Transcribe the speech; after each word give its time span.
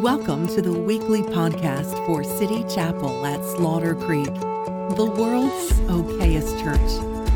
Welcome 0.00 0.48
to 0.54 0.62
the 0.62 0.72
weekly 0.72 1.20
podcast 1.20 1.94
for 2.06 2.24
City 2.24 2.64
Chapel 2.74 3.26
at 3.26 3.44
Slaughter 3.44 3.94
Creek, 3.94 4.32
the 4.32 5.12
world's 5.14 5.72
okayest 5.90 6.58
church, 6.62 6.80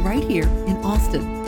right 0.03 0.25
here 0.25 0.49
in 0.67 0.79
Austin. 0.79 1.45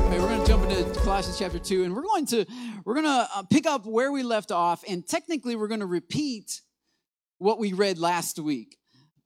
We're 0.08 0.26
going 0.26 0.40
to 0.40 0.46
jump 0.46 0.70
into 0.70 0.84
Colossians 1.00 1.38
chapter 1.38 1.58
2 1.58 1.84
and 1.84 1.94
we're 1.94 2.00
going 2.00 2.24
to 2.28 2.46
we're 2.86 2.94
going 2.94 3.04
to 3.04 3.28
uh, 3.36 3.42
pick 3.42 3.66
up 3.66 3.84
where 3.84 4.10
we 4.10 4.22
left 4.22 4.50
off 4.50 4.82
and 4.88 5.06
technically 5.06 5.54
we're 5.54 5.68
going 5.68 5.80
to 5.80 5.86
repeat 5.86 6.62
what 7.36 7.58
we 7.58 7.74
read 7.74 7.98
last 7.98 8.38
week 8.38 8.78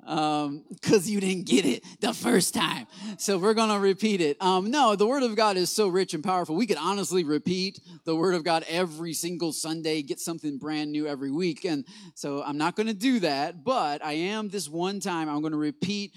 um 0.06 0.64
because 0.70 1.08
you 1.08 1.20
didn't 1.20 1.46
get 1.46 1.64
it 1.64 1.84
the 2.00 2.12
first 2.12 2.54
time. 2.54 2.86
So 3.18 3.38
we're 3.38 3.54
gonna 3.54 3.78
repeat 3.78 4.20
it. 4.20 4.36
Um 4.40 4.70
no 4.70 4.96
the 4.96 5.06
word 5.06 5.22
of 5.22 5.34
god 5.36 5.56
is 5.56 5.70
so 5.70 5.88
rich 5.88 6.14
and 6.14 6.22
powerful. 6.22 6.56
We 6.56 6.66
could 6.66 6.78
honestly 6.78 7.24
repeat 7.24 7.80
the 8.04 8.14
word 8.14 8.34
of 8.34 8.44
god 8.44 8.64
every 8.68 9.12
single 9.12 9.52
sunday 9.52 10.02
get 10.02 10.20
something 10.20 10.58
brand 10.58 10.92
new 10.92 11.06
every 11.06 11.30
week. 11.30 11.64
And 11.64 11.84
so 12.14 12.42
i'm 12.42 12.58
not 12.58 12.76
gonna 12.76 12.94
do 12.94 13.20
that 13.20 13.64
but 13.64 14.04
i 14.04 14.12
am 14.12 14.48
this 14.48 14.68
one 14.68 15.00
time 15.00 15.28
i'm 15.28 15.42
gonna 15.42 15.56
repeat 15.56 16.12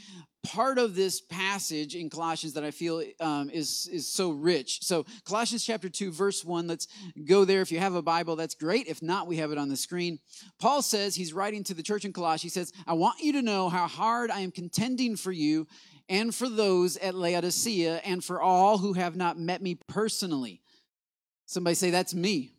part 0.48 0.78
of 0.78 0.96
this 0.96 1.20
passage 1.20 1.96
in 1.96 2.10
Colossians 2.10 2.54
that 2.54 2.64
I 2.64 2.72
feel 2.72 3.04
um, 3.20 3.50
is 3.50 3.90
is 3.92 4.08
so 4.08 4.32
rich. 4.32 4.80
So 4.84 5.06
Colossians 5.26 5.66
chapter 5.66 5.90
two, 5.90 6.12
verse 6.12 6.46
one. 6.46 6.68
Let's 6.68 6.88
go 7.26 7.46
there. 7.46 7.62
If 7.62 7.72
you 7.72 7.80
have 7.80 7.96
a 7.96 8.02
Bible, 8.02 8.36
that's 8.36 8.56
great. 8.56 8.88
If 8.88 9.02
not, 9.02 9.28
we 9.28 9.38
have 9.38 9.52
it 9.52 9.58
on 9.58 9.70
the 9.70 9.78
screen. 9.78 10.20
Paul 10.60 10.82
says 10.82 11.16
he's 11.16 11.34
writing 11.34 11.64
to 11.66 11.74
the 11.74 11.84
church 11.84 12.06
in 12.06 12.14
Colossae. 12.14 12.44
He 12.44 12.50
says, 12.50 12.72
"I 12.88 12.94
want 12.94 13.20
you 13.20 13.34
to 13.34 13.42
know 13.42 13.68
how 13.70 13.88
hard 13.88 14.32
I 14.32 14.40
am 14.40 14.52
contending 14.52 15.16
for 15.18 15.32
you." 15.32 15.68
And 16.10 16.34
for 16.34 16.48
those 16.48 16.96
at 16.98 17.16
Laodicea, 17.16 17.98
and 18.06 18.24
for 18.24 18.42
all 18.42 18.78
who 18.78 18.94
have 18.94 19.18
not 19.18 19.38
met 19.38 19.62
me 19.62 19.76
personally. 19.76 20.62
Somebody 21.46 21.76
say, 21.76 21.92
That's 21.92 22.14
me. 22.14 22.54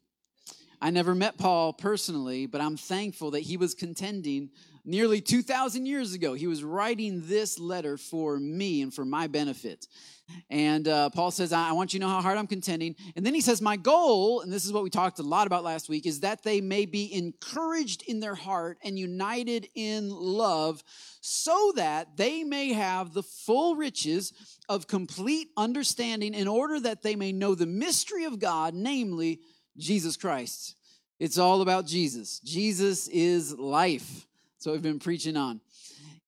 I 0.80 0.90
never 0.90 1.14
met 1.14 1.38
Paul 1.38 1.72
personally, 1.72 2.46
but 2.46 2.60
I'm 2.60 2.76
thankful 2.76 3.32
that 3.32 3.40
he 3.40 3.56
was 3.56 3.74
contending 3.74 4.50
nearly 4.88 5.20
2,000 5.20 5.84
years 5.84 6.14
ago. 6.14 6.32
He 6.32 6.46
was 6.46 6.64
writing 6.64 7.22
this 7.26 7.58
letter 7.58 7.98
for 7.98 8.38
me 8.38 8.80
and 8.80 8.92
for 8.92 9.04
my 9.04 9.26
benefit. 9.26 9.86
And 10.50 10.88
uh, 10.88 11.10
Paul 11.10 11.30
says, 11.30 11.52
I 11.52 11.72
want 11.72 11.92
you 11.92 12.00
to 12.00 12.06
know 12.06 12.10
how 12.10 12.22
hard 12.22 12.38
I'm 12.38 12.46
contending. 12.46 12.96
And 13.14 13.24
then 13.24 13.34
he 13.34 13.40
says, 13.40 13.62
My 13.62 13.76
goal, 13.76 14.40
and 14.40 14.52
this 14.52 14.64
is 14.64 14.72
what 14.72 14.82
we 14.82 14.90
talked 14.90 15.18
a 15.18 15.22
lot 15.22 15.46
about 15.46 15.64
last 15.64 15.88
week, 15.88 16.06
is 16.06 16.20
that 16.20 16.42
they 16.42 16.60
may 16.60 16.86
be 16.86 17.12
encouraged 17.12 18.02
in 18.08 18.20
their 18.20 18.34
heart 18.34 18.78
and 18.82 18.98
united 18.98 19.68
in 19.74 20.10
love, 20.10 20.82
so 21.20 21.72
that 21.76 22.16
they 22.16 22.44
may 22.44 22.72
have 22.72 23.12
the 23.12 23.22
full 23.22 23.76
riches 23.76 24.32
of 24.68 24.86
complete 24.86 25.48
understanding 25.56 26.34
in 26.34 26.48
order 26.48 26.80
that 26.80 27.02
they 27.02 27.16
may 27.16 27.32
know 27.32 27.54
the 27.54 27.66
mystery 27.66 28.24
of 28.24 28.38
God, 28.38 28.74
namely 28.74 29.40
Jesus 29.76 30.16
Christ. 30.16 30.76
It's 31.18 31.38
all 31.38 31.62
about 31.62 31.86
Jesus. 31.86 32.38
Jesus 32.40 33.08
is 33.08 33.56
life. 33.58 34.27
So 34.58 34.72
we've 34.72 34.82
been 34.82 34.98
preaching 34.98 35.36
on. 35.36 35.60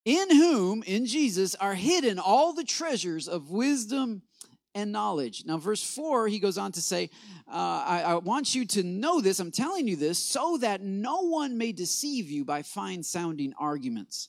In 0.04 0.30
whom, 0.30 0.82
in 0.84 1.04
Jesus, 1.04 1.54
are 1.56 1.74
hidden 1.74 2.18
all 2.18 2.52
the 2.52 2.64
treasures 2.64 3.28
of 3.28 3.50
wisdom 3.50 4.22
and 4.74 4.92
knowledge. 4.92 5.44
Now, 5.44 5.58
verse 5.58 5.82
4, 5.82 6.28
he 6.28 6.38
goes 6.38 6.56
on 6.56 6.72
to 6.72 6.80
say, 6.80 7.10
uh, 7.48 7.84
I, 7.86 8.02
I 8.06 8.14
want 8.14 8.54
you 8.54 8.64
to 8.66 8.84
know 8.84 9.20
this, 9.20 9.40
I'm 9.40 9.50
telling 9.50 9.88
you 9.88 9.96
this, 9.96 10.18
so 10.18 10.58
that 10.58 10.80
no 10.80 11.22
one 11.22 11.58
may 11.58 11.72
deceive 11.72 12.30
you 12.30 12.44
by 12.44 12.62
fine 12.62 13.02
sounding 13.02 13.52
arguments. 13.58 14.28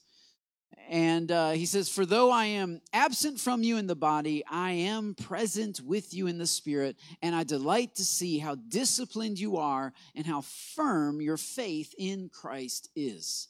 And 0.89 1.31
uh, 1.31 1.51
he 1.51 1.67
says, 1.67 1.87
For 1.87 2.05
though 2.05 2.31
I 2.31 2.45
am 2.45 2.81
absent 2.91 3.39
from 3.39 3.63
you 3.63 3.77
in 3.77 3.87
the 3.87 3.95
body, 3.95 4.43
I 4.49 4.71
am 4.71 5.13
present 5.13 5.79
with 5.79 6.13
you 6.13 6.27
in 6.27 6.37
the 6.37 6.47
spirit, 6.47 6.97
and 7.21 7.35
I 7.35 7.43
delight 7.43 7.95
to 7.95 8.03
see 8.03 8.39
how 8.39 8.55
disciplined 8.55 9.39
you 9.39 9.57
are 9.57 9.93
and 10.15 10.25
how 10.25 10.41
firm 10.41 11.21
your 11.21 11.37
faith 11.37 11.93
in 11.97 12.29
Christ 12.29 12.89
is. 12.95 13.47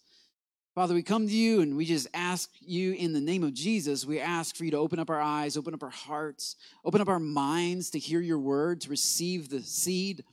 Father, 0.74 0.94
we 0.94 1.04
come 1.04 1.28
to 1.28 1.34
you 1.34 1.59
and 1.59 1.76
we 1.76 1.84
just 1.84 2.08
ask 2.14 2.50
you 2.62 2.94
in 2.94 3.12
the 3.12 3.20
name 3.20 3.44
of 3.44 3.54
Jesus, 3.54 4.06
we 4.06 4.22
ask 4.22 4.56
for 4.56 4.64
you 4.64 4.72
to 4.72 4.78
open 4.78 5.00
up 5.00 5.09
our 5.09 5.20
eyes, 5.20 5.58
open 5.58 5.74
up 5.74 5.84
our 5.84 5.90
hearts, 5.90 6.56
open 6.86 7.02
up 7.02 7.09
our 7.09 7.20
minds 7.20 7.90
to 7.90 8.00
hear 8.00 8.22
your 8.22 8.40
word, 8.40 8.80
to 8.80 8.90
receive 8.90 9.50
the 9.50 9.62
seed, 9.62 10.24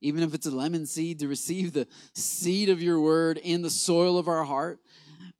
even 0.00 0.24
if 0.24 0.34
it's 0.34 0.46
a 0.46 0.50
lemon 0.50 0.84
seed, 0.84 1.20
to 1.20 1.28
receive 1.28 1.72
the 1.72 1.86
seed 2.12 2.70
of 2.70 2.82
your 2.82 3.00
word 3.00 3.38
in 3.38 3.62
the 3.62 3.70
soil 3.70 4.18
of 4.18 4.26
our 4.26 4.42
heart, 4.42 4.80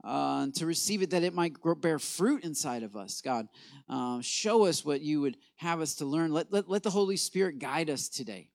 uh, 0.05 0.47
to 0.55 0.67
receive 0.67 1.03
it 1.03 1.11
that 1.11 1.25
it 1.25 1.35
might 1.35 1.55
grow, 1.55 1.75
bear 1.75 1.99
fruit 1.99 2.45
inside 2.45 2.85
of 2.85 2.95
us. 2.95 3.21
God, 3.23 3.49
uh, 3.89 4.21
show 4.21 4.67
us 4.67 4.85
what 4.85 5.01
you 5.01 5.21
would 5.21 5.37
have 5.57 5.81
us 5.81 5.97
to 5.97 6.05
learn. 6.05 6.33
Let, 6.33 6.53
let, 6.53 6.69
let 6.69 6.85
the 6.85 6.91
Holy 6.91 7.17
Spirit 7.17 7.59
guide 7.59 7.91
us 7.91 8.09
today. 8.09 8.51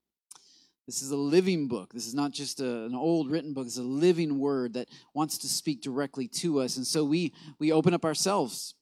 This 0.90 1.02
is 1.02 1.12
a 1.12 1.16
living 1.16 1.68
book. 1.68 1.94
This 1.94 2.08
is 2.08 2.16
not 2.16 2.32
just 2.32 2.58
a, 2.58 2.84
an 2.84 2.96
old 2.96 3.30
written 3.30 3.52
book. 3.52 3.66
It's 3.66 3.78
a 3.78 3.82
living 3.82 4.40
word 4.40 4.72
that 4.72 4.88
wants 5.14 5.38
to 5.38 5.48
speak 5.48 5.82
directly 5.82 6.26
to 6.26 6.58
us. 6.58 6.78
And 6.78 6.84
so 6.84 7.04
we 7.04 7.32
we 7.60 7.70
open 7.70 7.94
up 7.94 8.04
ourselves 8.04 8.74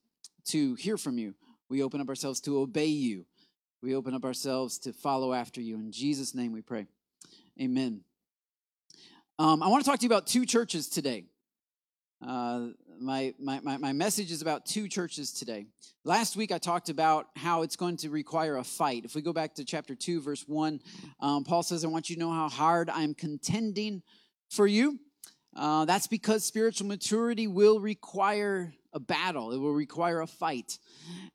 to 0.46 0.74
hear 0.76 0.96
from 0.96 1.18
you. 1.18 1.34
We 1.68 1.82
open 1.82 2.00
up 2.00 2.08
ourselves 2.08 2.40
to 2.40 2.60
obey 2.60 2.86
you. 2.86 3.26
We 3.82 3.94
open 3.94 4.14
up 4.14 4.24
ourselves 4.24 4.78
to 4.78 4.94
follow 4.94 5.34
after 5.34 5.60
you. 5.60 5.74
In 5.74 5.92
Jesus' 5.92 6.34
name 6.34 6.50
we 6.50 6.62
pray. 6.62 6.86
Amen. 7.60 8.00
Um, 9.38 9.62
I 9.62 9.68
want 9.68 9.84
to 9.84 9.90
talk 9.90 10.00
to 10.00 10.04
you 10.04 10.08
about 10.08 10.26
two 10.26 10.46
churches 10.46 10.88
today. 10.88 11.26
Uh, 12.26 12.68
my, 13.00 13.34
my, 13.38 13.60
my, 13.60 13.92
message 13.92 14.30
is 14.30 14.42
about 14.42 14.66
two 14.66 14.88
churches 14.88 15.32
today. 15.32 15.66
Last 16.04 16.36
week 16.36 16.52
I 16.52 16.58
talked 16.58 16.88
about 16.88 17.26
how 17.36 17.62
it's 17.62 17.76
going 17.76 17.96
to 17.98 18.10
require 18.10 18.56
a 18.56 18.64
fight. 18.64 19.04
If 19.04 19.14
we 19.14 19.22
go 19.22 19.32
back 19.32 19.54
to 19.56 19.64
chapter 19.64 19.94
2, 19.94 20.20
verse 20.20 20.44
1, 20.46 20.80
um, 21.20 21.44
Paul 21.44 21.62
says, 21.62 21.84
I 21.84 21.88
want 21.88 22.10
you 22.10 22.16
to 22.16 22.20
know 22.20 22.32
how 22.32 22.48
hard 22.48 22.90
I'm 22.90 23.14
contending 23.14 24.02
for 24.50 24.66
you. 24.66 24.98
Uh, 25.56 25.84
that's 25.84 26.06
because 26.06 26.44
spiritual 26.44 26.86
maturity 26.86 27.46
will 27.46 27.80
require 27.80 28.72
a 28.92 29.00
battle, 29.00 29.52
it 29.52 29.58
will 29.58 29.74
require 29.74 30.20
a 30.20 30.26
fight. 30.26 30.78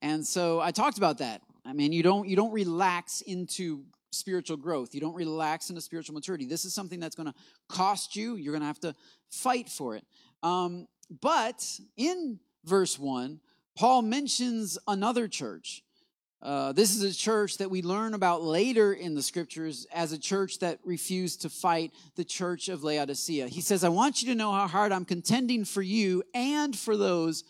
And 0.01 0.25
so 0.25 0.59
I 0.59 0.71
talked 0.71 0.97
about 0.97 1.19
that. 1.19 1.41
I 1.65 1.73
mean, 1.73 1.91
you 1.91 2.03
don't, 2.03 2.27
you 2.27 2.35
don't 2.35 2.51
relax 2.51 3.21
into 3.21 3.83
spiritual 4.11 4.57
growth. 4.57 4.93
You 4.93 5.01
don't 5.01 5.15
relax 5.15 5.69
into 5.69 5.81
spiritual 5.81 6.13
maturity. 6.13 6.45
This 6.45 6.65
is 6.65 6.73
something 6.73 6.99
that's 6.99 7.15
going 7.15 7.27
to 7.27 7.33
cost 7.67 8.15
you. 8.15 8.35
You're 8.35 8.53
going 8.53 8.61
to 8.61 8.67
have 8.67 8.79
to 8.81 8.95
fight 9.29 9.69
for 9.69 9.95
it. 9.95 10.05
Um, 10.41 10.87
but 11.09 11.79
in 11.97 12.39
verse 12.65 12.97
1, 12.97 13.39
Paul 13.75 14.01
mentions 14.03 14.77
another 14.87 15.27
church. 15.27 15.83
Uh, 16.41 16.73
this 16.73 16.93
is 16.93 17.03
a 17.03 17.17
church 17.17 17.57
that 17.57 17.71
we 17.71 17.81
learn 17.81 18.13
about 18.13 18.43
later 18.43 18.91
in 18.91 19.15
the 19.15 19.21
scriptures 19.21 19.87
as 19.93 20.11
a 20.11 20.19
church 20.19 20.59
that 20.59 20.77
refused 20.83 21.41
to 21.41 21.49
fight 21.49 21.93
the 22.15 22.23
church 22.25 22.67
of 22.67 22.83
Laodicea. 22.83 23.47
He 23.47 23.61
says, 23.61 23.85
I 23.85 23.89
want 23.89 24.21
you 24.21 24.27
to 24.29 24.35
know 24.35 24.51
how 24.51 24.67
hard 24.67 24.91
I'm 24.91 25.05
contending 25.05 25.63
for 25.63 25.81
you 25.81 26.21
and 26.33 26.77
for 26.77 26.97
those 26.97 27.45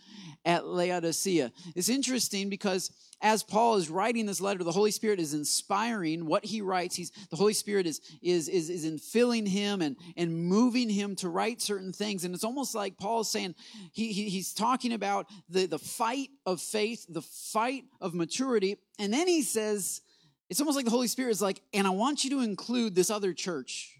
at 0.45 0.67
Laodicea. 0.67 1.51
It's 1.75 1.89
interesting 1.89 2.49
because 2.49 2.91
as 3.23 3.41
Paul 3.41 3.77
is 3.77 3.89
writing 3.89 4.25
this 4.25 4.41
letter, 4.41 4.65
the 4.65 4.71
Holy 4.71 4.91
Spirit 4.91 5.17
is 5.17 5.33
inspiring 5.33 6.25
what 6.25 6.43
he 6.43 6.61
writes. 6.61 6.93
He's, 6.93 7.09
the 7.29 7.37
Holy 7.37 7.53
Spirit 7.53 7.87
is, 7.87 8.01
is, 8.21 8.49
is, 8.49 8.69
is 8.69 8.85
infilling 8.85 9.47
him 9.47 9.81
and, 9.81 9.95
and 10.17 10.45
moving 10.45 10.89
him 10.89 11.15
to 11.15 11.29
write 11.29 11.61
certain 11.61 11.93
things. 11.93 12.25
And 12.25 12.35
it's 12.35 12.43
almost 12.43 12.75
like 12.75 12.97
Paul 12.97 13.21
is 13.21 13.29
saying, 13.29 13.55
he, 13.93 14.11
he, 14.11 14.27
he's 14.27 14.53
talking 14.53 14.91
about 14.91 15.27
the, 15.47 15.65
the 15.65 15.79
fight 15.79 16.31
of 16.45 16.61
faith, 16.61 17.05
the 17.07 17.21
fight 17.21 17.85
of 18.01 18.13
maturity. 18.13 18.75
And 18.99 19.13
then 19.13 19.29
he 19.29 19.41
says, 19.41 20.01
it's 20.49 20.59
almost 20.59 20.75
like 20.75 20.85
the 20.85 20.91
Holy 20.91 21.07
Spirit 21.07 21.31
is 21.31 21.41
like, 21.41 21.61
and 21.73 21.87
I 21.87 21.91
want 21.91 22.25
you 22.25 22.29
to 22.31 22.41
include 22.41 22.93
this 22.93 23.09
other 23.09 23.33
church 23.33 23.97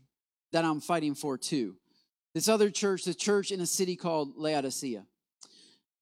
that 0.52 0.66
I'm 0.66 0.82
fighting 0.82 1.16
for 1.16 1.38
too. 1.38 1.78
This 2.34 2.50
other 2.50 2.70
church, 2.70 3.06
the 3.06 3.14
church 3.14 3.52
in 3.52 3.62
a 3.62 3.66
city 3.66 3.96
called 3.96 4.34
Laodicea. 4.36 5.06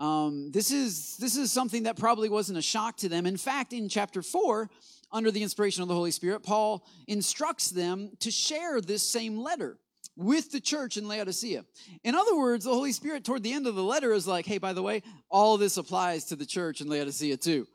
Um, 0.02 0.50
this 0.50 0.72
is 0.72 1.16
this 1.18 1.38
is 1.38 1.52
something 1.52 1.84
that 1.84 1.96
probably 1.96 2.28
wasn't 2.28 2.58
a 2.58 2.62
shock 2.62 2.98
to 2.98 3.08
them. 3.08 3.28
In 3.28 3.38
fact, 3.38 3.72
in 3.72 3.88
chapter 3.88 4.24
four, 4.24 4.68
under 5.12 5.30
the 5.30 5.44
inspiration 5.44 5.84
of 5.84 5.90
the 5.90 5.94
Holy 5.94 6.10
Spirit, 6.10 6.42
Paul 6.42 6.84
instructs 7.08 7.70
them 7.70 8.10
to 8.22 8.32
share 8.32 8.82
this 8.82 9.04
same 9.08 9.38
letter 9.38 9.78
with 10.16 10.52
the 10.52 10.60
church 10.60 10.98
in 10.98 11.08
Laodicea. 11.08 11.64
In 12.04 12.16
other 12.16 12.36
words, 12.36 12.66
the 12.66 12.74
Holy 12.74 12.92
Spirit 12.94 13.24
toward 13.24 13.44
the 13.44 13.54
end 13.54 13.68
of 13.68 13.76
the 13.76 13.84
letter 13.84 14.12
is 14.12 14.26
like, 14.26 14.48
hey, 14.48 14.58
by 14.58 14.74
the 14.74 14.82
way, 14.82 15.04
all 15.30 15.58
this 15.58 15.78
applies 15.78 16.26
to 16.26 16.36
the 16.36 16.48
church 16.48 16.82
in 16.82 16.90
Laodicea 16.90 17.38
too. 17.38 17.68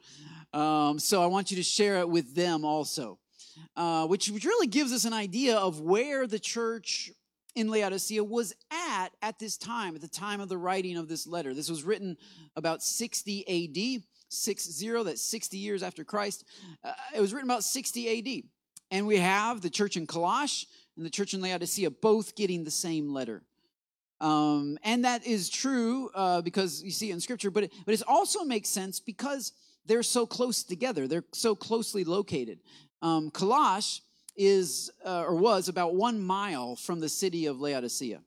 Um, 0.53 0.99
so 0.99 1.23
I 1.23 1.27
want 1.27 1.53
you 1.53 1.59
to 1.59 1.63
share 1.63 1.99
it 1.99 2.09
with 2.09 2.35
them 2.35 2.65
also. 2.65 3.21
Uh, 3.77 4.07
which, 4.07 4.31
which 4.31 4.45
really 4.45 4.67
gives 4.67 4.93
us 4.93 5.05
an 5.05 5.13
idea 5.13 5.57
of 5.57 5.81
where 5.81 6.27
the 6.27 6.39
church 6.39 7.11
in 7.55 7.69
Laodicea 7.69 8.23
was 8.23 8.53
at 8.71 8.86
at 9.23 9.39
this 9.39 9.57
time, 9.57 9.95
at 9.95 10.01
the 10.01 10.09
time 10.09 10.41
of 10.41 10.49
the 10.49 10.59
writing 10.59 10.97
of 10.97 11.09
this 11.09 11.27
letter. 11.27 11.55
This 11.55 11.71
was 11.71 11.83
written 11.83 12.17
about 12.55 12.83
60 12.83 13.45
AD, 13.49 14.03
60, 14.29 15.03
that's 15.05 15.23
60 15.23 15.57
years 15.57 15.83
after 15.83 16.05
Christ. 16.05 16.45
Uh, 16.85 16.93
it 17.15 17.21
was 17.21 17.33
written 17.33 17.49
about 17.49 17.65
60 17.65 18.19
AD. 18.19 18.43
And 18.91 19.07
we 19.07 19.17
have 19.19 19.63
the 19.63 19.71
church 19.71 19.97
in 19.97 20.07
Colossae 20.07 20.67
and 20.97 21.05
the 21.05 21.11
church 21.11 21.35
in 21.35 21.41
Laodicea 21.41 21.91
both 21.91 22.37
getting 22.37 22.65
the 22.65 22.71
same 22.71 23.13
letter. 23.13 23.43
Um, 24.21 24.79
and 24.83 25.05
that 25.05 25.27
is 25.27 25.51
true 25.51 26.11
uh, 26.15 26.41
because 26.41 26.83
you 26.83 26.91
see 26.91 27.11
it 27.11 27.15
in 27.15 27.21
Scripture, 27.21 27.51
but 27.51 27.65
it, 27.65 27.73
but 27.85 27.95
it 27.95 28.03
also 28.07 28.45
makes 28.45 28.69
sense 28.69 28.99
because 28.99 29.53
they're 29.85 30.03
so 30.03 30.27
close 30.27 30.63
together. 30.63 31.07
They're 31.07 31.25
so 31.33 31.55
closely 31.55 32.05
located. 32.05 32.61
Um, 33.03 33.31
is 34.37 34.91
uh, 35.05 35.23
or 35.23 35.35
was 35.35 35.69
about 35.69 35.95
one 35.95 36.21
mile 36.21 36.77
from 36.77 37.01
the 37.01 37.09
city 37.09 37.47
of 37.47 37.61
Laodicea. 37.61 38.21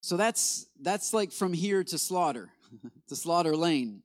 So 0.00 0.16
that's 0.16 0.66
that's 0.80 1.12
like 1.12 1.32
from 1.32 1.52
here 1.52 1.84
to 1.84 1.98
Slaughter, 1.98 2.50
to 3.08 3.16
Slaughter 3.16 3.56
Lane. 3.56 4.02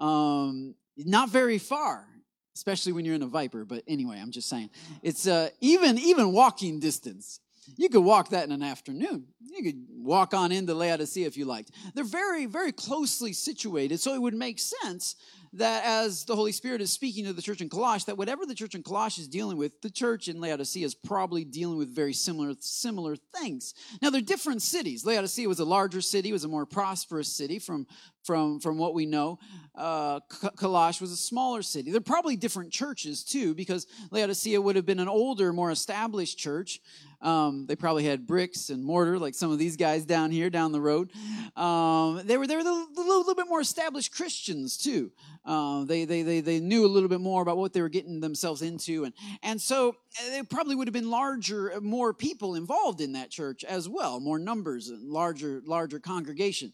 Um, 0.00 0.74
not 0.96 1.30
very 1.30 1.58
far, 1.58 2.06
especially 2.54 2.92
when 2.92 3.04
you're 3.04 3.14
in 3.14 3.22
a 3.22 3.26
Viper. 3.26 3.64
But 3.64 3.84
anyway, 3.86 4.18
I'm 4.20 4.30
just 4.30 4.48
saying, 4.48 4.70
it's 5.02 5.26
uh, 5.26 5.50
even 5.60 5.98
even 5.98 6.32
walking 6.32 6.80
distance. 6.80 7.40
You 7.76 7.88
could 7.88 8.02
walk 8.02 8.30
that 8.30 8.44
in 8.44 8.52
an 8.52 8.62
afternoon. 8.62 9.26
You 9.40 9.62
could 9.62 9.86
walk 9.88 10.34
on 10.34 10.50
into 10.50 10.74
Laodicea 10.74 11.26
if 11.26 11.36
you 11.36 11.44
liked. 11.44 11.70
They're 11.94 12.02
very, 12.02 12.46
very 12.46 12.72
closely 12.72 13.32
situated, 13.32 14.00
so 14.00 14.14
it 14.14 14.20
would 14.20 14.34
make 14.34 14.58
sense 14.58 15.14
that 15.54 15.84
as 15.84 16.24
the 16.24 16.34
Holy 16.34 16.52
Spirit 16.52 16.80
is 16.80 16.90
speaking 16.90 17.26
to 17.26 17.32
the 17.32 17.42
church 17.42 17.60
in 17.60 17.68
Colossus, 17.68 18.04
that 18.04 18.16
whatever 18.16 18.46
the 18.46 18.54
church 18.54 18.74
in 18.74 18.82
Colossus 18.82 19.24
is 19.24 19.28
dealing 19.28 19.58
with, 19.58 19.80
the 19.82 19.90
church 19.90 20.28
in 20.28 20.40
Laodicea 20.40 20.86
is 20.86 20.94
probably 20.94 21.44
dealing 21.44 21.76
with 21.76 21.94
very 21.94 22.14
similar, 22.14 22.54
similar 22.60 23.16
things. 23.16 23.74
Now, 24.00 24.10
they're 24.10 24.22
different 24.22 24.62
cities. 24.62 25.04
Laodicea 25.04 25.46
was 25.48 25.60
a 25.60 25.64
larger 25.64 26.00
city, 26.00 26.32
was 26.32 26.44
a 26.44 26.48
more 26.48 26.64
prosperous 26.64 27.30
city 27.30 27.58
from, 27.58 27.86
from, 28.24 28.60
from 28.60 28.78
what 28.78 28.94
we 28.94 29.04
know. 29.04 29.38
Uh, 29.74 30.20
was 30.58 31.02
a 31.02 31.16
smaller 31.16 31.62
city. 31.62 31.90
They're 31.90 32.00
probably 32.00 32.36
different 32.36 32.72
churches, 32.72 33.22
too, 33.22 33.54
because 33.54 33.86
Laodicea 34.10 34.60
would 34.60 34.76
have 34.76 34.86
been 34.86 35.00
an 35.00 35.08
older, 35.08 35.52
more 35.52 35.70
established 35.70 36.38
church. 36.38 36.80
Um, 37.22 37.66
they 37.66 37.76
probably 37.76 38.04
had 38.04 38.26
bricks 38.26 38.68
and 38.68 38.84
mortar, 38.84 39.18
like 39.18 39.34
some 39.34 39.52
of 39.52 39.58
these 39.58 39.76
guys 39.76 40.04
down 40.04 40.32
here, 40.32 40.50
down 40.50 40.72
the 40.72 40.80
road. 40.80 41.10
Um, 41.56 42.20
they 42.24 42.36
were 42.36 42.46
they 42.46 42.56
were 42.56 42.62
a 42.62 42.64
little, 42.64 42.88
little, 42.96 43.34
bit 43.34 43.48
more 43.48 43.60
established 43.60 44.12
Christians 44.12 44.76
too. 44.76 45.12
Uh, 45.44 45.84
they, 45.84 46.04
they 46.04 46.22
they 46.22 46.40
they 46.40 46.58
knew 46.58 46.84
a 46.84 46.88
little 46.88 47.08
bit 47.08 47.20
more 47.20 47.40
about 47.40 47.56
what 47.56 47.72
they 47.72 47.80
were 47.80 47.88
getting 47.88 48.20
themselves 48.20 48.60
into, 48.60 49.04
and 49.04 49.14
and 49.42 49.60
so 49.60 49.90
uh, 49.90 50.30
they 50.30 50.42
probably 50.42 50.74
would 50.74 50.88
have 50.88 50.92
been 50.92 51.10
larger, 51.10 51.72
uh, 51.74 51.80
more 51.80 52.12
people 52.12 52.56
involved 52.56 53.00
in 53.00 53.12
that 53.12 53.30
church 53.30 53.62
as 53.64 53.88
well, 53.88 54.18
more 54.18 54.38
numbers, 54.38 54.88
and 54.88 55.08
larger 55.08 55.62
larger 55.64 56.00
congregation. 56.00 56.72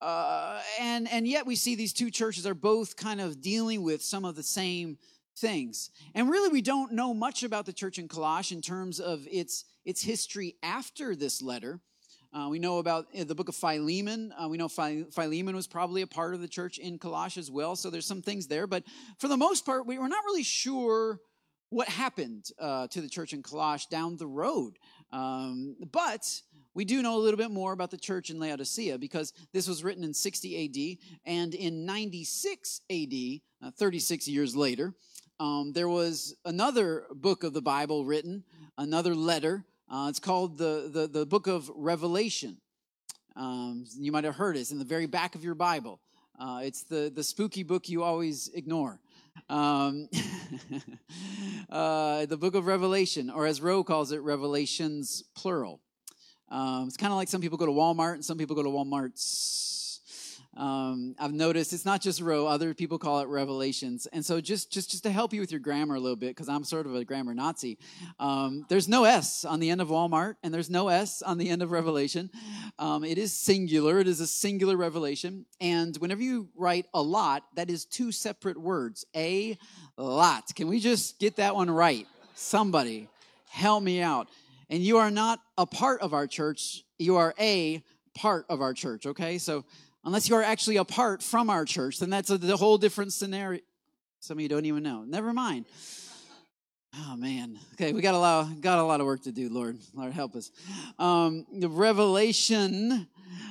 Uh, 0.00 0.60
and 0.78 1.10
and 1.10 1.26
yet 1.26 1.46
we 1.46 1.56
see 1.56 1.74
these 1.74 1.94
two 1.94 2.10
churches 2.10 2.46
are 2.46 2.54
both 2.54 2.94
kind 2.96 3.20
of 3.20 3.40
dealing 3.40 3.82
with 3.82 4.02
some 4.02 4.24
of 4.24 4.36
the 4.36 4.42
same 4.42 4.98
things. 5.38 5.90
And 6.14 6.30
really, 6.30 6.48
we 6.48 6.62
don't 6.62 6.92
know 6.92 7.14
much 7.14 7.42
about 7.42 7.66
the 7.66 7.72
church 7.72 7.98
in 7.98 8.08
Colosh 8.08 8.52
in 8.52 8.60
terms 8.60 9.00
of 9.00 9.26
its, 9.30 9.64
its 9.88 10.02
history 10.02 10.54
after 10.62 11.16
this 11.16 11.40
letter. 11.40 11.80
Uh, 12.30 12.48
we 12.50 12.58
know 12.58 12.76
about 12.76 13.06
uh, 13.18 13.24
the 13.24 13.34
book 13.34 13.48
of 13.48 13.56
Philemon. 13.56 14.34
Uh, 14.38 14.46
we 14.46 14.58
know 14.58 14.68
Philemon 14.68 15.56
was 15.56 15.66
probably 15.66 16.02
a 16.02 16.06
part 16.06 16.34
of 16.34 16.42
the 16.42 16.46
church 16.46 16.76
in 16.76 16.98
Colosh 16.98 17.38
as 17.38 17.50
well. 17.50 17.74
So 17.74 17.88
there's 17.88 18.04
some 18.04 18.20
things 18.20 18.48
there. 18.48 18.66
But 18.66 18.84
for 19.18 19.28
the 19.28 19.36
most 19.38 19.64
part, 19.64 19.86
we, 19.86 19.98
we're 19.98 20.08
not 20.08 20.24
really 20.26 20.42
sure 20.42 21.20
what 21.70 21.88
happened 21.88 22.50
uh, 22.58 22.88
to 22.88 23.00
the 23.00 23.08
church 23.08 23.32
in 23.32 23.42
Colosh 23.42 23.88
down 23.88 24.18
the 24.18 24.26
road. 24.26 24.74
Um, 25.10 25.74
but 25.90 26.42
we 26.74 26.84
do 26.84 27.00
know 27.00 27.16
a 27.16 27.22
little 27.22 27.38
bit 27.38 27.50
more 27.50 27.72
about 27.72 27.90
the 27.90 27.96
church 27.96 28.28
in 28.28 28.38
Laodicea 28.38 28.98
because 28.98 29.32
this 29.54 29.66
was 29.66 29.82
written 29.82 30.04
in 30.04 30.12
60 30.12 30.98
AD. 30.98 31.24
And 31.24 31.54
in 31.54 31.86
96 31.86 32.82
AD, 32.90 33.14
uh, 33.64 33.70
36 33.70 34.28
years 34.28 34.54
later, 34.54 34.92
um, 35.40 35.72
there 35.72 35.88
was 35.88 36.34
another 36.44 37.06
book 37.14 37.42
of 37.42 37.54
the 37.54 37.62
Bible 37.62 38.04
written, 38.04 38.44
another 38.76 39.14
letter. 39.14 39.64
Uh, 39.90 40.06
it's 40.10 40.20
called 40.20 40.58
the, 40.58 40.90
the, 40.92 41.06
the 41.06 41.24
book 41.24 41.46
of 41.46 41.70
Revelation. 41.74 42.58
Um, 43.36 43.86
you 43.98 44.12
might 44.12 44.24
have 44.24 44.34
heard 44.34 44.56
it. 44.56 44.60
It's 44.60 44.70
in 44.70 44.78
the 44.78 44.84
very 44.84 45.06
back 45.06 45.34
of 45.34 45.42
your 45.42 45.54
Bible. 45.54 46.00
Uh, 46.38 46.60
it's 46.62 46.82
the, 46.82 47.10
the 47.14 47.24
spooky 47.24 47.62
book 47.62 47.88
you 47.88 48.02
always 48.02 48.48
ignore. 48.48 49.00
Um, 49.48 50.08
uh, 51.70 52.26
the 52.26 52.36
book 52.36 52.54
of 52.54 52.66
Revelation, 52.66 53.30
or 53.30 53.46
as 53.46 53.60
Rowe 53.60 53.82
calls 53.82 54.12
it, 54.12 54.20
Revelations 54.20 55.24
plural. 55.34 55.80
Um, 56.50 56.86
it's 56.86 56.96
kind 56.96 57.12
of 57.12 57.16
like 57.16 57.28
some 57.28 57.40
people 57.40 57.58
go 57.58 57.66
to 57.66 57.72
Walmart 57.72 58.14
and 58.14 58.24
some 58.24 58.36
people 58.38 58.56
go 58.56 58.62
to 58.62 58.68
Walmart's 58.68 59.77
um, 60.58 61.14
I've 61.20 61.32
noticed 61.32 61.72
it's 61.72 61.84
not 61.84 62.02
just 62.02 62.20
Rowe; 62.20 62.46
other 62.46 62.74
people 62.74 62.98
call 62.98 63.20
it 63.20 63.28
revelations. 63.28 64.06
And 64.12 64.24
so, 64.24 64.40
just 64.40 64.72
just 64.72 64.90
just 64.90 65.04
to 65.04 65.10
help 65.10 65.32
you 65.32 65.40
with 65.40 65.52
your 65.52 65.60
grammar 65.60 65.94
a 65.94 66.00
little 66.00 66.16
bit, 66.16 66.30
because 66.30 66.48
I'm 66.48 66.64
sort 66.64 66.86
of 66.86 66.94
a 66.96 67.04
grammar 67.04 67.32
Nazi. 67.32 67.78
Um, 68.18 68.66
there's 68.68 68.88
no 68.88 69.04
s 69.04 69.44
on 69.44 69.60
the 69.60 69.70
end 69.70 69.80
of 69.80 69.88
Walmart, 69.88 70.34
and 70.42 70.52
there's 70.52 70.68
no 70.68 70.88
s 70.88 71.22
on 71.22 71.38
the 71.38 71.48
end 71.48 71.62
of 71.62 71.70
Revelation. 71.70 72.30
Um, 72.78 73.04
it 73.04 73.18
is 73.18 73.32
singular. 73.32 74.00
It 74.00 74.08
is 74.08 74.20
a 74.20 74.26
singular 74.26 74.76
revelation. 74.76 75.46
And 75.60 75.96
whenever 75.98 76.22
you 76.22 76.48
write 76.56 76.86
a 76.92 77.00
lot, 77.00 77.44
that 77.54 77.70
is 77.70 77.84
two 77.84 78.10
separate 78.10 78.60
words. 78.60 79.04
A 79.14 79.56
lot. 79.96 80.54
Can 80.56 80.66
we 80.66 80.80
just 80.80 81.20
get 81.20 81.36
that 81.36 81.54
one 81.54 81.70
right? 81.70 82.06
Somebody, 82.34 83.08
help 83.48 83.82
me 83.82 84.00
out. 84.00 84.28
And 84.70 84.82
you 84.82 84.98
are 84.98 85.10
not 85.10 85.40
a 85.56 85.66
part 85.66 86.00
of 86.02 86.12
our 86.12 86.26
church. 86.26 86.84
You 86.98 87.16
are 87.16 87.32
a 87.38 87.82
part 88.14 88.46
of 88.48 88.60
our 88.60 88.74
church. 88.74 89.06
Okay, 89.06 89.38
so 89.38 89.64
Unless 90.08 90.30
you 90.30 90.36
are 90.36 90.42
actually 90.42 90.78
apart 90.78 91.22
from 91.22 91.50
our 91.50 91.66
church, 91.66 91.98
then 91.98 92.08
that's 92.08 92.30
a, 92.30 92.36
a 92.36 92.56
whole 92.56 92.78
different 92.78 93.12
scenario. 93.12 93.60
Some 94.20 94.38
of 94.38 94.40
you 94.40 94.48
don't 94.48 94.64
even 94.64 94.82
know. 94.82 95.04
Never 95.06 95.34
mind. 95.34 95.66
Oh 96.96 97.14
man. 97.14 97.58
Okay, 97.74 97.92
we 97.92 98.00
got 98.00 98.14
a 98.14 98.18
lot 98.18 98.58
got 98.62 98.78
a 98.78 98.84
lot 98.84 99.00
of 99.00 99.06
work 99.06 99.24
to 99.24 99.32
do, 99.32 99.50
Lord. 99.50 99.76
Lord 99.92 100.14
help 100.14 100.34
us. 100.34 100.50
Um, 100.98 101.44
the 101.52 101.68
revelation 101.68 103.06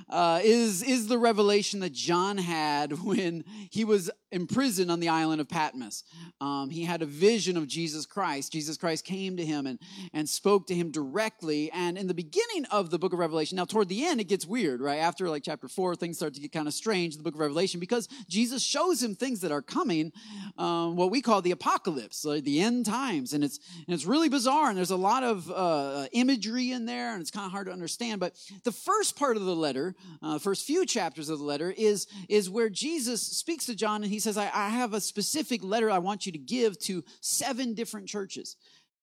uh, 0.09 0.39
is 0.43 0.83
is 0.83 1.07
the 1.07 1.17
revelation 1.17 1.79
that 1.81 1.93
John 1.93 2.37
had 2.37 3.03
when 3.03 3.43
he 3.69 3.83
was 3.83 4.09
imprisoned 4.31 4.91
on 4.91 4.99
the 4.99 5.09
island 5.09 5.39
of 5.39 5.47
Patmos. 5.47 6.03
Um, 6.41 6.69
he 6.69 6.83
had 6.83 7.01
a 7.01 7.05
vision 7.05 7.55
of 7.57 7.67
Jesus 7.67 8.05
Christ. 8.05 8.51
Jesus 8.51 8.77
Christ 8.77 9.05
came 9.05 9.37
to 9.37 9.45
him 9.45 9.65
and, 9.65 9.79
and 10.13 10.27
spoke 10.27 10.67
to 10.67 10.75
him 10.75 10.91
directly. 10.91 11.71
And 11.71 11.97
in 11.97 12.07
the 12.07 12.13
beginning 12.13 12.65
of 12.65 12.89
the 12.89 12.99
book 12.99 13.13
of 13.13 13.19
Revelation, 13.19 13.55
now 13.55 13.65
toward 13.65 13.87
the 13.87 14.05
end, 14.05 14.19
it 14.19 14.25
gets 14.25 14.45
weird, 14.45 14.81
right? 14.81 14.97
After 14.97 15.29
like 15.29 15.43
chapter 15.43 15.67
four, 15.67 15.95
things 15.95 16.17
start 16.17 16.33
to 16.33 16.41
get 16.41 16.51
kind 16.51 16.67
of 16.67 16.73
strange 16.73 17.13
in 17.13 17.19
the 17.19 17.23
book 17.23 17.35
of 17.35 17.39
Revelation 17.39 17.79
because 17.79 18.07
Jesus 18.27 18.61
shows 18.61 19.01
him 19.01 19.15
things 19.15 19.39
that 19.41 19.51
are 19.51 19.61
coming, 19.61 20.11
um, 20.57 20.95
what 20.95 21.09
we 21.09 21.21
call 21.21 21.41
the 21.41 21.51
apocalypse, 21.51 22.25
like 22.25 22.43
the 22.43 22.61
end 22.61 22.85
times. 22.85 23.33
And 23.33 23.43
it's, 23.43 23.59
and 23.87 23.93
it's 23.93 24.05
really 24.05 24.29
bizarre. 24.29 24.69
And 24.69 24.77
there's 24.77 24.91
a 24.91 24.97
lot 24.97 25.23
of 25.23 25.49
uh, 25.49 26.07
imagery 26.11 26.71
in 26.71 26.85
there, 26.85 27.13
and 27.13 27.21
it's 27.21 27.31
kind 27.31 27.45
of 27.45 27.51
hard 27.51 27.67
to 27.67 27.73
understand. 27.73 28.19
But 28.19 28.35
the 28.63 28.71
first 28.71 29.17
part 29.17 29.37
of 29.37 29.45
the 29.45 29.55
letter, 29.67 29.95
uh, 30.21 30.39
first 30.39 30.65
few 30.65 30.85
chapters 30.85 31.29
of 31.29 31.39
the 31.39 31.45
letter, 31.53 31.73
is, 31.77 32.07
is 32.29 32.49
where 32.49 32.69
Jesus 32.69 33.21
speaks 33.21 33.65
to 33.65 33.75
John 33.75 34.03
and 34.03 34.11
he 34.11 34.19
says, 34.19 34.37
I, 34.37 34.49
I 34.53 34.69
have 34.69 34.93
a 34.93 35.01
specific 35.01 35.61
letter 35.63 35.89
I 35.91 35.99
want 35.99 36.25
you 36.25 36.31
to 36.31 36.37
give 36.55 36.79
to 36.87 37.03
seven 37.21 37.73
different 37.73 38.07
churches. 38.07 38.55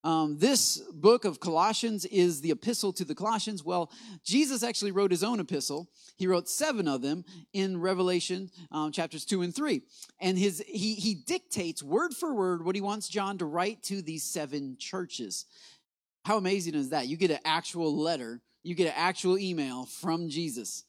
Um, 0.04 0.38
this 0.38 0.82
book 0.92 1.24
of 1.24 1.40
Colossians 1.40 2.04
is 2.04 2.40
the 2.40 2.50
epistle 2.50 2.92
to 2.94 3.04
the 3.04 3.14
Colossians. 3.14 3.64
Well, 3.64 3.90
Jesus 4.22 4.62
actually 4.62 4.92
wrote 4.92 5.10
his 5.10 5.24
own 5.24 5.40
epistle. 5.40 5.88
He 6.16 6.26
wrote 6.26 6.48
seven 6.48 6.86
of 6.88 7.00
them 7.00 7.24
in 7.52 7.80
Revelation 7.80 8.50
um, 8.70 8.92
chapters 8.92 9.24
two 9.24 9.42
and 9.42 9.54
three, 9.54 9.80
and 10.20 10.38
his 10.38 10.62
he 10.66 10.94
he 10.94 11.14
dictates 11.14 11.82
word 11.82 12.12
for 12.12 12.34
word 12.34 12.64
what 12.64 12.74
he 12.74 12.82
wants 12.82 13.08
John 13.08 13.38
to 13.38 13.46
write 13.46 13.82
to 13.84 14.02
these 14.02 14.24
seven 14.24 14.76
churches. 14.78 15.46
How 16.24 16.36
amazing 16.36 16.74
is 16.74 16.90
that? 16.90 17.06
You 17.08 17.16
get 17.16 17.30
an 17.30 17.44
actual 17.44 17.96
letter, 17.96 18.42
you 18.64 18.74
get 18.74 18.88
an 18.88 18.94
actual 18.96 19.38
email 19.38 19.84
from 19.84 20.28
Jesus. 20.28 20.84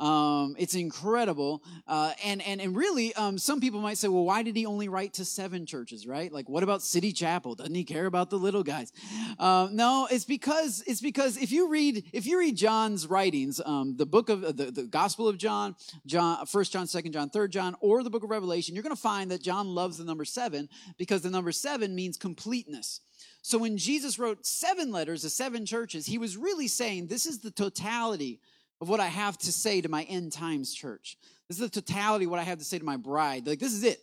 Um, 0.00 0.54
it's 0.58 0.74
incredible. 0.74 1.62
Uh, 1.86 2.12
and, 2.24 2.40
and, 2.42 2.60
and 2.60 2.76
really, 2.76 3.12
um, 3.14 3.36
some 3.36 3.60
people 3.60 3.80
might 3.80 3.98
say, 3.98 4.06
well, 4.08 4.24
why 4.24 4.42
did 4.42 4.54
he 4.54 4.64
only 4.64 4.88
write 4.88 5.14
to 5.14 5.24
seven 5.24 5.66
churches, 5.66 6.06
right? 6.06 6.32
Like, 6.32 6.48
what 6.48 6.62
about 6.62 6.82
City 6.82 7.12
Chapel? 7.12 7.56
Doesn't 7.56 7.74
he 7.74 7.84
care 7.84 8.06
about 8.06 8.30
the 8.30 8.38
little 8.38 8.62
guys? 8.62 8.92
Uh, 9.38 9.68
no, 9.72 10.06
it's 10.10 10.24
because, 10.24 10.84
it's 10.86 11.00
because 11.00 11.36
if 11.36 11.50
you 11.50 11.68
read, 11.68 12.04
if 12.12 12.26
you 12.26 12.38
read 12.38 12.56
John's 12.56 13.06
writings, 13.08 13.60
um, 13.64 13.96
the 13.96 14.06
book 14.06 14.28
of, 14.28 14.56
the, 14.56 14.70
the 14.70 14.84
Gospel 14.84 15.26
of 15.26 15.36
John, 15.36 15.74
John, 16.06 16.46
First 16.46 16.72
John, 16.72 16.86
Second 16.86 17.12
John, 17.12 17.28
Third 17.28 17.50
John, 17.50 17.74
or 17.80 18.04
the 18.04 18.10
book 18.10 18.22
of 18.22 18.30
Revelation, 18.30 18.74
you're 18.76 18.84
going 18.84 18.94
to 18.94 19.00
find 19.00 19.30
that 19.32 19.42
John 19.42 19.66
loves 19.68 19.98
the 19.98 20.04
number 20.04 20.24
seven 20.24 20.68
because 20.96 21.22
the 21.22 21.30
number 21.30 21.50
seven 21.50 21.94
means 21.94 22.16
completeness. 22.16 23.00
So 23.42 23.58
when 23.58 23.78
Jesus 23.78 24.18
wrote 24.18 24.44
seven 24.44 24.90
letters 24.90 25.22
to 25.22 25.30
seven 25.30 25.64
churches, 25.64 26.06
he 26.06 26.18
was 26.18 26.36
really 26.36 26.68
saying, 26.68 27.06
this 27.06 27.26
is 27.26 27.38
the 27.38 27.50
totality 27.50 28.40
of 28.80 28.88
what 28.88 29.00
I 29.00 29.06
have 29.06 29.38
to 29.38 29.52
say 29.52 29.80
to 29.80 29.88
my 29.88 30.02
end 30.04 30.32
times 30.32 30.74
church. 30.74 31.16
This 31.48 31.58
is 31.58 31.70
the 31.70 31.80
totality 31.80 32.26
of 32.26 32.30
what 32.30 32.40
I 32.40 32.44
have 32.44 32.58
to 32.58 32.64
say 32.64 32.78
to 32.78 32.84
my 32.84 32.96
bride. 32.96 33.46
Like, 33.46 33.58
this 33.58 33.72
is 33.72 33.84
it. 33.84 34.00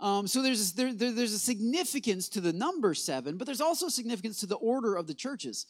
Um, 0.00 0.26
so 0.26 0.42
there's 0.42 0.72
there, 0.72 0.92
there, 0.92 1.12
there's 1.12 1.32
a 1.32 1.38
significance 1.38 2.28
to 2.30 2.40
the 2.40 2.52
number 2.52 2.94
seven, 2.94 3.36
but 3.36 3.46
there's 3.46 3.60
also 3.60 3.88
significance 3.88 4.40
to 4.40 4.46
the 4.46 4.56
order 4.56 4.96
of 4.96 5.06
the 5.06 5.14
churches. 5.14 5.66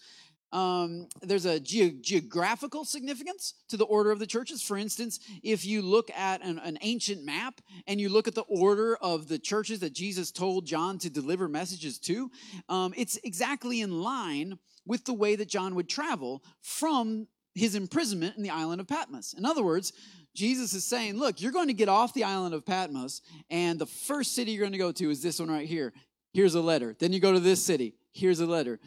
Um, 0.53 1.09
there's 1.21 1.47
a 1.47 1.59
ge- 1.59 2.01
geographical 2.01 2.85
significance 2.85 3.55
to 3.69 3.77
the 3.77 3.85
order 3.85 4.13
of 4.13 4.21
the 4.21 4.27
churches. 4.27 4.63
For 4.63 4.77
instance, 4.77 5.19
if 5.43 5.67
you 5.67 5.83
look 5.83 6.11
at 6.13 6.43
an, 6.43 6.61
an, 6.61 6.79
ancient 6.81 7.25
map 7.25 7.61
and 7.89 8.01
you 8.01 8.09
look 8.09 8.29
at 8.29 8.37
the 8.37 8.43
order 8.43 8.97
of 8.97 9.27
the 9.27 9.39
churches 9.39 9.81
that 9.81 9.95
Jesus 9.95 10.31
told 10.31 10.65
John 10.65 10.99
to 10.99 11.11
deliver 11.11 11.49
messages 11.49 11.99
to, 12.01 12.31
um, 12.69 12.95
it's 12.97 13.19
exactly 13.25 13.81
in 13.81 14.01
line 14.01 14.59
with 14.87 15.05
the 15.05 15.13
way 15.13 15.35
that 15.35 15.49
John 15.49 15.75
would 15.75 15.89
travel 15.89 16.45
from 16.61 17.27
his 17.55 17.75
imprisonment 17.75 18.37
in 18.37 18.43
the 18.43 18.51
island 18.51 18.81
of 18.81 18.87
Patmos. 18.87 19.35
In 19.37 19.45
other 19.45 19.63
words, 19.63 19.93
Jesus 20.35 20.75
is 20.75 20.85
saying, 20.85 21.17
Look, 21.17 21.41
you're 21.41 21.53
going 21.53 21.69
to 21.69 21.75
get 21.75 21.89
off 21.89 22.15
the 22.15 22.25
island 22.25 22.55
of 22.55 22.67
Patmos, 22.67 23.23
and 23.51 23.79
the 23.79 23.87
first 23.87 24.35
city 24.35 24.53
you're 24.53 24.61
going 24.61 24.73
to 24.73 24.79
go 24.79 24.93
to 24.93 25.11
is 25.11 25.23
this 25.23 25.39
one 25.39 25.51
right 25.51 25.67
here. 25.67 25.93
Here's 26.33 26.57
a 26.57 26.61
letter. 26.61 26.97
Then 26.99 27.13
you 27.13 27.21
go 27.21 27.33
to 27.33 27.41
this 27.41 27.65
city. 27.65 27.95
Here's 28.13 28.41
a 28.41 28.47
letter. 28.47 28.81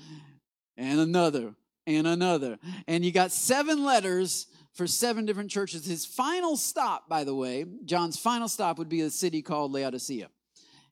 And 0.77 0.99
another, 0.99 1.55
and 1.85 2.05
another. 2.05 2.59
And 2.87 3.03
you 3.03 3.11
got 3.11 3.31
seven 3.31 3.83
letters 3.83 4.47
for 4.73 4.85
seven 4.85 5.25
different 5.25 5.49
churches. 5.49 5.85
His 5.85 6.05
final 6.05 6.55
stop, 6.55 7.09
by 7.09 7.23
the 7.23 7.33
way, 7.33 7.65
John's 7.85 8.17
final 8.19 8.47
stop 8.47 8.77
would 8.77 8.89
be 8.89 9.01
a 9.01 9.09
city 9.09 9.41
called 9.41 9.71
Laodicea. 9.71 10.29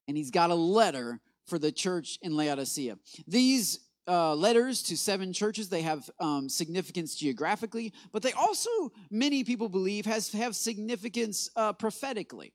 And 0.08 0.16
he's 0.16 0.30
got 0.30 0.50
a 0.50 0.54
letter 0.54 1.20
for 1.46 1.58
the 1.58 1.70
church 1.70 2.18
in 2.22 2.36
Laodicea. 2.36 2.98
These 3.28 3.80
uh, 4.08 4.34
letters 4.34 4.82
to 4.84 4.96
seven 4.96 5.32
churches. 5.32 5.68
They 5.68 5.82
have 5.82 6.08
um, 6.20 6.48
significance 6.48 7.14
geographically, 7.14 7.92
but 8.12 8.22
they 8.22 8.32
also, 8.32 8.70
many 9.10 9.44
people 9.44 9.68
believe, 9.68 10.06
has 10.06 10.30
have 10.32 10.54
significance 10.54 11.50
uh, 11.56 11.72
prophetically. 11.72 12.52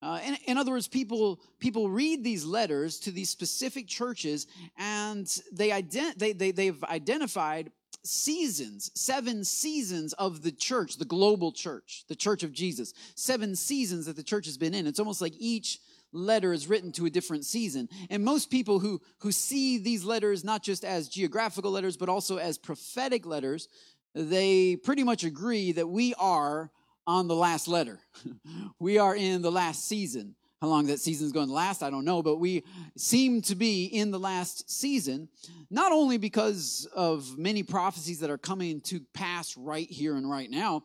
Uh, 0.00 0.20
in, 0.24 0.36
in, 0.46 0.58
other 0.58 0.70
words, 0.70 0.86
people 0.86 1.40
people 1.58 1.88
read 1.88 2.22
these 2.22 2.44
letters 2.44 3.00
to 3.00 3.10
these 3.10 3.30
specific 3.30 3.88
churches, 3.88 4.46
and 4.78 5.26
they 5.52 5.70
ident- 5.70 6.16
they, 6.16 6.32
they 6.32 6.52
they've 6.52 6.82
identified 6.84 7.72
seasons, 8.04 8.90
seven 8.94 9.44
seasons 9.44 10.12
of 10.14 10.42
the 10.42 10.52
church, 10.52 10.96
the 10.96 11.04
global 11.04 11.52
church, 11.52 12.04
the 12.08 12.14
church 12.14 12.42
of 12.42 12.52
Jesus, 12.52 12.94
seven 13.14 13.56
seasons 13.56 14.06
that 14.06 14.16
the 14.16 14.22
church 14.22 14.46
has 14.46 14.56
been 14.56 14.74
in. 14.74 14.86
It's 14.86 15.00
almost 15.00 15.20
like 15.20 15.34
each 15.38 15.80
letter 16.12 16.52
is 16.52 16.68
written 16.68 16.92
to 16.92 17.06
a 17.06 17.10
different 17.10 17.44
season. 17.44 17.88
And 18.08 18.24
most 18.24 18.50
people 18.50 18.78
who, 18.78 19.00
who 19.18 19.32
see 19.32 19.78
these 19.78 20.04
letters 20.04 20.44
not 20.44 20.62
just 20.62 20.84
as 20.84 21.08
geographical 21.08 21.70
letters, 21.70 21.96
but 21.96 22.08
also 22.08 22.38
as 22.38 22.56
prophetic 22.56 23.26
letters, 23.26 23.68
they 24.14 24.76
pretty 24.76 25.04
much 25.04 25.24
agree 25.24 25.72
that 25.72 25.88
we 25.88 26.14
are 26.14 26.70
on 27.08 27.26
the 27.26 27.34
last 27.34 27.66
letter. 27.66 27.98
we 28.78 28.98
are 28.98 29.16
in 29.16 29.40
the 29.40 29.50
last 29.50 29.88
season. 29.88 30.36
How 30.60 30.68
long 30.68 30.86
that 30.86 31.00
season 31.00 31.24
is 31.26 31.32
going 31.32 31.46
to 31.46 31.54
last, 31.54 31.82
I 31.82 31.88
don't 31.88 32.04
know, 32.04 32.22
but 32.22 32.36
we 32.36 32.64
seem 32.96 33.40
to 33.42 33.54
be 33.54 33.86
in 33.86 34.10
the 34.10 34.18
last 34.18 34.70
season, 34.70 35.28
not 35.70 35.90
only 35.90 36.18
because 36.18 36.86
of 36.94 37.38
many 37.38 37.62
prophecies 37.62 38.18
that 38.20 38.28
are 38.28 38.38
coming 38.38 38.80
to 38.82 39.00
pass 39.14 39.56
right 39.56 39.88
here 39.88 40.16
and 40.16 40.28
right 40.28 40.50
now, 40.50 40.82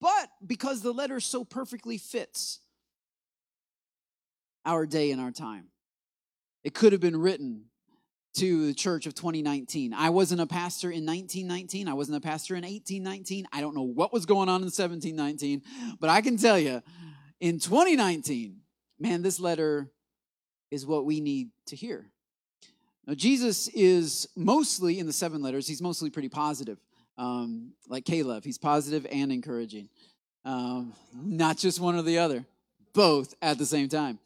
but 0.00 0.30
because 0.46 0.80
the 0.80 0.92
letter 0.92 1.20
so 1.20 1.44
perfectly 1.44 1.98
fits 1.98 2.60
our 4.64 4.86
day 4.86 5.10
and 5.10 5.20
our 5.20 5.32
time. 5.32 5.66
It 6.64 6.72
could 6.74 6.92
have 6.92 7.00
been 7.00 7.20
written 7.20 7.64
to 8.38 8.66
the 8.66 8.74
church 8.74 9.06
of 9.06 9.14
2019. 9.14 9.92
I 9.92 10.10
wasn't 10.10 10.40
a 10.40 10.46
pastor 10.46 10.90
in 10.90 11.04
1919. 11.04 11.88
I 11.88 11.94
wasn't 11.94 12.18
a 12.18 12.20
pastor 12.20 12.54
in 12.54 12.62
1819. 12.62 13.48
I 13.52 13.60
don't 13.60 13.74
know 13.74 13.82
what 13.82 14.12
was 14.12 14.26
going 14.26 14.48
on 14.48 14.60
in 14.60 14.66
1719, 14.66 15.62
but 15.98 16.08
I 16.08 16.20
can 16.20 16.36
tell 16.36 16.58
you 16.58 16.80
in 17.40 17.58
2019, 17.58 18.60
man, 19.00 19.22
this 19.22 19.40
letter 19.40 19.90
is 20.70 20.86
what 20.86 21.04
we 21.04 21.20
need 21.20 21.50
to 21.66 21.74
hear. 21.74 22.06
Now, 23.08 23.14
Jesus 23.14 23.66
is 23.68 24.28
mostly 24.36 25.00
in 25.00 25.06
the 25.06 25.12
seven 25.12 25.42
letters, 25.42 25.66
he's 25.66 25.82
mostly 25.82 26.10
pretty 26.10 26.28
positive. 26.28 26.78
Um, 27.16 27.72
like 27.88 28.04
Caleb, 28.04 28.44
he's 28.44 28.58
positive 28.58 29.04
and 29.10 29.32
encouraging, 29.32 29.88
um, 30.44 30.92
not 31.12 31.58
just 31.58 31.80
one 31.80 31.96
or 31.96 32.02
the 32.02 32.18
other 32.18 32.46
both 32.92 33.34
at 33.40 33.58
the 33.58 33.66
same 33.66 33.88
time. 33.88 34.18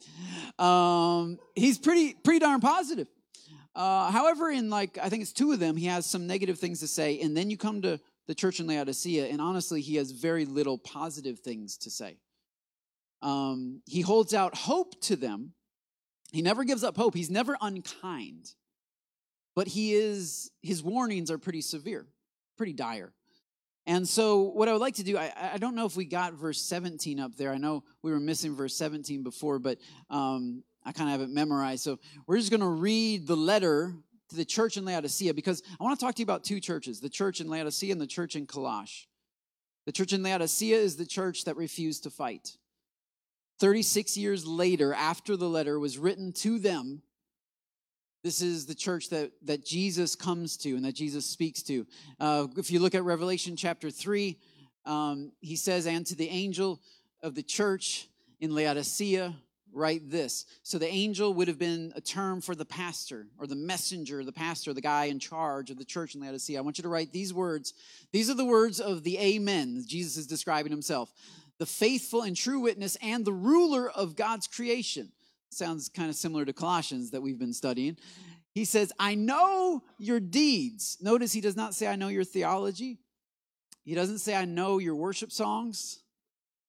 Um, 0.57 1.37
he's 1.55 1.77
pretty 1.77 2.13
pretty 2.13 2.39
darn 2.39 2.59
positive. 2.59 3.07
Uh, 3.75 4.11
however, 4.11 4.49
in 4.49 4.69
like 4.69 4.97
I 5.01 5.09
think 5.09 5.23
it's 5.23 5.33
two 5.33 5.51
of 5.51 5.59
them, 5.59 5.75
he 5.75 5.87
has 5.87 6.05
some 6.05 6.27
negative 6.27 6.59
things 6.59 6.79
to 6.81 6.87
say, 6.87 7.19
and 7.19 7.35
then 7.35 7.49
you 7.49 7.57
come 7.57 7.81
to 7.81 7.99
the 8.27 8.35
church 8.35 8.59
in 8.59 8.67
Laodicea, 8.67 9.27
and 9.27 9.41
honestly, 9.41 9.81
he 9.81 9.95
has 9.95 10.11
very 10.11 10.45
little 10.45 10.77
positive 10.77 11.39
things 11.39 11.77
to 11.77 11.89
say. 11.89 12.17
Um, 13.21 13.81
he 13.85 14.01
holds 14.01 14.33
out 14.33 14.55
hope 14.55 14.99
to 15.01 15.15
them. 15.15 15.53
He 16.31 16.41
never 16.41 16.63
gives 16.63 16.83
up 16.83 16.95
hope. 16.95 17.15
He's 17.15 17.29
never 17.31 17.57
unkind, 17.61 18.53
but 19.55 19.67
he 19.67 19.93
is. 19.93 20.51
His 20.61 20.83
warnings 20.83 21.31
are 21.31 21.37
pretty 21.37 21.61
severe, 21.61 22.05
pretty 22.57 22.73
dire. 22.73 23.11
And 23.85 24.07
so, 24.07 24.41
what 24.41 24.69
I 24.69 24.71
would 24.71 24.81
like 24.81 24.95
to 24.95 25.03
do, 25.03 25.17
I, 25.17 25.33
I 25.53 25.57
don't 25.57 25.75
know 25.75 25.85
if 25.85 25.97
we 25.97 26.05
got 26.05 26.33
verse 26.33 26.61
17 26.61 27.19
up 27.19 27.35
there. 27.35 27.51
I 27.51 27.57
know 27.57 27.83
we 28.01 28.11
were 28.11 28.19
missing 28.19 28.55
verse 28.55 28.75
17 28.75 29.23
before, 29.23 29.59
but 29.59 29.77
um, 30.09 30.63
I 30.85 30.91
kind 30.91 31.09
of 31.09 31.19
have 31.19 31.29
it 31.29 31.33
memorized. 31.33 31.83
So, 31.83 31.99
we're 32.27 32.37
just 32.37 32.49
going 32.49 32.61
to 32.61 32.67
read 32.67 33.27
the 33.27 33.37
letter 33.37 33.93
to 34.29 34.35
the 34.35 34.45
church 34.45 34.77
in 34.77 34.85
Laodicea 34.85 35.33
because 35.33 35.61
I 35.79 35.83
want 35.83 35.99
to 35.99 36.05
talk 36.05 36.15
to 36.15 36.19
you 36.19 36.25
about 36.25 36.43
two 36.43 36.59
churches 36.59 36.99
the 36.99 37.09
church 37.09 37.39
in 37.39 37.49
Laodicea 37.49 37.91
and 37.91 38.01
the 38.01 38.07
church 38.07 38.35
in 38.35 38.45
Colossae. 38.45 39.07
The 39.85 39.91
church 39.91 40.13
in 40.13 40.23
Laodicea 40.23 40.77
is 40.77 40.95
the 40.95 41.05
church 41.05 41.45
that 41.45 41.57
refused 41.57 42.03
to 42.03 42.09
fight. 42.09 42.57
36 43.59 44.17
years 44.17 44.45
later, 44.45 44.93
after 44.93 45.37
the 45.37 45.47
letter 45.47 45.79
was 45.79 45.97
written 45.97 46.31
to 46.33 46.57
them, 46.57 47.01
this 48.23 48.41
is 48.41 48.65
the 48.65 48.75
church 48.75 49.09
that, 49.09 49.31
that 49.43 49.65
Jesus 49.65 50.15
comes 50.15 50.55
to 50.57 50.75
and 50.75 50.85
that 50.85 50.95
Jesus 50.95 51.25
speaks 51.25 51.61
to. 51.63 51.85
Uh, 52.19 52.47
if 52.57 52.71
you 52.71 52.79
look 52.79 52.95
at 52.95 53.03
Revelation 53.03 53.57
chapter 53.57 53.91
3, 53.91 54.37
um, 54.85 55.33
he 55.41 55.57
says, 55.57 55.85
And 55.85 56.05
to 56.07 56.15
the 56.15 56.29
angel 56.29 56.81
of 57.21 57.35
the 57.35 57.43
church 57.43 58.07
in 58.39 58.55
Laodicea, 58.55 59.35
write 59.73 60.09
this. 60.09 60.45
So 60.63 60.77
the 60.77 60.87
angel 60.87 61.33
would 61.33 61.47
have 61.47 61.59
been 61.59 61.91
a 61.95 62.01
term 62.01 62.41
for 62.41 62.55
the 62.55 62.65
pastor 62.65 63.27
or 63.39 63.47
the 63.47 63.55
messenger, 63.55 64.23
the 64.23 64.31
pastor, 64.31 64.73
the 64.73 64.81
guy 64.81 65.05
in 65.05 65.19
charge 65.19 65.69
of 65.69 65.77
the 65.77 65.85
church 65.85 66.15
in 66.15 66.21
Laodicea. 66.21 66.57
I 66.57 66.61
want 66.61 66.77
you 66.77 66.83
to 66.83 66.89
write 66.89 67.11
these 67.11 67.33
words. 67.33 67.73
These 68.11 68.29
are 68.29 68.35
the 68.35 68.45
words 68.45 68.79
of 68.79 69.03
the 69.03 69.17
Amen. 69.17 69.83
Jesus 69.85 70.17
is 70.17 70.27
describing 70.27 70.71
himself 70.71 71.11
the 71.59 71.65
faithful 71.65 72.23
and 72.23 72.35
true 72.35 72.59
witness 72.59 72.97
and 73.01 73.23
the 73.23 73.33
ruler 73.33 73.89
of 73.89 74.15
God's 74.15 74.47
creation 74.47 75.11
sounds 75.49 75.89
kind 75.89 76.09
of 76.09 76.15
similar 76.15 76.45
to 76.45 76.53
Colossians 76.53 77.11
that 77.11 77.21
we've 77.21 77.39
been 77.39 77.53
studying. 77.53 77.97
He 78.53 78.65
says, 78.65 78.91
I 78.99 79.15
know 79.15 79.83
your 79.97 80.19
deeds. 80.19 80.97
Notice 81.01 81.31
he 81.33 81.41
does 81.41 81.55
not 81.55 81.73
say, 81.73 81.87
I 81.87 81.95
know 81.95 82.07
your 82.07 82.23
theology. 82.23 82.99
He 83.83 83.95
doesn't 83.95 84.19
say, 84.19 84.35
I 84.35 84.45
know 84.45 84.77
your 84.77 84.95
worship 84.95 85.31
songs. 85.31 85.99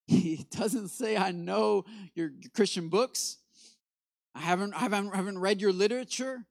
He 0.07 0.47
doesn't 0.51 0.89
say, 0.89 1.17
I 1.17 1.33
know 1.33 1.85
your 2.15 2.31
Christian 2.55 2.89
books. 2.89 3.39
I 4.35 4.41
haven't, 4.41 4.75
I 4.75 4.81
haven't, 4.81 5.15
haven't 5.15 5.39
read 5.39 5.61
your 5.61 5.73
literature, 5.73 6.45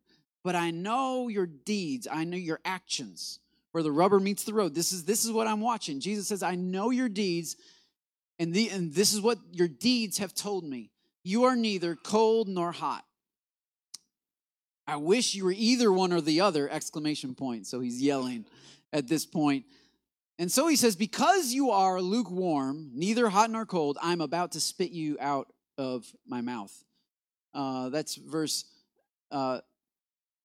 but 0.44 0.56
I 0.56 0.72
know 0.72 1.28
your 1.28 1.46
deeds. 1.46 2.08
I 2.12 2.24
know 2.24 2.38
your 2.38 2.60
actions. 2.66 3.40
Where 3.72 3.84
the 3.84 3.92
rubber 3.92 4.20
meets 4.20 4.44
the 4.44 4.54
road. 4.54 4.76
This 4.76 4.92
is, 4.92 5.04
this 5.04 5.26
is 5.26 5.32
what 5.32 5.48
I'm 5.48 5.62
watching. 5.62 6.00
Jesus 6.00 6.28
says, 6.28 6.44
I 6.44 6.56
know 6.56 6.92
your 6.92 7.10
deeds, 7.10 7.56
and, 8.40 8.54
the, 8.54 8.70
and 8.70 8.94
this 8.94 9.14
is 9.14 9.22
what 9.22 9.40
your 9.52 9.68
deeds 9.68 10.20
have 10.20 10.34
told 10.34 10.64
me. 10.64 10.92
You 11.24 11.46
are 11.46 11.56
neither 11.56 11.96
cold 11.96 12.48
nor 12.48 12.72
hot. 12.72 13.04
I 14.86 14.98
wish 14.98 15.34
you 15.34 15.46
were 15.46 15.56
either 15.56 15.92
one 15.92 16.12
or 16.12 16.22
the 16.22 16.42
other, 16.42 16.70
exclamation 16.70 17.36
point. 17.36 17.68
So 17.68 17.80
he's 17.80 18.02
yelling 18.02 18.46
at 18.92 19.08
this 19.08 19.26
point. 19.26 19.66
And 20.40 20.52
so 20.52 20.68
he 20.68 20.76
says, 20.76 20.96
Because 20.96 21.54
you 21.54 21.72
are 21.72 22.02
lukewarm, 22.02 22.92
neither 22.94 23.30
hot 23.30 23.50
nor 23.52 23.66
cold, 23.66 23.98
I'm 24.02 24.22
about 24.22 24.54
to 24.54 24.60
spit 24.60 24.92
you 24.92 25.18
out 25.20 25.52
of 25.78 26.06
my 26.28 26.42
mouth. 26.42 26.72
Uh, 27.54 27.90
that's 27.90 28.16
verse 28.16 28.66
uh, 29.32 29.60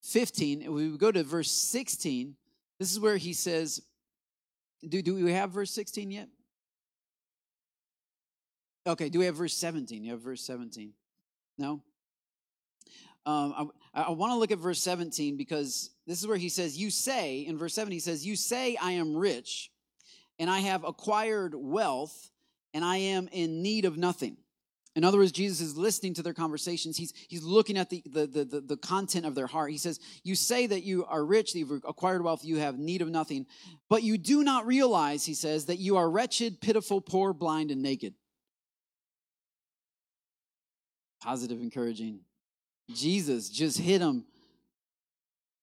15. 0.03 0.73
We 0.73 0.97
go 0.97 1.11
to 1.11 1.23
verse 1.23 1.51
16. 1.51 2.35
This 2.79 2.93
is 2.93 3.01
where 3.01 3.17
he 3.17 3.33
says, 3.33 3.83
do, 4.87 5.03
do 5.03 5.15
we 5.15 5.33
have 5.33 5.51
verse 5.51 5.71
16 5.73 6.11
yet? 6.11 6.29
Okay, 8.87 9.09
do 9.09 9.19
we 9.19 9.25
have 9.25 9.35
verse 9.35 9.55
17? 9.55 10.05
You 10.05 10.13
have 10.13 10.21
verse 10.21 10.43
17? 10.43 10.93
No? 11.59 11.83
Um, 13.27 13.73
I, 13.93 14.03
I 14.03 14.11
want 14.11 14.33
to 14.33 14.39
look 14.39 14.53
at 14.53 14.59
verse 14.59 14.81
17 14.81 15.37
because 15.37 15.91
this 16.07 16.21
is 16.21 16.27
where 16.27 16.37
he 16.37 16.49
says, 16.49 16.79
You 16.79 16.91
say, 16.91 17.41
in 17.41 17.59
verse 17.59 17.75
7, 17.75 17.93
he 17.93 17.99
says, 17.99 18.27
You 18.27 18.37
say, 18.37 18.77
I 18.77 18.93
am 18.93 19.17
rich 19.17 19.71
and 20.39 20.51
I 20.51 20.61
have 20.61 20.85
acquired 20.85 21.55
wealth 21.55 22.31
and 22.75 22.85
I 22.85 22.99
am 22.99 23.29
in 23.33 23.63
need 23.63 23.85
of 23.85 23.97
nothing. 23.97 24.37
In 24.97 25.05
other 25.05 25.19
words, 25.19 25.33
Jesus 25.33 25.61
is 25.61 25.77
listening 25.77 26.15
to 26.15 26.23
their 26.23 26.35
conversations. 26.35 26.97
He's, 26.97 27.13
he's 27.29 27.43
looking 27.43 27.77
at 27.77 27.89
the, 27.89 28.03
the, 28.07 28.27
the, 28.27 28.61
the, 28.61 28.77
content 28.77 29.27
of 29.27 29.35
their 29.37 29.47
heart. 29.47 29.71
He 29.71 29.79
says, 29.79 30.01
You 30.25 30.35
say 30.35 30.67
that 30.67 30.83
you 30.83 31.05
are 31.05 31.25
rich, 31.25 31.53
that 31.53 31.59
you've 31.61 31.85
acquired 31.87 32.23
wealth, 32.23 32.45
you 32.45 32.57
have 32.57 32.79
need 32.79 33.01
of 33.01 33.09
nothing, 33.09 33.47
but 33.89 34.03
you 34.03 34.19
do 34.19 34.43
not 34.43 34.67
realize, 34.67 35.25
he 35.25 35.35
says, 35.35 35.67
that 35.67 35.79
you 35.79 35.97
are 35.99 36.11
wretched, 36.11 36.61
pitiful, 36.61 37.01
poor, 37.01 37.33
blind, 37.33 37.71
and 37.71 37.81
naked 37.81 38.15
positive, 41.21 41.61
encouraging. 41.61 42.21
Jesus 42.95 43.51
just 43.51 43.79
hit 43.79 44.01
him 44.01 44.25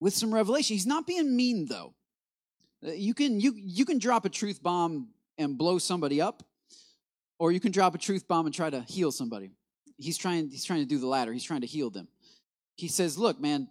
with 0.00 0.14
some 0.14 0.32
revelation. 0.32 0.74
He's 0.74 0.86
not 0.86 1.06
being 1.08 1.34
mean 1.34 1.66
though. 1.66 1.94
Uh, 2.84 2.92
you 2.92 3.14
can 3.14 3.40
you 3.40 3.52
you 3.56 3.84
can 3.84 3.98
drop 3.98 4.24
a 4.24 4.28
truth 4.28 4.62
bomb 4.62 5.08
and 5.38 5.56
blow 5.56 5.78
somebody 5.78 6.20
up, 6.20 6.42
or 7.38 7.52
you 7.52 7.60
can 7.60 7.72
drop 7.72 7.94
a 7.94 7.98
truth 7.98 8.26
bomb 8.26 8.46
and 8.46 8.54
try 8.54 8.70
to 8.70 8.82
heal 8.82 9.12
somebody. 9.12 9.50
He's 9.98 10.18
trying 10.18 10.50
he's 10.50 10.64
trying 10.64 10.80
to 10.80 10.86
do 10.86 10.98
the 10.98 11.06
latter. 11.06 11.32
He's 11.32 11.44
trying 11.44 11.62
to 11.62 11.66
heal 11.66 11.90
them. 11.90 12.08
He 12.76 12.88
says, 12.88 13.16
"Look, 13.16 13.40
man, 13.40 13.68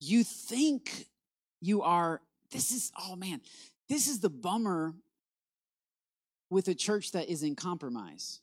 you 0.00 0.24
think 0.24 1.06
you 1.60 1.82
are 1.82 2.20
this 2.50 2.70
is 2.70 2.92
oh 3.08 3.16
man, 3.16 3.40
this 3.88 4.08
is 4.08 4.20
the 4.20 4.30
bummer 4.30 4.94
with 6.50 6.68
a 6.68 6.74
church 6.74 7.12
that 7.12 7.28
is 7.28 7.42
in 7.42 7.56
compromise. 7.56 8.40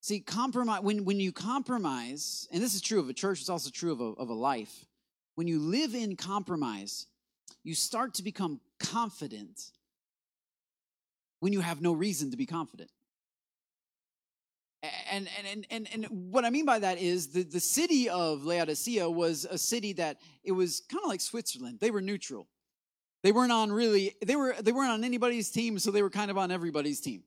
See, 0.00 0.20
compromise 0.20 0.80
when, 0.82 1.04
when 1.04 1.20
you 1.20 1.32
compromise, 1.32 2.48
and 2.50 2.62
this 2.62 2.74
is 2.74 2.80
true 2.80 3.00
of 3.00 3.08
a 3.08 3.12
church, 3.12 3.40
it's 3.40 3.50
also 3.50 3.70
true 3.70 3.92
of 3.92 4.00
a, 4.00 4.04
of 4.20 4.28
a 4.30 4.34
life. 4.34 4.86
When 5.34 5.46
you 5.46 5.58
live 5.58 5.94
in 5.94 6.16
compromise, 6.16 7.06
you 7.62 7.74
start 7.74 8.14
to 8.14 8.22
become 8.22 8.60
confident 8.80 9.70
when 11.40 11.52
you 11.52 11.60
have 11.60 11.80
no 11.80 11.92
reason 11.92 12.30
to 12.30 12.36
be 12.36 12.46
confident. 12.46 12.90
And, 15.10 15.28
and, 15.38 15.46
and, 15.46 15.66
and, 15.70 15.88
and 15.92 16.32
what 16.32 16.44
I 16.44 16.50
mean 16.50 16.64
by 16.64 16.78
that 16.78 16.98
is 16.98 17.28
the, 17.28 17.42
the 17.42 17.60
city 17.60 18.08
of 18.08 18.44
Laodicea 18.44 19.10
was 19.10 19.44
a 19.44 19.58
city 19.58 19.92
that 19.94 20.18
it 20.42 20.52
was 20.52 20.82
kind 20.90 21.02
of 21.04 21.08
like 21.08 21.20
Switzerland. 21.20 21.78
They 21.80 21.90
were 21.90 22.00
neutral. 22.00 22.48
They 23.22 23.32
weren't 23.32 23.52
on 23.52 23.70
really, 23.70 24.14
they, 24.24 24.36
were, 24.36 24.54
they 24.58 24.72
weren't 24.72 24.90
on 24.90 25.04
anybody's 25.04 25.50
team, 25.50 25.78
so 25.78 25.90
they 25.90 26.02
were 26.02 26.08
kind 26.08 26.30
of 26.30 26.38
on 26.38 26.50
everybody's 26.50 27.00
team 27.00 27.24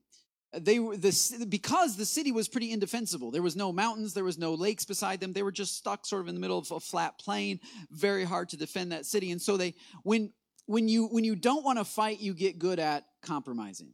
they 0.60 0.78
were 0.78 0.96
this 0.96 1.32
because 1.48 1.96
the 1.96 2.04
city 2.04 2.32
was 2.32 2.48
pretty 2.48 2.70
indefensible 2.72 3.30
there 3.30 3.42
was 3.42 3.56
no 3.56 3.72
mountains 3.72 4.14
there 4.14 4.24
was 4.24 4.38
no 4.38 4.54
lakes 4.54 4.84
beside 4.84 5.20
them 5.20 5.32
they 5.32 5.42
were 5.42 5.52
just 5.52 5.76
stuck 5.76 6.06
sort 6.06 6.22
of 6.22 6.28
in 6.28 6.34
the 6.34 6.40
middle 6.40 6.58
of 6.58 6.70
a 6.70 6.80
flat 6.80 7.18
plain 7.18 7.58
very 7.90 8.24
hard 8.24 8.48
to 8.48 8.56
defend 8.56 8.92
that 8.92 9.06
city 9.06 9.30
and 9.30 9.40
so 9.40 9.56
they 9.56 9.74
when 10.02 10.32
when 10.66 10.88
you 10.88 11.06
when 11.06 11.24
you 11.24 11.36
don't 11.36 11.64
want 11.64 11.78
to 11.78 11.84
fight 11.84 12.20
you 12.20 12.34
get 12.34 12.58
good 12.58 12.78
at 12.78 13.04
compromising 13.22 13.92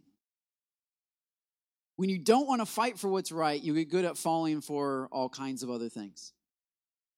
when 2.01 2.09
you 2.09 2.17
don't 2.17 2.49
want 2.49 2.63
to 2.63 2.67
fight 2.67 2.99
for 2.99 3.09
what's 3.09 3.31
right, 3.31 3.61
you 3.61 3.75
get 3.75 3.91
good 3.91 4.07
at 4.07 4.17
falling 4.17 4.63
for 4.63 5.07
all 5.13 5.29
kinds 5.29 5.63
of 5.63 5.69
other 5.69 5.91
things. 5.91 6.33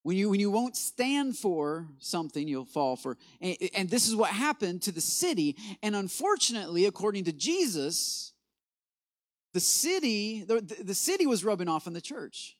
When 0.02 0.16
you, 0.16 0.28
when 0.28 0.40
you 0.40 0.50
won't 0.50 0.76
stand 0.76 1.36
for 1.36 1.86
something, 2.00 2.48
you'll 2.48 2.64
fall 2.64 2.96
for. 2.96 3.16
And, 3.40 3.56
and 3.76 3.88
this 3.88 4.08
is 4.08 4.16
what 4.16 4.30
happened 4.30 4.82
to 4.82 4.90
the 4.90 5.00
city. 5.00 5.56
And 5.84 5.94
unfortunately, 5.94 6.86
according 6.86 7.22
to 7.26 7.32
Jesus, 7.32 8.32
the 9.52 9.60
city, 9.60 10.42
the, 10.42 10.60
the 10.82 10.94
city 10.94 11.26
was 11.26 11.44
rubbing 11.44 11.68
off 11.68 11.86
on 11.86 11.92
the 11.92 12.00
church. 12.00 12.56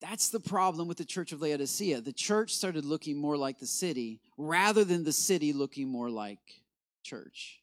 That's 0.00 0.28
the 0.28 0.40
problem 0.40 0.86
with 0.86 0.98
the 0.98 1.04
church 1.04 1.32
of 1.32 1.42
Laodicea. 1.42 2.00
The 2.00 2.12
church 2.12 2.54
started 2.54 2.84
looking 2.84 3.18
more 3.18 3.36
like 3.36 3.58
the 3.58 3.66
city 3.66 4.20
rather 4.36 4.84
than 4.84 5.04
the 5.04 5.12
city 5.12 5.52
looking 5.52 5.88
more 5.88 6.08
like 6.10 6.62
church. 7.02 7.60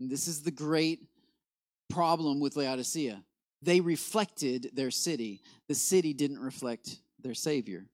And 0.00 0.10
this 0.10 0.26
is 0.26 0.42
the 0.42 0.50
great 0.50 1.00
problem 1.88 2.40
with 2.40 2.56
Laodicea. 2.56 3.22
They 3.60 3.80
reflected 3.80 4.70
their 4.74 4.90
city, 4.90 5.40
the 5.68 5.74
city 5.74 6.12
didn't 6.12 6.40
reflect 6.40 6.98
their 7.22 7.34
Savior. 7.34 7.86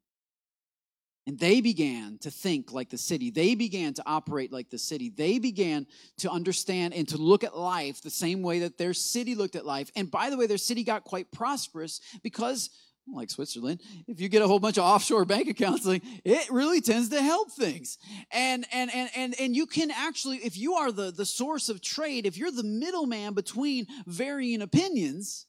And 1.28 1.38
they 1.38 1.60
began 1.60 2.16
to 2.22 2.30
think 2.30 2.72
like 2.72 2.88
the 2.88 2.96
city. 2.96 3.28
They 3.28 3.54
began 3.54 3.92
to 3.92 4.02
operate 4.06 4.50
like 4.50 4.70
the 4.70 4.78
city. 4.78 5.10
They 5.10 5.38
began 5.38 5.86
to 6.20 6.30
understand 6.30 6.94
and 6.94 7.06
to 7.08 7.18
look 7.18 7.44
at 7.44 7.54
life 7.54 8.00
the 8.00 8.08
same 8.08 8.40
way 8.40 8.60
that 8.60 8.78
their 8.78 8.94
city 8.94 9.34
looked 9.34 9.54
at 9.54 9.66
life. 9.66 9.90
And 9.94 10.10
by 10.10 10.30
the 10.30 10.38
way, 10.38 10.46
their 10.46 10.56
city 10.56 10.84
got 10.84 11.04
quite 11.04 11.30
prosperous 11.30 12.00
because 12.22 12.70
like 13.12 13.28
Switzerland, 13.28 13.82
if 14.06 14.22
you 14.22 14.30
get 14.30 14.40
a 14.40 14.48
whole 14.48 14.58
bunch 14.58 14.78
of 14.78 14.84
offshore 14.84 15.26
bank 15.26 15.50
accounts, 15.50 15.84
like 15.84 16.02
it 16.24 16.48
really 16.50 16.80
tends 16.80 17.10
to 17.10 17.20
help 17.20 17.52
things. 17.52 17.98
And 18.32 18.64
and 18.72 18.90
and 18.94 19.10
and 19.14 19.34
and 19.38 19.54
you 19.54 19.66
can 19.66 19.90
actually, 19.90 20.38
if 20.38 20.56
you 20.56 20.76
are 20.76 20.90
the 20.90 21.10
the 21.10 21.26
source 21.26 21.68
of 21.68 21.82
trade, 21.82 22.24
if 22.24 22.38
you're 22.38 22.50
the 22.50 22.62
middleman 22.62 23.34
between 23.34 23.86
varying 24.06 24.62
opinions, 24.62 25.44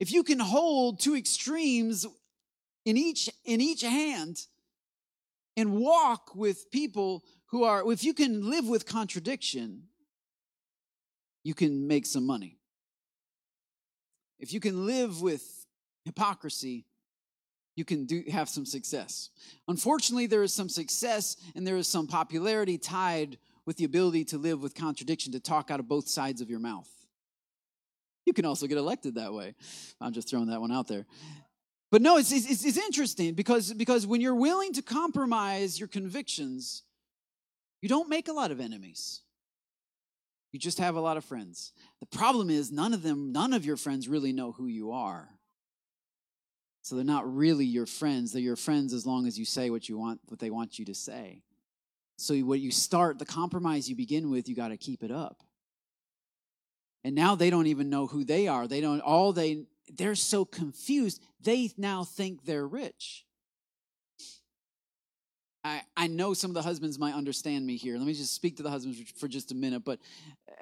if 0.00 0.12
you 0.12 0.22
can 0.22 0.38
hold 0.38 1.00
two 1.00 1.16
extremes 1.16 2.06
in 2.84 2.98
each 2.98 3.30
in 3.46 3.62
each 3.62 3.80
hand 3.80 4.46
and 5.58 5.74
walk 5.74 6.36
with 6.36 6.70
people 6.70 7.24
who 7.46 7.64
are, 7.64 7.90
if 7.90 8.04
you 8.04 8.14
can 8.14 8.48
live 8.48 8.68
with 8.68 8.86
contradiction, 8.86 9.82
you 11.42 11.52
can 11.52 11.88
make 11.88 12.06
some 12.06 12.24
money. 12.24 12.58
If 14.38 14.52
you 14.52 14.60
can 14.60 14.86
live 14.86 15.20
with 15.20 15.66
hypocrisy, 16.04 16.84
you 17.74 17.84
can 17.84 18.06
do 18.06 18.22
have 18.30 18.48
some 18.48 18.64
success. 18.64 19.30
Unfortunately, 19.66 20.26
there 20.26 20.44
is 20.44 20.54
some 20.54 20.68
success 20.68 21.36
and 21.56 21.66
there 21.66 21.76
is 21.76 21.88
some 21.88 22.06
popularity 22.06 22.78
tied 22.78 23.36
with 23.66 23.76
the 23.78 23.84
ability 23.84 24.24
to 24.26 24.38
live 24.38 24.62
with 24.62 24.76
contradiction, 24.76 25.32
to 25.32 25.40
talk 25.40 25.72
out 25.72 25.80
of 25.80 25.88
both 25.88 26.08
sides 26.08 26.40
of 26.40 26.48
your 26.48 26.60
mouth. 26.60 26.88
You 28.26 28.32
can 28.32 28.44
also 28.44 28.68
get 28.68 28.78
elected 28.78 29.16
that 29.16 29.32
way. 29.32 29.54
I'm 30.00 30.12
just 30.12 30.30
throwing 30.30 30.48
that 30.48 30.60
one 30.60 30.70
out 30.70 30.86
there. 30.86 31.06
But 31.90 32.02
no, 32.02 32.18
it's, 32.18 32.32
it's, 32.32 32.64
it's 32.64 32.76
interesting 32.76 33.34
because, 33.34 33.72
because 33.72 34.06
when 34.06 34.20
you're 34.20 34.34
willing 34.34 34.72
to 34.74 34.82
compromise 34.82 35.78
your 35.78 35.88
convictions, 35.88 36.82
you 37.80 37.88
don't 37.88 38.08
make 38.08 38.28
a 38.28 38.32
lot 38.32 38.50
of 38.50 38.60
enemies. 38.60 39.22
You 40.52 40.58
just 40.58 40.78
have 40.78 40.96
a 40.96 41.00
lot 41.00 41.16
of 41.16 41.24
friends. 41.24 41.72
The 42.00 42.06
problem 42.06 42.50
is 42.50 42.70
none 42.70 42.92
of 42.92 43.02
them, 43.02 43.32
none 43.32 43.52
of 43.52 43.64
your 43.64 43.76
friends 43.76 44.08
really 44.08 44.32
know 44.32 44.52
who 44.52 44.66
you 44.66 44.92
are. 44.92 45.28
So 46.82 46.96
they're 46.96 47.04
not 47.04 47.34
really 47.34 47.66
your 47.66 47.86
friends. 47.86 48.32
They're 48.32 48.40
your 48.42 48.56
friends 48.56 48.92
as 48.92 49.06
long 49.06 49.26
as 49.26 49.38
you 49.38 49.44
say 49.44 49.68
what 49.68 49.88
you 49.88 49.98
want, 49.98 50.20
what 50.28 50.40
they 50.40 50.50
want 50.50 50.78
you 50.78 50.86
to 50.86 50.94
say. 50.94 51.42
So 52.16 52.34
what 52.38 52.60
you 52.60 52.70
start, 52.70 53.18
the 53.18 53.26
compromise 53.26 53.88
you 53.88 53.94
begin 53.94 54.30
with, 54.30 54.48
you 54.48 54.56
got 54.56 54.68
to 54.68 54.76
keep 54.76 55.02
it 55.02 55.10
up. 55.10 55.42
And 57.04 57.14
now 57.14 57.34
they 57.34 57.50
don't 57.50 57.66
even 57.68 57.90
know 57.90 58.06
who 58.06 58.24
they 58.24 58.48
are. 58.48 58.66
They 58.66 58.80
don't, 58.80 59.00
all 59.00 59.32
they, 59.32 59.66
they're 59.96 60.14
so 60.14 60.44
confused. 60.44 61.22
They 61.40 61.70
now 61.76 62.04
think 62.04 62.44
they're 62.44 62.66
rich. 62.66 63.24
I, 65.64 65.82
I 65.96 66.06
know 66.06 66.34
some 66.34 66.50
of 66.50 66.54
the 66.54 66.62
husbands 66.62 66.98
might 66.98 67.14
understand 67.14 67.66
me 67.66 67.76
here. 67.76 67.98
Let 67.98 68.06
me 68.06 68.14
just 68.14 68.34
speak 68.34 68.56
to 68.56 68.62
the 68.62 68.70
husbands 68.70 68.98
for 69.18 69.28
just 69.28 69.52
a 69.52 69.54
minute. 69.54 69.84
But, 69.84 69.98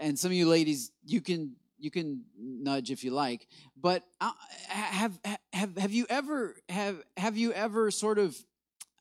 and 0.00 0.18
some 0.18 0.30
of 0.30 0.36
you 0.36 0.48
ladies, 0.48 0.90
you 1.04 1.20
can 1.20 1.56
you 1.78 1.90
can 1.90 2.24
nudge 2.38 2.90
if 2.90 3.04
you 3.04 3.10
like 3.10 3.46
but 3.80 4.02
uh, 4.20 4.30
have 4.68 5.18
have 5.52 5.76
have 5.76 5.92
you 5.92 6.06
ever 6.08 6.56
have 6.68 7.02
have 7.16 7.36
you 7.36 7.52
ever 7.52 7.90
sort 7.90 8.18
of 8.18 8.36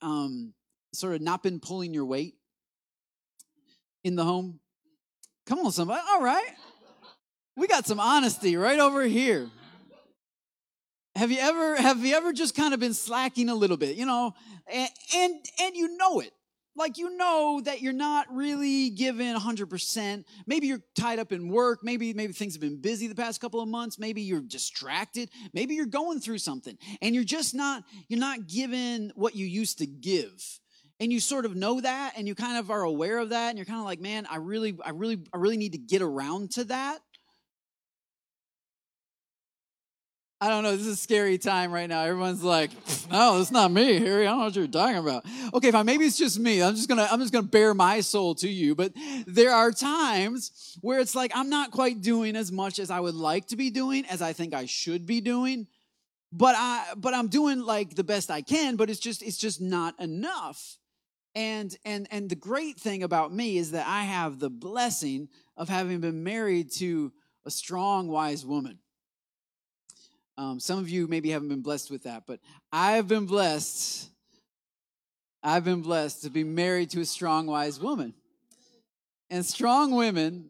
um 0.01 0.53
sort 0.93 1.15
of 1.15 1.21
not 1.21 1.41
been 1.41 1.59
pulling 1.59 1.93
your 1.93 2.05
weight 2.05 2.35
in 4.03 4.15
the 4.15 4.23
home 4.23 4.59
come 5.45 5.59
on 5.59 5.71
somebody 5.71 6.01
all 6.11 6.21
right 6.21 6.53
we 7.55 7.67
got 7.67 7.85
some 7.85 7.99
honesty 7.99 8.57
right 8.57 8.79
over 8.79 9.03
here 9.03 9.49
have 11.15 11.31
you 11.31 11.39
ever 11.39 11.75
have 11.75 12.03
you 12.05 12.15
ever 12.15 12.33
just 12.33 12.55
kind 12.55 12.73
of 12.73 12.79
been 12.79 12.93
slacking 12.93 13.49
a 13.49 13.55
little 13.55 13.77
bit 13.77 13.95
you 13.95 14.05
know? 14.05 14.33
And 14.71 14.89
and, 15.15 15.45
and 15.61 15.75
you 15.75 15.97
know 15.97 16.19
it. 16.19 16.31
Like 16.77 16.97
you 16.97 17.15
know 17.15 17.61
that 17.63 17.81
you're 17.81 17.93
not 17.93 18.27
really 18.33 18.89
giving 18.89 19.33
100% 19.33 20.25
maybe 20.45 20.67
you're 20.67 20.81
tied 20.93 21.19
up 21.19 21.31
in 21.31 21.47
work. 21.47 21.79
Maybe 21.83 22.13
maybe 22.13 22.33
things 22.33 22.53
have 22.53 22.61
been 22.61 22.81
busy 22.81 23.07
the 23.07 23.15
past 23.15 23.39
couple 23.39 23.61
of 23.61 23.69
months. 23.69 23.97
Maybe 23.97 24.21
you're 24.21 24.41
distracted. 24.41 25.29
Maybe 25.53 25.75
you're 25.75 25.85
going 25.85 26.19
through 26.19 26.39
something 26.39 26.77
and 27.01 27.15
you're 27.15 27.23
just 27.23 27.55
not 27.55 27.83
you're 28.09 28.19
not 28.19 28.47
giving 28.47 29.11
what 29.15 29.35
you 29.35 29.45
used 29.45 29.77
to 29.77 29.85
give. 29.85 30.59
And 30.99 31.11
you 31.11 31.19
sort 31.19 31.45
of 31.45 31.55
know 31.55 31.81
that 31.81 32.13
and 32.17 32.25
you 32.27 32.35
kind 32.35 32.57
of 32.57 32.71
are 32.71 32.83
aware 32.83 33.19
of 33.19 33.29
that 33.29 33.49
and 33.49 33.57
you're 33.57 33.65
kind 33.65 33.79
of 33.79 33.85
like 33.85 33.99
man 33.99 34.25
i 34.29 34.37
really 34.37 34.77
i 34.85 34.91
really 34.91 35.21
i 35.33 35.37
really 35.37 35.57
need 35.57 35.73
to 35.73 35.77
get 35.77 36.01
around 36.01 36.51
to 36.51 36.63
that 36.63 36.99
I 40.45 40.49
don't 40.49 40.61
know. 40.61 40.77
This 40.77 40.85
is 40.85 40.93
a 40.93 40.95
scary 40.95 41.39
time 41.39 41.71
right 41.71 41.89
now. 41.89 42.03
Everyone's 42.03 42.43
like, 42.43 42.69
"No, 43.09 43.41
it's 43.41 43.49
not 43.49 43.71
me, 43.71 43.97
Harry. 43.97 44.27
I 44.27 44.29
don't 44.29 44.37
know 44.37 44.45
what 44.45 44.55
you're 44.55 44.67
talking 44.67 44.97
about." 44.97 45.25
Okay, 45.55 45.71
fine. 45.71 45.87
Maybe 45.87 46.05
it's 46.05 46.19
just 46.19 46.37
me. 46.37 46.61
I'm 46.61 46.75
just 46.75 46.87
gonna, 46.87 47.07
I'm 47.09 47.19
just 47.19 47.33
gonna 47.33 47.47
bare 47.47 47.73
my 47.73 48.01
soul 48.01 48.35
to 48.35 48.47
you. 48.47 48.75
But 48.75 48.93
there 49.25 49.51
are 49.51 49.71
times 49.71 50.77
where 50.81 50.99
it's 50.99 51.15
like 51.15 51.31
I'm 51.33 51.49
not 51.49 51.71
quite 51.71 52.01
doing 52.01 52.35
as 52.35 52.51
much 52.51 52.77
as 52.77 52.91
I 52.91 52.99
would 52.99 53.15
like 53.15 53.47
to 53.47 53.55
be 53.55 53.71
doing, 53.71 54.05
as 54.05 54.21
I 54.21 54.33
think 54.33 54.53
I 54.53 54.65
should 54.65 55.07
be 55.07 55.19
doing. 55.19 55.65
But 56.31 56.53
I, 56.55 56.93
but 56.95 57.15
I'm 57.15 57.27
doing 57.27 57.61
like 57.61 57.95
the 57.95 58.03
best 58.03 58.29
I 58.29 58.43
can. 58.43 58.75
But 58.75 58.91
it's 58.91 58.99
just, 58.99 59.23
it's 59.23 59.37
just 59.37 59.61
not 59.61 59.99
enough. 59.99 60.77
And 61.33 61.75
and 61.83 62.07
and 62.11 62.29
the 62.29 62.35
great 62.35 62.77
thing 62.79 63.01
about 63.01 63.33
me 63.33 63.57
is 63.57 63.71
that 63.71 63.87
I 63.87 64.03
have 64.03 64.37
the 64.37 64.51
blessing 64.51 65.27
of 65.57 65.69
having 65.69 66.01
been 66.01 66.23
married 66.23 66.71
to 66.73 67.11
a 67.47 67.49
strong, 67.49 68.09
wise 68.09 68.45
woman 68.45 68.77
um, 70.37 70.59
some 70.59 70.79
of 70.79 70.89
you 70.89 71.07
maybe 71.07 71.29
haven't 71.29 71.49
been 71.49 71.61
blessed 71.61 71.89
with 71.89 72.03
that, 72.03 72.23
but 72.27 72.39
I've 72.71 73.07
been 73.07 73.25
blessed. 73.25 74.09
I've 75.41 75.63
been 75.63 75.81
blessed 75.81 76.23
to 76.23 76.29
be 76.29 76.43
married 76.43 76.89
to 76.91 77.01
a 77.01 77.05
strong, 77.05 77.45
wise 77.47 77.79
woman. 77.79 78.13
And 79.29 79.45
strong 79.45 79.91
women, 79.91 80.49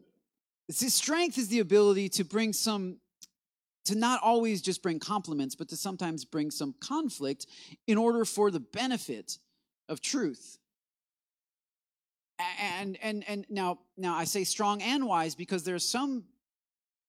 see, 0.70 0.88
strength 0.88 1.38
is 1.38 1.48
the 1.48 1.60
ability 1.60 2.08
to 2.10 2.24
bring 2.24 2.52
some, 2.52 2.96
to 3.84 3.94
not 3.94 4.20
always 4.22 4.60
just 4.60 4.82
bring 4.82 4.98
compliments, 4.98 5.54
but 5.54 5.68
to 5.68 5.76
sometimes 5.76 6.24
bring 6.24 6.50
some 6.50 6.74
conflict 6.80 7.46
in 7.86 7.96
order 7.96 8.24
for 8.24 8.50
the 8.50 8.60
benefit 8.60 9.38
of 9.88 10.00
truth. 10.00 10.58
And 12.60 12.98
and 13.00 13.24
and 13.26 13.46
now 13.48 13.78
now 13.96 14.14
I 14.14 14.24
say 14.24 14.44
strong 14.44 14.82
and 14.82 15.06
wise 15.06 15.34
because 15.34 15.64
there 15.64 15.74
are 15.74 15.78
some 15.78 16.24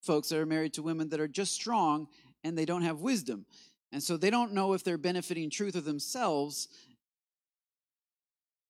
folks 0.01 0.29
that 0.29 0.39
are 0.39 0.45
married 0.45 0.73
to 0.73 0.81
women 0.81 1.09
that 1.09 1.19
are 1.19 1.27
just 1.27 1.53
strong 1.53 2.07
and 2.47 2.57
they 2.57 2.65
don't 2.65 2.81
have 2.81 3.01
wisdom. 3.01 3.45
And 3.91 4.01
so 4.01 4.17
they 4.17 4.29
don't 4.29 4.53
know 4.53 4.73
if 4.73 4.83
they're 4.83 4.97
benefiting 4.97 5.49
truth 5.49 5.75
or 5.75 5.81
themselves. 5.81 6.67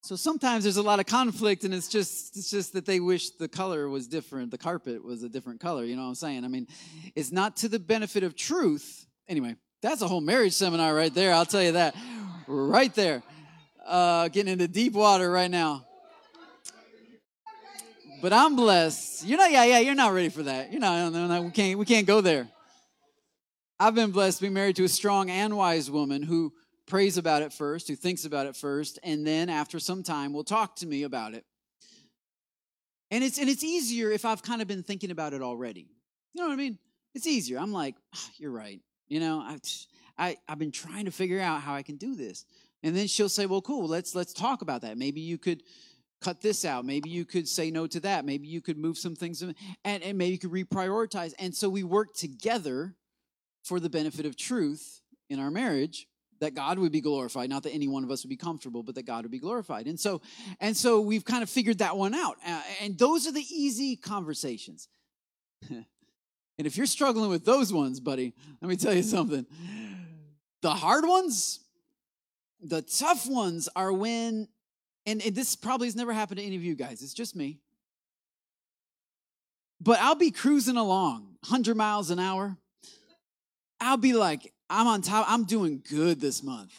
So 0.01 0.15
sometimes 0.15 0.63
there's 0.63 0.77
a 0.77 0.83
lot 0.83 0.99
of 0.99 1.05
conflict, 1.05 1.63
and 1.63 1.73
it's 1.73 1.87
just 1.87 2.37
it's 2.37 2.49
just 2.49 2.73
that 2.73 2.85
they 2.85 2.99
wish 2.99 3.31
the 3.31 3.47
color 3.47 3.89
was 3.89 4.07
different, 4.07 4.51
the 4.51 4.57
carpet 4.57 5.03
was 5.03 5.23
a 5.23 5.29
different 5.29 5.59
color. 5.59 5.83
You 5.83 5.95
know 5.95 6.03
what 6.03 6.09
I'm 6.09 6.15
saying? 6.15 6.45
I 6.45 6.47
mean, 6.47 6.67
it's 7.15 7.31
not 7.31 7.57
to 7.57 7.67
the 7.67 7.79
benefit 7.79 8.23
of 8.23 8.35
truth. 8.35 9.05
Anyway, 9.27 9.55
that's 9.81 10.01
a 10.01 10.07
whole 10.07 10.21
marriage 10.21 10.53
seminar 10.53 10.93
right 10.95 11.13
there. 11.13 11.33
I'll 11.33 11.45
tell 11.45 11.63
you 11.63 11.73
that, 11.73 11.95
right 12.47 12.93
there. 12.95 13.21
Uh, 13.85 14.27
getting 14.29 14.53
into 14.53 14.67
deep 14.67 14.93
water 14.93 15.29
right 15.29 15.51
now. 15.51 15.85
But 18.21 18.33
I'm 18.33 18.55
blessed. 18.55 19.25
You're 19.25 19.37
not. 19.37 19.51
Yeah, 19.51 19.65
yeah. 19.65 19.79
You're 19.79 19.95
not 19.95 20.13
ready 20.13 20.29
for 20.29 20.43
that. 20.43 20.71
You're 20.71 20.81
not. 20.81 21.11
No, 21.11 21.27
no, 21.27 21.41
we 21.41 21.51
can't. 21.51 21.77
We 21.77 21.85
can't 21.85 22.07
go 22.07 22.21
there. 22.21 22.47
I've 23.79 23.93
been 23.93 24.11
blessed 24.11 24.39
to 24.39 24.45
be 24.45 24.49
married 24.49 24.75
to 24.77 24.85
a 24.85 24.89
strong 24.89 25.29
and 25.29 25.55
wise 25.55 25.91
woman 25.91 26.23
who 26.23 26.51
prays 26.87 27.17
about 27.17 27.43
it 27.43 27.53
first, 27.53 27.87
who 27.87 27.95
thinks 27.95 28.25
about 28.25 28.47
it 28.47 28.55
first, 28.55 28.97
and 29.03 29.25
then 29.25 29.49
after 29.49 29.79
some 29.79 30.01
time 30.01 30.33
will 30.33 30.43
talk 30.43 30.77
to 30.77 30.87
me 30.87 31.03
about 31.03 31.35
it. 31.35 31.45
And 33.11 33.23
it's 33.23 33.37
and 33.37 33.47
it's 33.47 33.63
easier 33.63 34.11
if 34.11 34.25
I've 34.25 34.41
kind 34.41 34.61
of 34.61 34.67
been 34.67 34.83
thinking 34.83 35.11
about 35.11 35.33
it 35.33 35.41
already. 35.41 35.87
You 36.33 36.41
know 36.41 36.47
what 36.47 36.53
I 36.53 36.57
mean? 36.57 36.79
It's 37.13 37.27
easier. 37.27 37.59
I'm 37.59 37.71
like, 37.71 37.95
oh, 38.15 38.29
you're 38.37 38.51
right. 38.51 38.81
You 39.07 39.19
know, 39.19 39.39
I, 39.39 39.57
I 40.17 40.37
I've 40.49 40.59
been 40.59 40.71
trying 40.71 41.05
to 41.05 41.11
figure 41.11 41.39
out 41.39 41.61
how 41.61 41.75
I 41.75 41.83
can 41.83 41.97
do 41.97 42.15
this. 42.15 42.45
And 42.83 42.95
then 42.95 43.07
she'll 43.07 43.29
say, 43.29 43.45
"Well, 43.45 43.61
cool. 43.61 43.87
Let's 43.87 44.15
let's 44.15 44.33
talk 44.33 44.61
about 44.61 44.81
that. 44.81 44.97
Maybe 44.97 45.21
you 45.21 45.37
could 45.37 45.61
cut 46.19 46.41
this 46.41 46.65
out. 46.65 46.83
Maybe 46.83 47.11
you 47.11 47.25
could 47.25 47.47
say 47.47 47.69
no 47.69 47.85
to 47.87 47.99
that. 48.01 48.25
Maybe 48.25 48.47
you 48.47 48.61
could 48.61 48.77
move 48.77 48.97
some 48.97 49.15
things 49.15 49.43
and, 49.43 49.55
and 49.85 50.17
maybe 50.17 50.31
you 50.33 50.39
could 50.39 50.51
reprioritize." 50.51 51.33
And 51.37 51.55
so 51.55 51.69
we 51.69 51.83
work 51.83 52.15
together 52.15 52.95
for 53.67 53.79
the 53.79 53.89
benefit 53.89 54.25
of 54.25 54.35
truth 54.35 55.01
in 55.29 55.39
our 55.39 55.51
marriage 55.51 56.07
that 56.39 56.53
God 56.53 56.79
would 56.79 56.91
be 56.91 57.01
glorified, 57.01 57.49
not 57.49 57.63
that 57.63 57.71
any 57.71 57.87
one 57.87 58.03
of 58.03 58.11
us 58.11 58.23
would 58.23 58.29
be 58.29 58.37
comfortable, 58.37 58.83
but 58.83 58.95
that 58.95 59.05
God 59.05 59.23
would 59.23 59.31
be 59.31 59.39
glorified. 59.39 59.87
And 59.87 59.99
so, 59.99 60.21
and 60.59 60.75
so 60.75 61.01
we've 61.01 61.25
kind 61.25 61.43
of 61.43 61.49
figured 61.49 61.79
that 61.79 61.97
one 61.97 62.13
out. 62.13 62.37
Uh, 62.45 62.61
and 62.81 62.97
those 62.97 63.27
are 63.27 63.31
the 63.31 63.45
easy 63.49 63.95
conversations. 63.95 64.87
and 65.69 65.85
if 66.57 66.77
you're 66.77 66.85
struggling 66.85 67.29
with 67.29 67.45
those 67.45 67.73
ones, 67.73 67.99
buddy, 67.99 68.33
let 68.61 68.69
me 68.69 68.75
tell 68.75 68.93
you 68.93 69.03
something. 69.03 69.45
The 70.61 70.71
hard 70.71 71.05
ones, 71.05 71.59
the 72.61 72.81
tough 72.81 73.27
ones 73.27 73.67
are 73.75 73.91
when, 73.91 74.47
and, 75.05 75.23
and 75.25 75.35
this 75.35 75.55
probably 75.55 75.87
has 75.87 75.95
never 75.95 76.13
happened 76.13 76.39
to 76.39 76.45
any 76.45 76.55
of 76.55 76.63
you 76.63 76.75
guys, 76.75 77.01
it's 77.01 77.13
just 77.13 77.35
me. 77.35 77.59
But 79.79 79.99
I'll 79.99 80.15
be 80.15 80.31
cruising 80.31 80.77
along 80.77 81.37
100 81.41 81.77
miles 81.77 82.09
an 82.09 82.19
hour. 82.19 82.57
I'll 83.79 83.97
be 83.97 84.13
like, 84.13 84.53
I'm 84.69 84.87
on 84.87 85.01
top. 85.01 85.25
I'm 85.29 85.45
doing 85.45 85.81
good 85.89 86.19
this 86.19 86.43
month. 86.43 86.73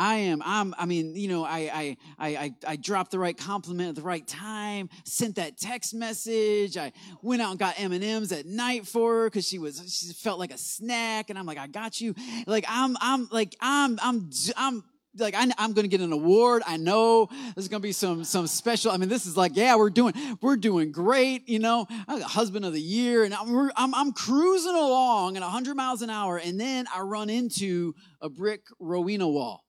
I 0.00 0.14
am. 0.14 0.40
I'm. 0.46 0.74
I 0.78 0.86
mean, 0.86 1.14
you 1.14 1.28
know, 1.28 1.44
I 1.44 1.96
I 2.18 2.28
I 2.32 2.54
I 2.66 2.76
dropped 2.76 3.10
the 3.10 3.18
right 3.18 3.36
compliment 3.36 3.90
at 3.90 3.94
the 3.96 4.02
right 4.02 4.26
time. 4.26 4.88
Sent 5.04 5.36
that 5.36 5.58
text 5.58 5.92
message. 5.92 6.78
I 6.78 6.92
went 7.20 7.42
out 7.42 7.50
and 7.50 7.58
got 7.58 7.78
M 7.78 7.92
and 7.92 8.02
M's 8.02 8.32
at 8.32 8.46
night 8.46 8.86
for 8.86 9.12
her 9.12 9.24
because 9.26 9.46
she 9.46 9.58
was 9.58 9.76
she 9.94 10.14
felt 10.14 10.38
like 10.38 10.54
a 10.54 10.58
snack, 10.58 11.28
and 11.28 11.38
I'm 11.38 11.44
like, 11.44 11.58
I 11.58 11.66
got 11.66 12.00
you. 12.00 12.14
Like 12.46 12.64
I'm 12.66 12.96
I'm 12.98 13.28
like 13.30 13.54
I'm 13.60 13.98
I'm 14.02 14.30
I'm 14.56 14.84
like 15.18 15.34
I, 15.34 15.42
am 15.58 15.72
going 15.72 15.84
to 15.84 15.88
get 15.88 16.00
an 16.00 16.12
award. 16.12 16.62
I 16.66 16.76
know 16.76 17.28
there's 17.54 17.68
going 17.68 17.82
to 17.82 17.86
be 17.86 17.92
some 17.92 18.24
some 18.24 18.46
special. 18.46 18.92
I 18.92 18.96
mean, 18.96 19.08
this 19.08 19.26
is 19.26 19.36
like, 19.36 19.56
yeah, 19.56 19.76
we're 19.76 19.90
doing 19.90 20.14
we're 20.40 20.56
doing 20.56 20.92
great. 20.92 21.48
You 21.48 21.58
know, 21.58 21.86
I'm 22.06 22.20
husband 22.20 22.64
of 22.64 22.72
the 22.72 22.80
year, 22.80 23.24
and 23.24 23.34
I'm 23.34 23.70
I'm, 23.76 23.94
I'm 23.94 24.12
cruising 24.12 24.74
along 24.74 25.36
at 25.36 25.42
100 25.42 25.74
miles 25.74 26.02
an 26.02 26.10
hour, 26.10 26.38
and 26.38 26.60
then 26.60 26.86
I 26.94 27.00
run 27.00 27.30
into 27.30 27.94
a 28.20 28.28
brick 28.28 28.62
Rowena 28.78 29.28
wall. 29.28 29.64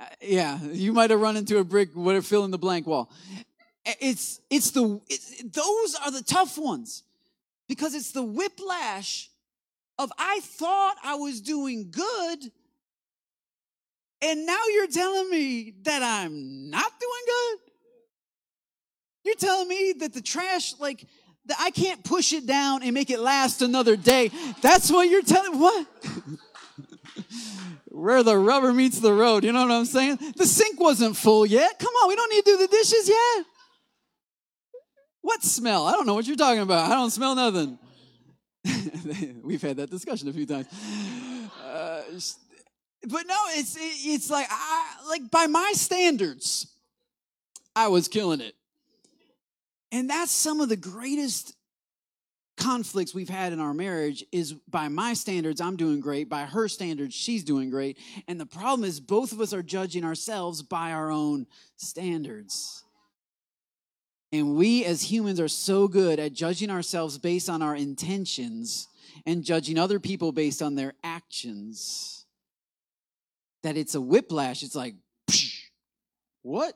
Uh, 0.00 0.06
yeah, 0.20 0.60
you 0.62 0.92
might 0.92 1.10
have 1.10 1.20
run 1.20 1.36
into 1.36 1.58
a 1.58 1.64
brick, 1.64 1.90
whatever, 1.94 2.22
fill 2.22 2.44
in 2.44 2.50
the 2.50 2.58
blank 2.58 2.86
wall. 2.86 3.10
It's 4.00 4.40
it's 4.50 4.70
the 4.72 5.00
it's, 5.08 5.42
those 5.42 5.94
are 6.04 6.10
the 6.10 6.22
tough 6.22 6.58
ones 6.58 7.04
because 7.68 7.94
it's 7.94 8.12
the 8.12 8.22
whiplash 8.22 9.30
of 9.98 10.10
I 10.18 10.40
thought 10.42 10.96
I 11.04 11.14
was 11.14 11.40
doing 11.40 11.90
good, 11.90 12.50
and 14.22 14.46
now 14.46 14.60
you're 14.72 14.88
telling 14.88 15.30
me 15.30 15.74
that 15.82 16.02
I'm 16.02 16.70
not 16.70 16.92
doing 17.00 17.22
good? 17.26 17.58
You're 19.24 19.36
telling 19.36 19.68
me 19.68 19.94
that 20.00 20.12
the 20.12 20.20
trash, 20.20 20.74
like, 20.78 21.06
that 21.46 21.56
I 21.60 21.70
can't 21.70 22.02
push 22.04 22.32
it 22.32 22.46
down 22.46 22.82
and 22.82 22.94
make 22.94 23.10
it 23.10 23.20
last 23.20 23.62
another 23.62 23.96
day. 23.96 24.30
That's 24.60 24.90
what 24.90 25.08
you're 25.08 25.22
telling 25.22 25.58
what? 25.58 25.86
Where 27.88 28.22
the 28.22 28.36
rubber 28.36 28.72
meets 28.72 28.98
the 28.98 29.12
road, 29.12 29.44
you 29.44 29.52
know 29.52 29.62
what 29.62 29.70
I'm 29.70 29.84
saying? 29.84 30.18
The 30.36 30.46
sink 30.46 30.80
wasn't 30.80 31.16
full 31.16 31.46
yet. 31.46 31.78
Come 31.78 31.92
on, 31.94 32.08
we 32.08 32.16
don't 32.16 32.30
need 32.30 32.44
to 32.44 32.50
do 32.50 32.56
the 32.58 32.66
dishes 32.66 33.08
yet. 33.08 33.44
What 35.20 35.42
smell? 35.42 35.86
I 35.86 35.92
don't 35.92 36.06
know 36.06 36.14
what 36.14 36.26
you're 36.26 36.36
talking 36.36 36.62
about. 36.62 36.90
I 36.90 36.94
don't 36.94 37.10
smell 37.10 37.34
nothing. 37.34 37.78
We've 39.42 39.62
had 39.62 39.76
that 39.76 39.90
discussion 39.90 40.28
a 40.28 40.32
few 40.32 40.46
times. 40.46 40.66
Uh, 41.64 42.02
but 43.06 43.26
no, 43.26 43.36
it's 43.50 43.76
it's 43.80 44.30
like 44.30 44.46
I, 44.50 44.96
like 45.08 45.30
by 45.30 45.46
my 45.46 45.72
standards, 45.74 46.66
I 47.76 47.88
was 47.88 48.08
killing 48.08 48.40
it, 48.40 48.54
and 49.92 50.08
that's 50.08 50.32
some 50.32 50.60
of 50.60 50.68
the 50.68 50.76
greatest 50.76 51.54
conflicts 52.56 53.14
we've 53.14 53.28
had 53.28 53.52
in 53.52 53.58
our 53.58 53.74
marriage 53.74 54.24
is 54.30 54.52
by 54.68 54.86
my 54.86 55.12
standards 55.12 55.60
i'm 55.60 55.76
doing 55.76 56.00
great. 56.00 56.28
By 56.28 56.42
her 56.42 56.68
standards 56.68 57.14
she's 57.14 57.42
doing 57.42 57.68
great. 57.68 57.98
And 58.28 58.38
the 58.40 58.46
problem 58.46 58.88
is 58.88 59.00
both 59.00 59.32
of 59.32 59.40
us 59.40 59.52
are 59.52 59.62
judging 59.62 60.04
ourselves 60.04 60.62
by 60.62 60.92
our 60.92 61.10
own 61.10 61.46
standards 61.76 62.83
and 64.34 64.56
we 64.56 64.84
as 64.84 65.00
humans 65.00 65.38
are 65.38 65.46
so 65.46 65.86
good 65.86 66.18
at 66.18 66.32
judging 66.32 66.68
ourselves 66.68 67.18
based 67.18 67.48
on 67.48 67.62
our 67.62 67.76
intentions 67.76 68.88
and 69.24 69.44
judging 69.44 69.78
other 69.78 70.00
people 70.00 70.32
based 70.32 70.60
on 70.60 70.74
their 70.74 70.92
actions 71.04 72.26
that 73.62 73.76
it's 73.76 73.94
a 73.94 74.00
whiplash. 74.00 74.64
It's 74.64 74.74
like, 74.74 74.96
what? 76.42 76.74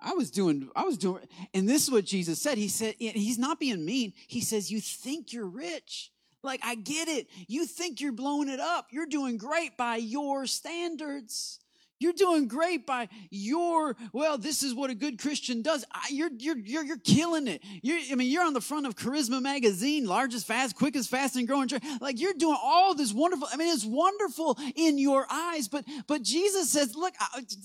I 0.00 0.14
was 0.14 0.32
doing, 0.32 0.68
I 0.74 0.82
was 0.82 0.98
doing, 0.98 1.22
and 1.54 1.68
this 1.68 1.84
is 1.84 1.92
what 1.92 2.06
Jesus 2.06 2.42
said. 2.42 2.58
He 2.58 2.66
said, 2.66 2.96
He's 2.98 3.38
not 3.38 3.60
being 3.60 3.84
mean. 3.84 4.12
He 4.26 4.40
says, 4.40 4.72
You 4.72 4.80
think 4.80 5.32
you're 5.32 5.46
rich. 5.46 6.10
Like, 6.42 6.60
I 6.64 6.74
get 6.74 7.06
it. 7.06 7.28
You 7.46 7.66
think 7.66 8.00
you're 8.00 8.10
blowing 8.10 8.48
it 8.48 8.58
up. 8.58 8.88
You're 8.90 9.06
doing 9.06 9.36
great 9.36 9.76
by 9.76 9.96
your 9.96 10.46
standards. 10.46 11.60
You're 12.00 12.14
doing 12.14 12.48
great 12.48 12.86
by 12.86 13.08
your, 13.30 13.94
well, 14.12 14.38
this 14.38 14.62
is 14.62 14.74
what 14.74 14.88
a 14.88 14.94
good 14.94 15.18
Christian 15.18 15.60
does. 15.60 15.84
You're, 16.08 16.30
you're, 16.38 16.56
you're, 16.56 16.82
you're 16.82 16.98
killing 16.98 17.46
it. 17.46 17.62
You're, 17.82 17.98
I 18.10 18.14
mean, 18.14 18.30
you're 18.30 18.44
on 18.44 18.54
the 18.54 18.60
front 18.62 18.86
of 18.86 18.96
Charisma 18.96 19.40
Magazine, 19.42 20.06
largest, 20.06 20.46
fast, 20.46 20.76
quickest, 20.76 21.10
fast 21.10 21.36
and 21.36 21.46
growing 21.46 21.68
church. 21.68 21.82
Like 22.00 22.18
you're 22.18 22.32
doing 22.32 22.56
all 22.60 22.94
this 22.94 23.12
wonderful. 23.12 23.48
I 23.52 23.56
mean, 23.56 23.72
it's 23.72 23.84
wonderful 23.84 24.58
in 24.74 24.96
your 24.96 25.26
eyes, 25.30 25.68
but, 25.68 25.84
but 26.06 26.22
Jesus 26.22 26.70
says, 26.70 26.96
look, 26.96 27.12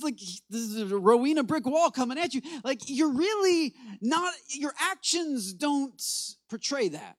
like 0.04 0.18
this 0.50 0.62
is 0.62 0.92
a 0.92 0.98
Rowena 0.98 1.44
brick 1.44 1.66
wall 1.66 1.90
coming 1.90 2.20
at 2.20 2.34
you. 2.34 2.42
Like 2.64 2.82
you're 2.88 3.14
really 3.14 3.74
not, 4.02 4.34
your 4.50 4.74
actions 4.80 5.54
don't 5.54 6.02
portray 6.50 6.90
that. 6.90 7.16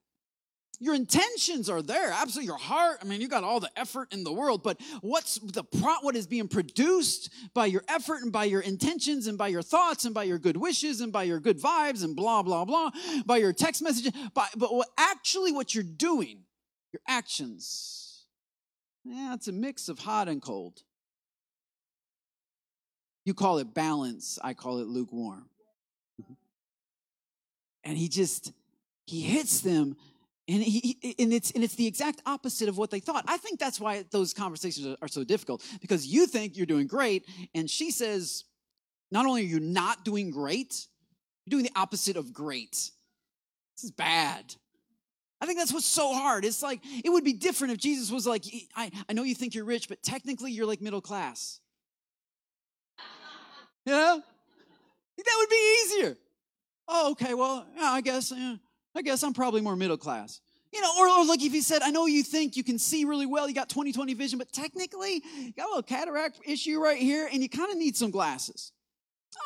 Your 0.79 0.93
intentions 0.93 1.69
are 1.69 1.81
there, 1.81 2.11
absolutely. 2.11 2.45
Your 2.45 2.57
heart, 2.57 2.99
I 3.01 3.05
mean, 3.05 3.19
you 3.19 3.27
got 3.27 3.43
all 3.43 3.59
the 3.59 3.71
effort 3.75 4.13
in 4.13 4.23
the 4.23 4.31
world, 4.31 4.61
but 4.61 4.79
what's 5.01 5.39
the 5.39 5.63
pro- 5.63 6.01
what 6.01 6.15
is 6.15 6.27
being 6.27 6.47
produced 6.47 7.33
by 7.55 7.65
your 7.65 7.83
effort 7.87 8.21
and 8.21 8.31
by 8.31 8.43
your 8.43 8.61
intentions 8.61 9.25
and 9.25 9.39
by 9.39 9.47
your 9.47 9.63
thoughts 9.63 10.05
and 10.05 10.13
by 10.13 10.23
your 10.23 10.37
good 10.37 10.55
wishes 10.55 11.01
and 11.01 11.11
by 11.11 11.23
your 11.23 11.39
good 11.39 11.59
vibes 11.59 12.03
and 12.03 12.15
blah 12.15 12.43
blah 12.43 12.63
blah, 12.63 12.91
by 13.25 13.37
your 13.37 13.53
text 13.53 13.81
messages, 13.81 14.11
by, 14.35 14.47
but 14.55 14.71
what 14.71 14.89
actually 14.99 15.51
what 15.51 15.73
you're 15.73 15.83
doing, 15.83 16.43
your 16.93 17.01
actions, 17.07 18.25
yeah, 19.03 19.33
it's 19.33 19.47
a 19.47 19.53
mix 19.53 19.89
of 19.89 19.97
hot 19.97 20.27
and 20.27 20.43
cold. 20.43 20.83
You 23.25 23.33
call 23.33 23.57
it 23.57 23.73
balance, 23.73 24.37
I 24.43 24.53
call 24.53 24.77
it 24.77 24.87
lukewarm. 24.87 25.49
Mm-hmm. 26.21 26.33
And 27.83 27.97
he 27.97 28.09
just 28.09 28.51
he 29.07 29.21
hits 29.21 29.61
them 29.61 29.95
and, 30.47 30.63
he, 30.63 31.15
and, 31.19 31.33
it's, 31.33 31.51
and 31.51 31.63
it's 31.63 31.75
the 31.75 31.87
exact 31.87 32.21
opposite 32.25 32.69
of 32.69 32.77
what 32.77 32.89
they 32.89 32.99
thought. 32.99 33.25
I 33.27 33.37
think 33.37 33.59
that's 33.59 33.79
why 33.79 34.05
those 34.11 34.33
conversations 34.33 34.95
are 35.01 35.07
so 35.07 35.23
difficult 35.23 35.65
because 35.81 36.07
you 36.07 36.25
think 36.27 36.57
you're 36.57 36.65
doing 36.65 36.87
great, 36.87 37.25
and 37.53 37.69
she 37.69 37.91
says, 37.91 38.45
not 39.11 39.25
only 39.25 39.41
are 39.41 39.45
you 39.45 39.59
not 39.59 40.05
doing 40.05 40.31
great, 40.31 40.87
you're 41.45 41.59
doing 41.59 41.63
the 41.63 41.79
opposite 41.79 42.17
of 42.17 42.33
great. 42.33 42.71
This 42.71 43.83
is 43.83 43.91
bad. 43.91 44.55
I 45.39 45.45
think 45.45 45.59
that's 45.59 45.71
what's 45.71 45.85
so 45.85 46.13
hard. 46.13 46.45
It's 46.45 46.63
like, 46.63 46.81
it 47.03 47.09
would 47.09 47.23
be 47.23 47.33
different 47.33 47.73
if 47.73 47.79
Jesus 47.79 48.11
was 48.11 48.25
like, 48.25 48.43
I, 48.75 48.91
I 49.07 49.13
know 49.13 49.23
you 49.23 49.35
think 49.35 49.53
you're 49.53 49.65
rich, 49.65 49.87
but 49.87 50.01
technically 50.01 50.51
you're 50.51 50.65
like 50.65 50.81
middle 50.81 51.01
class. 51.01 51.59
Yeah? 53.85 54.17
That 55.17 55.35
would 55.37 55.49
be 55.49 55.77
easier. 55.83 56.17
Oh, 56.87 57.11
okay, 57.11 57.33
well, 57.33 57.65
yeah, 57.75 57.91
I 57.91 58.01
guess. 58.01 58.31
Yeah. 58.35 58.55
I 58.97 59.03
guess 59.03 59.23
I'm 59.23 59.33
probably 59.33 59.61
more 59.61 59.75
middle 59.75 59.97
class. 59.97 60.41
You 60.73 60.81
know, 60.81 60.91
or, 60.97 61.07
or 61.07 61.25
like 61.25 61.43
if 61.43 61.53
he 61.53 61.61
said, 61.61 61.81
I 61.83 61.91
know 61.91 62.07
you 62.07 62.23
think 62.23 62.57
you 62.57 62.63
can 62.63 62.79
see 62.79 63.05
really 63.05 63.27
well, 63.27 63.47
you 63.47 63.53
got 63.53 63.69
20 63.69 63.93
20 63.93 64.13
vision, 64.15 64.39
but 64.39 64.51
technically, 64.51 65.23
you 65.37 65.53
got 65.53 65.67
a 65.67 65.69
little 65.69 65.83
cataract 65.83 66.39
issue 66.45 66.81
right 66.81 66.99
here, 66.99 67.29
and 67.31 67.41
you 67.41 67.47
kind 67.47 67.71
of 67.71 67.77
need 67.77 67.95
some 67.95 68.11
glasses. 68.11 68.71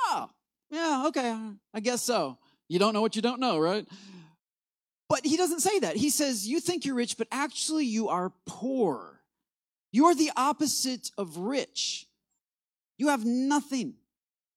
Oh, 0.08 0.30
yeah, 0.70 1.04
okay, 1.08 1.38
I 1.74 1.80
guess 1.82 2.02
so. 2.02 2.38
You 2.70 2.80
don't 2.80 2.94
know 2.94 3.02
what 3.02 3.16
you 3.16 3.22
don't 3.22 3.42
know, 3.42 3.60
right? 3.60 3.86
But 5.10 5.26
he 5.26 5.36
doesn't 5.36 5.60
say 5.60 5.80
that. 5.80 5.98
He 5.98 6.10
says, 6.10 6.48
You 6.48 6.62
think 6.62 6.86
you're 6.86 6.96
rich, 6.96 7.18
but 7.18 7.28
actually 7.32 7.86
you 7.86 8.08
are 8.08 8.32
poor. 8.46 9.22
You 9.92 10.06
are 10.06 10.16
the 10.16 10.32
opposite 10.38 11.12
of 11.18 11.38
rich. 11.38 12.08
You 12.98 13.10
have 13.10 13.26
nothing 13.26 13.96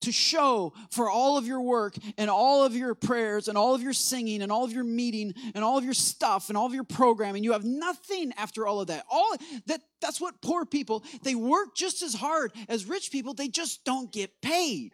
to 0.04 0.12
show 0.12 0.72
for 0.90 1.10
all 1.10 1.36
of 1.36 1.46
your 1.46 1.60
work 1.60 1.96
and 2.16 2.30
all 2.30 2.64
of 2.64 2.74
your 2.74 2.94
prayers 2.94 3.48
and 3.48 3.58
all 3.58 3.74
of 3.74 3.82
your 3.82 3.92
singing 3.92 4.42
and 4.42 4.50
all 4.50 4.64
of 4.64 4.72
your 4.72 4.84
meeting 4.84 5.34
and 5.54 5.64
all 5.64 5.76
of 5.76 5.84
your 5.84 5.94
stuff 5.94 6.48
and 6.48 6.56
all 6.56 6.66
of 6.66 6.74
your 6.74 6.84
programming. 6.84 7.44
You 7.44 7.52
have 7.52 7.64
nothing 7.64 8.32
after 8.36 8.66
all 8.66 8.80
of 8.80 8.88
that. 8.88 9.04
All 9.10 9.34
that 9.66 9.80
that's 10.00 10.20
what 10.20 10.40
poor 10.40 10.64
people, 10.64 11.04
they 11.22 11.34
work 11.34 11.74
just 11.74 12.02
as 12.02 12.14
hard 12.14 12.52
as 12.68 12.86
rich 12.86 13.10
people, 13.10 13.34
they 13.34 13.48
just 13.48 13.84
don't 13.84 14.12
get 14.12 14.40
paid. 14.40 14.92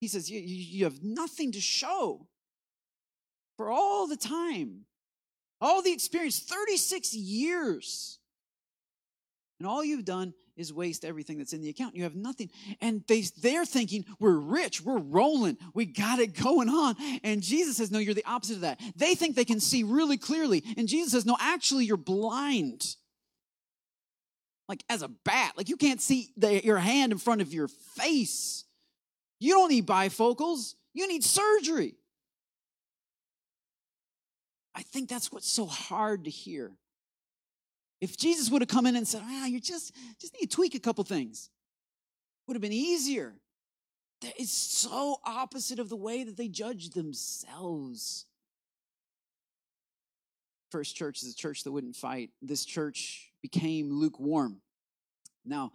He 0.00 0.08
says, 0.08 0.30
You, 0.30 0.40
you 0.40 0.84
have 0.84 1.02
nothing 1.02 1.52
to 1.52 1.60
show 1.60 2.26
for 3.56 3.70
all 3.70 4.06
the 4.06 4.16
time, 4.16 4.84
all 5.60 5.82
the 5.82 5.92
experience, 5.92 6.40
36 6.40 7.14
years. 7.14 8.18
And 9.58 9.68
all 9.68 9.84
you've 9.84 10.04
done 10.04 10.34
is 10.56 10.72
waste 10.72 11.04
everything 11.04 11.38
that's 11.38 11.52
in 11.52 11.62
the 11.62 11.68
account. 11.68 11.94
You 11.94 12.02
have 12.02 12.14
nothing. 12.14 12.50
And 12.80 13.04
they, 13.06 13.22
they're 13.40 13.64
thinking, 13.64 14.04
we're 14.18 14.38
rich, 14.38 14.82
we're 14.82 14.98
rolling, 14.98 15.58
we 15.74 15.86
got 15.86 16.18
it 16.18 16.34
going 16.40 16.68
on. 16.68 16.96
And 17.22 17.42
Jesus 17.42 17.76
says, 17.76 17.90
no, 17.90 17.98
you're 17.98 18.14
the 18.14 18.24
opposite 18.26 18.56
of 18.56 18.60
that. 18.62 18.80
They 18.96 19.14
think 19.14 19.36
they 19.36 19.44
can 19.44 19.60
see 19.60 19.82
really 19.82 20.16
clearly. 20.16 20.62
And 20.76 20.88
Jesus 20.88 21.12
says, 21.12 21.26
no, 21.26 21.36
actually, 21.40 21.84
you're 21.84 21.96
blind. 21.96 22.96
Like 24.68 24.82
as 24.88 25.02
a 25.02 25.08
bat, 25.08 25.52
like 25.56 25.68
you 25.68 25.76
can't 25.76 26.00
see 26.00 26.30
the, 26.36 26.64
your 26.64 26.78
hand 26.78 27.12
in 27.12 27.18
front 27.18 27.40
of 27.40 27.52
your 27.52 27.68
face. 27.68 28.64
You 29.38 29.52
don't 29.52 29.70
need 29.70 29.86
bifocals, 29.86 30.74
you 30.94 31.06
need 31.06 31.22
surgery. 31.22 31.94
I 34.74 34.82
think 34.82 35.08
that's 35.08 35.30
what's 35.30 35.50
so 35.50 35.66
hard 35.66 36.24
to 36.24 36.30
hear. 36.30 36.72
If 38.04 38.18
Jesus 38.18 38.50
would 38.50 38.60
have 38.60 38.68
come 38.68 38.84
in 38.84 38.96
and 38.96 39.08
said, 39.08 39.22
"Ah, 39.24 39.46
you 39.46 39.58
just 39.58 39.94
just 40.18 40.34
need 40.34 40.50
to 40.50 40.54
tweak 40.54 40.74
a 40.74 40.78
couple 40.78 41.02
things," 41.04 41.48
would 42.46 42.54
have 42.54 42.60
been 42.60 42.70
easier. 42.70 43.40
That 44.20 44.38
is 44.38 44.52
so 44.52 45.20
opposite 45.24 45.78
of 45.78 45.88
the 45.88 45.96
way 45.96 46.22
that 46.22 46.36
they 46.36 46.48
judge 46.48 46.90
themselves. 46.90 48.26
First 50.70 50.96
church 50.96 51.22
is 51.22 51.32
a 51.32 51.34
church 51.34 51.64
that 51.64 51.72
wouldn't 51.72 51.96
fight. 51.96 52.30
This 52.42 52.66
church 52.66 53.32
became 53.40 53.90
lukewarm. 53.90 54.60
Now, 55.46 55.72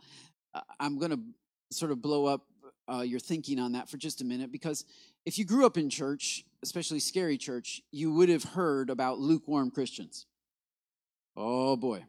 I'm 0.79 0.99
going 0.99 1.11
to 1.11 1.19
sort 1.71 1.91
of 1.91 1.99
blow 1.99 2.25
up 2.25 2.45
uh, 2.91 3.01
your 3.01 3.19
thinking 3.19 3.59
on 3.59 3.71
that 3.71 3.89
for 3.89 3.97
just 3.97 4.21
a 4.21 4.25
minute 4.25 4.51
because 4.51 4.85
if 5.25 5.39
you 5.39 5.45
grew 5.45 5.65
up 5.65 5.77
in 5.77 5.89
church, 5.89 6.45
especially 6.61 6.99
scary 6.99 7.37
church, 7.37 7.81
you 7.91 8.13
would 8.13 8.29
have 8.29 8.43
heard 8.43 8.91
about 8.91 9.19
lukewarm 9.19 9.71
Christians. 9.71 10.27
Oh 11.35 11.75
boy. 11.75 12.05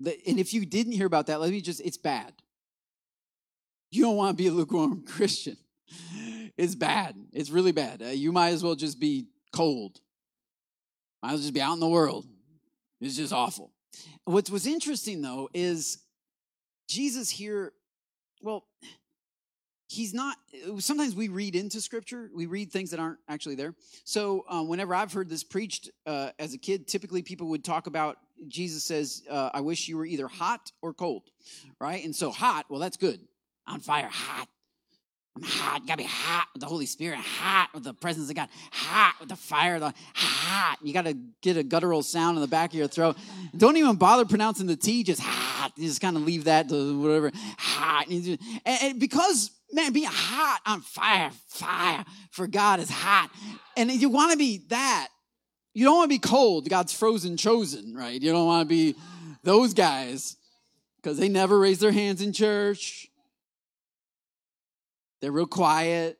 And 0.00 0.38
if 0.38 0.52
you 0.52 0.66
didn't 0.66 0.92
hear 0.92 1.06
about 1.06 1.26
that, 1.26 1.40
let 1.40 1.50
me 1.50 1.60
just, 1.60 1.80
it's 1.80 1.96
bad. 1.96 2.32
You 3.90 4.02
don't 4.02 4.16
want 4.16 4.36
to 4.36 4.42
be 4.42 4.48
a 4.48 4.52
lukewarm 4.52 5.04
Christian. 5.06 5.56
It's 6.56 6.74
bad. 6.74 7.16
It's 7.32 7.50
really 7.50 7.72
bad. 7.72 8.02
Uh, 8.02 8.06
you 8.06 8.32
might 8.32 8.50
as 8.50 8.62
well 8.62 8.74
just 8.74 8.98
be 9.00 9.28
cold. 9.52 10.00
Might 11.22 11.30
as 11.30 11.32
well 11.34 11.42
just 11.42 11.54
be 11.54 11.60
out 11.60 11.74
in 11.74 11.80
the 11.80 11.88
world. 11.88 12.26
It's 13.00 13.16
just 13.16 13.32
awful. 13.32 13.72
What's, 14.24 14.50
what's 14.50 14.66
interesting 14.66 15.22
though 15.22 15.48
is 15.54 15.98
Jesus 16.88 17.30
here, 17.30 17.72
well, 18.42 18.64
he's 19.88 20.12
not 20.12 20.36
sometimes 20.78 21.14
we 21.14 21.28
read 21.28 21.54
into 21.54 21.80
scripture 21.80 22.28
we 22.34 22.46
read 22.46 22.72
things 22.72 22.90
that 22.90 22.98
aren't 22.98 23.18
actually 23.28 23.54
there 23.54 23.74
so 24.04 24.44
um, 24.48 24.66
whenever 24.68 24.94
i've 24.94 25.12
heard 25.12 25.28
this 25.28 25.44
preached 25.44 25.90
uh, 26.06 26.30
as 26.38 26.54
a 26.54 26.58
kid 26.58 26.88
typically 26.88 27.22
people 27.22 27.48
would 27.48 27.64
talk 27.64 27.86
about 27.86 28.18
jesus 28.48 28.84
says 28.84 29.22
uh, 29.30 29.50
i 29.52 29.60
wish 29.60 29.88
you 29.88 29.96
were 29.96 30.06
either 30.06 30.28
hot 30.28 30.72
or 30.82 30.92
cold 30.92 31.22
right 31.80 32.04
and 32.04 32.14
so 32.14 32.30
hot 32.30 32.66
well 32.68 32.80
that's 32.80 32.96
good 32.96 33.20
on 33.66 33.80
fire 33.80 34.08
hot 34.10 34.48
I'm 35.36 35.42
hot. 35.42 35.86
Gotta 35.86 35.98
be 35.98 36.08
hot 36.08 36.48
with 36.54 36.62
the 36.62 36.66
Holy 36.66 36.86
Spirit, 36.86 37.18
hot 37.18 37.68
with 37.74 37.84
the 37.84 37.92
presence 37.92 38.30
of 38.30 38.36
God, 38.36 38.48
hot 38.72 39.16
with 39.20 39.28
the 39.28 39.36
fire, 39.36 39.78
the 39.78 39.92
hot. 40.14 40.78
You 40.82 40.94
gotta 40.94 41.14
get 41.42 41.58
a 41.58 41.62
guttural 41.62 42.02
sound 42.02 42.38
in 42.38 42.40
the 42.40 42.48
back 42.48 42.70
of 42.70 42.74
your 42.74 42.88
throat. 42.88 43.16
Don't 43.54 43.76
even 43.76 43.96
bother 43.96 44.24
pronouncing 44.24 44.66
the 44.66 44.76
T, 44.76 45.02
just 45.02 45.20
hot. 45.22 45.72
You 45.76 45.88
just 45.88 46.00
kind 46.00 46.16
of 46.16 46.22
leave 46.22 46.44
that 46.44 46.70
to 46.70 46.98
whatever. 46.98 47.30
Hot. 47.58 48.06
And, 48.08 48.38
and 48.64 48.98
because, 48.98 49.50
man, 49.72 49.92
being 49.92 50.08
hot 50.10 50.60
on 50.64 50.80
fire, 50.80 51.30
fire 51.48 52.04
for 52.30 52.46
God 52.46 52.80
is 52.80 52.88
hot. 52.88 53.30
And 53.76 53.90
you 53.90 54.08
wanna 54.08 54.36
be 54.36 54.64
that. 54.68 55.08
You 55.76 55.84
don't 55.84 55.96
wanna 55.96 56.08
be 56.08 56.18
cold. 56.18 56.68
God's 56.68 56.92
frozen 56.92 57.36
chosen, 57.36 57.94
right? 57.94 58.20
You 58.20 58.32
don't 58.32 58.46
wanna 58.46 58.64
be 58.64 58.96
those 59.42 59.74
guys 59.74 60.36
because 60.96 61.18
they 61.18 61.28
never 61.28 61.58
raise 61.58 61.78
their 61.78 61.92
hands 61.92 62.22
in 62.22 62.32
church 62.32 63.10
they're 65.20 65.32
real 65.32 65.46
quiet, 65.46 66.18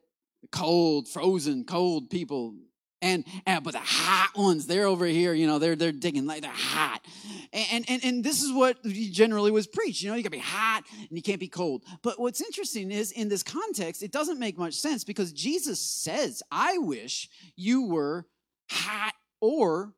cold, 0.50 1.08
frozen, 1.08 1.64
cold 1.64 2.10
people. 2.10 2.54
And, 3.02 3.24
and 3.46 3.62
but 3.62 3.72
the 3.72 3.78
hot 3.78 4.30
ones, 4.34 4.66
they're 4.66 4.86
over 4.86 5.04
here, 5.04 5.34
you 5.34 5.46
know, 5.46 5.58
they're 5.58 5.76
they're 5.76 5.92
digging 5.92 6.26
like 6.26 6.42
they're 6.42 6.50
hot. 6.50 7.04
And, 7.52 7.84
and 7.88 8.04
and 8.04 8.24
this 8.24 8.42
is 8.42 8.52
what 8.52 8.82
generally 8.84 9.50
was 9.50 9.66
preached. 9.66 10.02
You 10.02 10.10
know, 10.10 10.16
you 10.16 10.22
gotta 10.22 10.30
be 10.30 10.38
hot 10.38 10.84
and 10.98 11.10
you 11.10 11.22
can't 11.22 11.38
be 11.38 11.48
cold. 11.48 11.84
But 12.02 12.18
what's 12.18 12.40
interesting 12.40 12.90
is 12.90 13.12
in 13.12 13.28
this 13.28 13.42
context, 13.42 14.02
it 14.02 14.12
doesn't 14.12 14.38
make 14.38 14.56
much 14.56 14.74
sense 14.74 15.04
because 15.04 15.32
Jesus 15.32 15.78
says, 15.78 16.42
I 16.50 16.78
wish 16.78 17.28
you 17.54 17.86
were 17.86 18.26
hot 18.70 19.12
or 19.40 19.92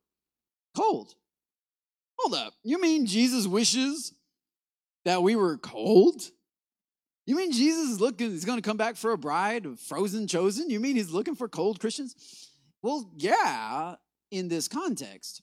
cold. 0.77 1.15
Hold 2.19 2.35
up. 2.35 2.55
You 2.63 2.81
mean 2.81 3.07
Jesus 3.07 3.47
wishes 3.47 4.13
that 5.05 5.23
we 5.23 5.37
were 5.37 5.57
cold? 5.57 6.23
You 7.27 7.37
mean 7.37 7.53
Jesus 7.53 7.91
is 7.91 8.01
looking, 8.01 8.31
he's 8.31 8.45
going 8.45 8.59
to 8.59 8.67
come 8.67 8.77
back 8.77 8.97
for 8.97 9.13
a 9.13 9.19
bride 9.19 9.79
frozen 9.79 10.27
chosen? 10.27 10.71
You 10.71 10.81
mean 10.81 10.97
he's 10.97 11.11
looking 11.11 11.35
for 11.35 11.49
cold 11.49 11.79
Christians? 11.79 12.51
Well, 12.83 13.11
yeah, 13.17 13.97
in 14.31 14.49
this 14.49 14.69
context. 14.69 15.43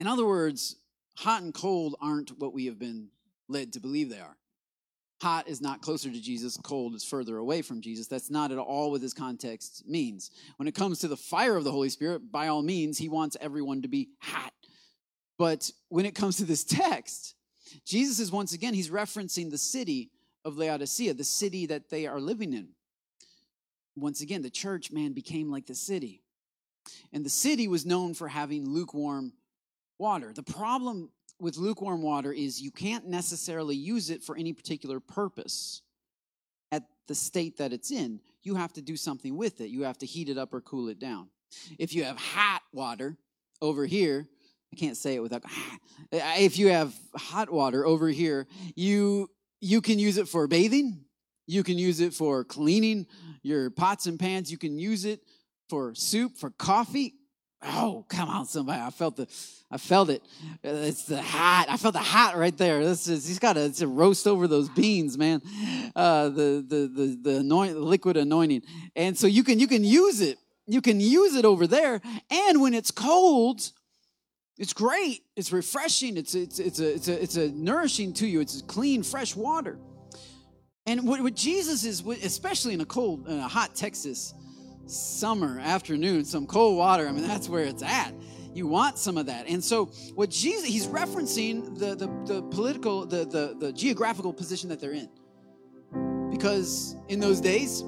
In 0.00 0.06
other 0.06 0.26
words, 0.26 0.76
hot 1.16 1.42
and 1.42 1.54
cold 1.54 1.96
aren't 2.00 2.38
what 2.38 2.54
we 2.54 2.66
have 2.66 2.78
been 2.78 3.08
led 3.48 3.72
to 3.74 3.80
believe 3.80 4.10
they 4.10 4.20
are. 4.20 4.36
Hot 5.24 5.48
is 5.48 5.62
not 5.62 5.80
closer 5.80 6.10
to 6.10 6.20
Jesus, 6.20 6.58
cold 6.58 6.94
is 6.94 7.02
further 7.02 7.38
away 7.38 7.62
from 7.62 7.80
Jesus. 7.80 8.06
That's 8.06 8.30
not 8.30 8.52
at 8.52 8.58
all 8.58 8.90
what 8.90 9.00
this 9.00 9.14
context 9.14 9.82
means. 9.88 10.30
When 10.58 10.68
it 10.68 10.74
comes 10.74 10.98
to 10.98 11.08
the 11.08 11.16
fire 11.16 11.56
of 11.56 11.64
the 11.64 11.70
Holy 11.70 11.88
Spirit, 11.88 12.30
by 12.30 12.48
all 12.48 12.60
means, 12.60 12.98
he 12.98 13.08
wants 13.08 13.34
everyone 13.40 13.80
to 13.80 13.88
be 13.88 14.10
hot. 14.20 14.52
But 15.38 15.70
when 15.88 16.04
it 16.04 16.14
comes 16.14 16.36
to 16.36 16.44
this 16.44 16.62
text, 16.62 17.36
Jesus 17.86 18.20
is 18.20 18.30
once 18.30 18.52
again, 18.52 18.74
he's 18.74 18.90
referencing 18.90 19.50
the 19.50 19.56
city 19.56 20.10
of 20.44 20.58
Laodicea, 20.58 21.14
the 21.14 21.24
city 21.24 21.64
that 21.64 21.88
they 21.88 22.06
are 22.06 22.20
living 22.20 22.52
in. 22.52 22.68
Once 23.96 24.20
again, 24.20 24.42
the 24.42 24.50
church, 24.50 24.92
man, 24.92 25.14
became 25.14 25.50
like 25.50 25.64
the 25.64 25.74
city. 25.74 26.22
And 27.14 27.24
the 27.24 27.30
city 27.30 27.66
was 27.66 27.86
known 27.86 28.12
for 28.12 28.28
having 28.28 28.68
lukewarm 28.68 29.32
water. 29.98 30.34
The 30.34 30.42
problem 30.42 31.08
with 31.40 31.56
lukewarm 31.56 32.02
water 32.02 32.32
is 32.32 32.60
you 32.60 32.70
can't 32.70 33.06
necessarily 33.06 33.76
use 33.76 34.10
it 34.10 34.22
for 34.22 34.36
any 34.36 34.52
particular 34.52 35.00
purpose 35.00 35.82
at 36.72 36.84
the 37.08 37.14
state 37.14 37.58
that 37.58 37.72
it's 37.72 37.90
in. 37.90 38.20
You 38.42 38.54
have 38.56 38.72
to 38.74 38.82
do 38.82 38.96
something 38.96 39.36
with 39.36 39.60
it. 39.60 39.68
You 39.68 39.82
have 39.82 39.98
to 39.98 40.06
heat 40.06 40.28
it 40.28 40.38
up 40.38 40.52
or 40.52 40.60
cool 40.60 40.88
it 40.88 40.98
down. 40.98 41.28
If 41.78 41.94
you 41.94 42.04
have 42.04 42.18
hot 42.18 42.62
water 42.72 43.16
over 43.60 43.86
here, 43.86 44.28
I 44.72 44.76
can't 44.76 44.96
say 44.96 45.14
it 45.14 45.22
without 45.22 45.44
if 46.12 46.58
you 46.58 46.68
have 46.68 46.94
hot 47.16 47.50
water 47.50 47.86
over 47.86 48.08
here, 48.08 48.46
you 48.74 49.30
you 49.60 49.80
can 49.80 49.98
use 49.98 50.18
it 50.18 50.28
for 50.28 50.46
bathing. 50.46 51.04
You 51.46 51.62
can 51.62 51.78
use 51.78 52.00
it 52.00 52.14
for 52.14 52.44
cleaning 52.44 53.06
your 53.42 53.70
pots 53.70 54.06
and 54.06 54.18
pans. 54.18 54.50
You 54.50 54.58
can 54.58 54.78
use 54.78 55.04
it 55.04 55.20
for 55.68 55.94
soup, 55.94 56.36
for 56.36 56.50
coffee. 56.50 57.14
Oh, 57.62 58.04
come 58.08 58.28
on, 58.28 58.46
somebody. 58.46 58.80
I 58.80 58.90
felt 58.90 59.16
the, 59.16 59.26
I 59.70 59.78
felt 59.78 60.10
it. 60.10 60.22
It's 60.62 61.04
the 61.04 61.22
hot. 61.22 61.66
I 61.68 61.76
felt 61.76 61.94
the 61.94 62.00
hot 62.00 62.36
right 62.36 62.56
there. 62.56 62.84
This 62.84 63.08
is, 63.08 63.26
he's 63.26 63.38
got 63.38 63.54
to, 63.54 63.86
roast 63.86 64.26
over 64.26 64.46
those 64.46 64.68
beans, 64.68 65.16
man. 65.16 65.40
Uh, 65.96 66.28
the, 66.28 66.64
the, 66.66 66.90
the, 66.94 67.18
the 67.22 67.36
anoint, 67.38 67.78
liquid 67.78 68.16
anointing. 68.16 68.62
And 68.94 69.16
so 69.16 69.26
you 69.26 69.42
can, 69.44 69.58
you 69.58 69.66
can 69.66 69.82
use 69.82 70.20
it. 70.20 70.38
You 70.66 70.80
can 70.80 71.00
use 71.00 71.34
it 71.34 71.44
over 71.44 71.66
there. 71.66 72.00
And 72.30 72.60
when 72.60 72.74
it's 72.74 72.90
cold, 72.90 73.70
it's 74.58 74.72
great. 74.72 75.22
It's 75.34 75.52
refreshing. 75.52 76.16
It's, 76.16 76.34
it's, 76.34 76.58
it's, 76.58 76.80
a, 76.80 76.94
it's, 76.94 77.08
a, 77.08 77.22
it's 77.22 77.36
a 77.36 77.48
nourishing 77.48 78.12
to 78.14 78.26
you. 78.26 78.40
It's 78.40 78.62
clean, 78.62 79.02
fresh 79.02 79.34
water. 79.34 79.78
And 80.86 81.08
what, 81.08 81.22
what 81.22 81.34
Jesus 81.34 81.84
is, 81.84 82.06
especially 82.22 82.74
in 82.74 82.80
a 82.82 82.84
cold, 82.84 83.26
in 83.26 83.38
a 83.38 83.48
hot 83.48 83.74
Texas 83.74 84.34
summer 84.86 85.58
afternoon, 85.58 86.24
some 86.24 86.46
cold 86.46 86.76
water, 86.76 87.08
I 87.08 87.12
mean, 87.12 87.26
that's 87.26 87.48
where 87.48 87.64
it's 87.64 87.82
at. 87.82 88.12
You 88.52 88.66
want 88.68 88.98
some 88.98 89.18
of 89.18 89.26
that. 89.26 89.48
And 89.48 89.62
so 89.62 89.86
what 90.14 90.30
Jesus, 90.30 90.64
he's 90.64 90.86
referencing 90.86 91.78
the, 91.78 91.94
the, 91.96 92.06
the 92.24 92.42
political, 92.42 93.04
the, 93.04 93.24
the, 93.24 93.56
the 93.58 93.72
geographical 93.72 94.32
position 94.32 94.68
that 94.68 94.80
they're 94.80 94.92
in. 94.92 95.08
Because 96.30 96.96
in 97.08 97.20
those 97.20 97.40
days, 97.40 97.82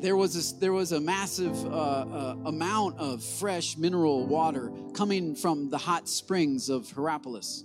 there 0.00 0.16
was 0.16 0.34
this, 0.34 0.52
there 0.52 0.72
was 0.72 0.92
a 0.92 1.00
massive 1.00 1.56
uh, 1.66 1.68
uh, 1.68 2.36
amount 2.44 2.98
of 2.98 3.24
fresh 3.24 3.76
mineral 3.76 4.26
water 4.26 4.70
coming 4.92 5.34
from 5.34 5.70
the 5.70 5.78
hot 5.78 6.08
springs 6.08 6.68
of 6.68 6.88
Hierapolis. 6.90 7.64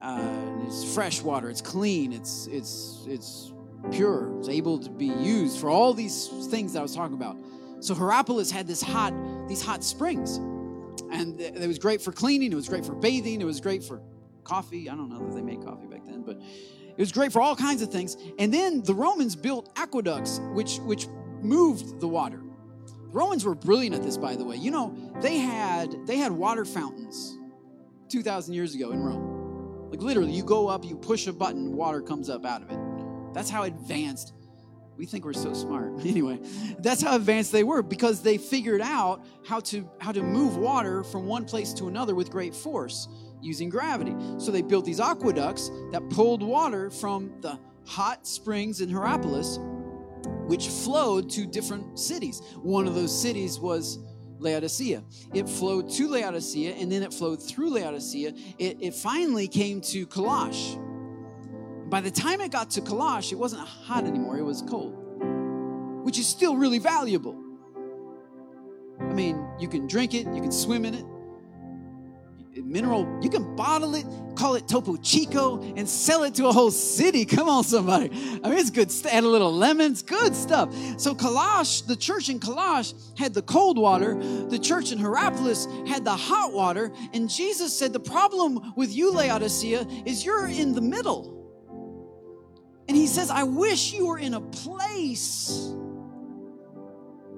Uh, 0.00 0.62
it's 0.66 0.94
fresh 0.94 1.22
water. 1.22 1.48
It's 1.48 1.62
clean. 1.62 2.12
It's 2.12 2.46
it's 2.48 3.06
it's 3.08 3.52
pure. 3.92 4.36
It's 4.38 4.48
able 4.48 4.78
to 4.78 4.90
be 4.90 5.06
used 5.06 5.58
for 5.58 5.70
all 5.70 5.94
these 5.94 6.28
things 6.50 6.72
that 6.72 6.80
I 6.80 6.82
was 6.82 6.94
talking 6.94 7.14
about. 7.14 7.36
So 7.80 7.94
Hierapolis 7.94 8.50
had 8.50 8.66
this 8.66 8.82
hot 8.82 9.12
these 9.48 9.62
hot 9.62 9.84
springs, 9.84 10.36
and 11.10 11.40
it 11.40 11.66
was 11.66 11.78
great 11.78 12.02
for 12.02 12.12
cleaning. 12.12 12.52
It 12.52 12.56
was 12.56 12.68
great 12.68 12.84
for 12.84 12.94
bathing. 12.94 13.40
It 13.40 13.44
was 13.44 13.60
great 13.60 13.84
for 13.84 14.00
coffee. 14.44 14.88
I 14.88 14.94
don't 14.94 15.08
know 15.08 15.26
if 15.28 15.34
they 15.34 15.42
made 15.42 15.64
coffee 15.64 15.86
back 15.86 16.04
then, 16.04 16.22
but 16.22 16.36
it 16.36 16.98
was 16.98 17.12
great 17.12 17.32
for 17.32 17.40
all 17.40 17.54
kinds 17.54 17.82
of 17.82 17.90
things. 17.90 18.16
And 18.38 18.52
then 18.52 18.82
the 18.82 18.94
Romans 18.94 19.36
built 19.36 19.70
aqueducts, 19.76 20.40
which 20.54 20.78
which 20.78 21.06
moved 21.42 22.00
the 22.00 22.08
water. 22.08 22.40
The 22.86 23.12
Romans 23.12 23.44
were 23.44 23.54
brilliant 23.54 23.94
at 23.94 24.02
this, 24.02 24.16
by 24.16 24.36
the 24.36 24.44
way. 24.44 24.56
You 24.56 24.70
know, 24.70 24.96
they 25.20 25.38
had 25.38 25.94
they 26.06 26.16
had 26.16 26.32
water 26.32 26.64
fountains 26.64 27.38
2,000 28.08 28.54
years 28.54 28.74
ago 28.74 28.92
in 28.92 29.02
Rome. 29.02 29.90
Like 29.90 30.00
literally, 30.00 30.32
you 30.32 30.42
go 30.42 30.68
up, 30.68 30.84
you 30.84 30.96
push 30.96 31.26
a 31.26 31.32
button, 31.32 31.76
water 31.76 32.00
comes 32.00 32.28
up 32.28 32.44
out 32.44 32.62
of 32.62 32.70
it. 32.70 32.85
That's 33.36 33.50
how 33.50 33.64
advanced 33.64 34.32
we 34.96 35.04
think 35.04 35.26
we're 35.26 35.34
so 35.34 35.52
smart. 35.52 35.92
Anyway, 36.06 36.40
that's 36.78 37.02
how 37.02 37.14
advanced 37.16 37.52
they 37.52 37.64
were 37.64 37.82
because 37.82 38.22
they 38.22 38.38
figured 38.38 38.80
out 38.80 39.26
how 39.46 39.60
to 39.60 39.86
how 39.98 40.10
to 40.10 40.22
move 40.22 40.56
water 40.56 41.04
from 41.04 41.26
one 41.26 41.44
place 41.44 41.74
to 41.74 41.88
another 41.88 42.14
with 42.14 42.30
great 42.30 42.54
force 42.54 43.08
using 43.42 43.68
gravity. 43.68 44.16
So 44.38 44.50
they 44.50 44.62
built 44.62 44.86
these 44.86 45.00
aqueducts 45.00 45.70
that 45.92 46.08
pulled 46.08 46.42
water 46.42 46.88
from 46.90 47.30
the 47.42 47.58
hot 47.86 48.26
springs 48.26 48.80
in 48.80 48.88
Hierapolis 48.88 49.58
which 50.46 50.68
flowed 50.68 51.28
to 51.30 51.46
different 51.46 51.98
cities. 51.98 52.40
One 52.62 52.88
of 52.88 52.94
those 52.94 53.16
cities 53.20 53.60
was 53.60 53.98
Laodicea. 54.38 55.04
It 55.34 55.46
flowed 55.46 55.90
to 55.90 56.08
Laodicea 56.08 56.72
and 56.72 56.90
then 56.90 57.02
it 57.02 57.12
flowed 57.12 57.42
through 57.42 57.70
Laodicea. 57.70 58.32
It, 58.58 58.78
it 58.80 58.94
finally 58.94 59.46
came 59.46 59.82
to 59.82 60.06
Colossae. 60.06 60.78
By 61.88 62.00
the 62.00 62.10
time 62.10 62.40
it 62.40 62.50
got 62.50 62.70
to 62.70 62.80
Colossae, 62.80 63.36
it 63.36 63.38
wasn't 63.38 63.62
hot 63.62 64.04
anymore, 64.04 64.36
it 64.38 64.42
was 64.42 64.60
cold, 64.62 64.92
which 66.04 66.18
is 66.18 66.26
still 66.26 66.56
really 66.56 66.80
valuable. 66.80 67.40
I 69.00 69.12
mean, 69.12 69.46
you 69.60 69.68
can 69.68 69.86
drink 69.86 70.12
it, 70.12 70.26
you 70.26 70.42
can 70.42 70.50
swim 70.50 70.84
in 70.84 70.94
it, 70.94 71.04
mineral, 72.64 73.06
you 73.22 73.30
can 73.30 73.54
bottle 73.54 73.94
it, 73.94 74.04
call 74.34 74.56
it 74.56 74.66
Topo 74.66 74.96
Chico, 74.96 75.62
and 75.76 75.88
sell 75.88 76.24
it 76.24 76.34
to 76.34 76.48
a 76.48 76.52
whole 76.52 76.72
city. 76.72 77.24
Come 77.36 77.48
on, 77.48 77.62
somebody. 77.62 78.10
I 78.42 78.48
mean, 78.48 78.58
it's 78.58 78.70
good. 78.70 78.92
Add 79.08 79.22
a 79.22 79.28
little 79.28 79.52
lemons, 79.52 80.02
good 80.02 80.34
stuff. 80.34 80.74
So, 80.98 81.14
Colossae, 81.14 81.84
the 81.86 81.96
church 81.96 82.28
in 82.30 82.40
Colossae 82.40 82.96
had 83.16 83.32
the 83.32 83.42
cold 83.42 83.78
water, 83.78 84.16
the 84.48 84.58
church 84.58 84.90
in 84.90 84.98
Hierapolis 84.98 85.66
had 85.86 86.04
the 86.04 86.16
hot 86.16 86.52
water, 86.52 86.90
and 87.12 87.30
Jesus 87.30 87.76
said, 87.78 87.92
The 87.92 88.00
problem 88.00 88.72
with 88.74 88.92
you, 88.92 89.12
Laodicea, 89.12 89.86
is 90.04 90.24
you're 90.24 90.48
in 90.48 90.74
the 90.74 90.80
middle. 90.80 91.35
And 92.88 92.96
he 92.96 93.06
says, 93.06 93.30
I 93.30 93.42
wish 93.42 93.92
you 93.92 94.06
were 94.06 94.18
in 94.18 94.34
a 94.34 94.40
place 94.40 95.74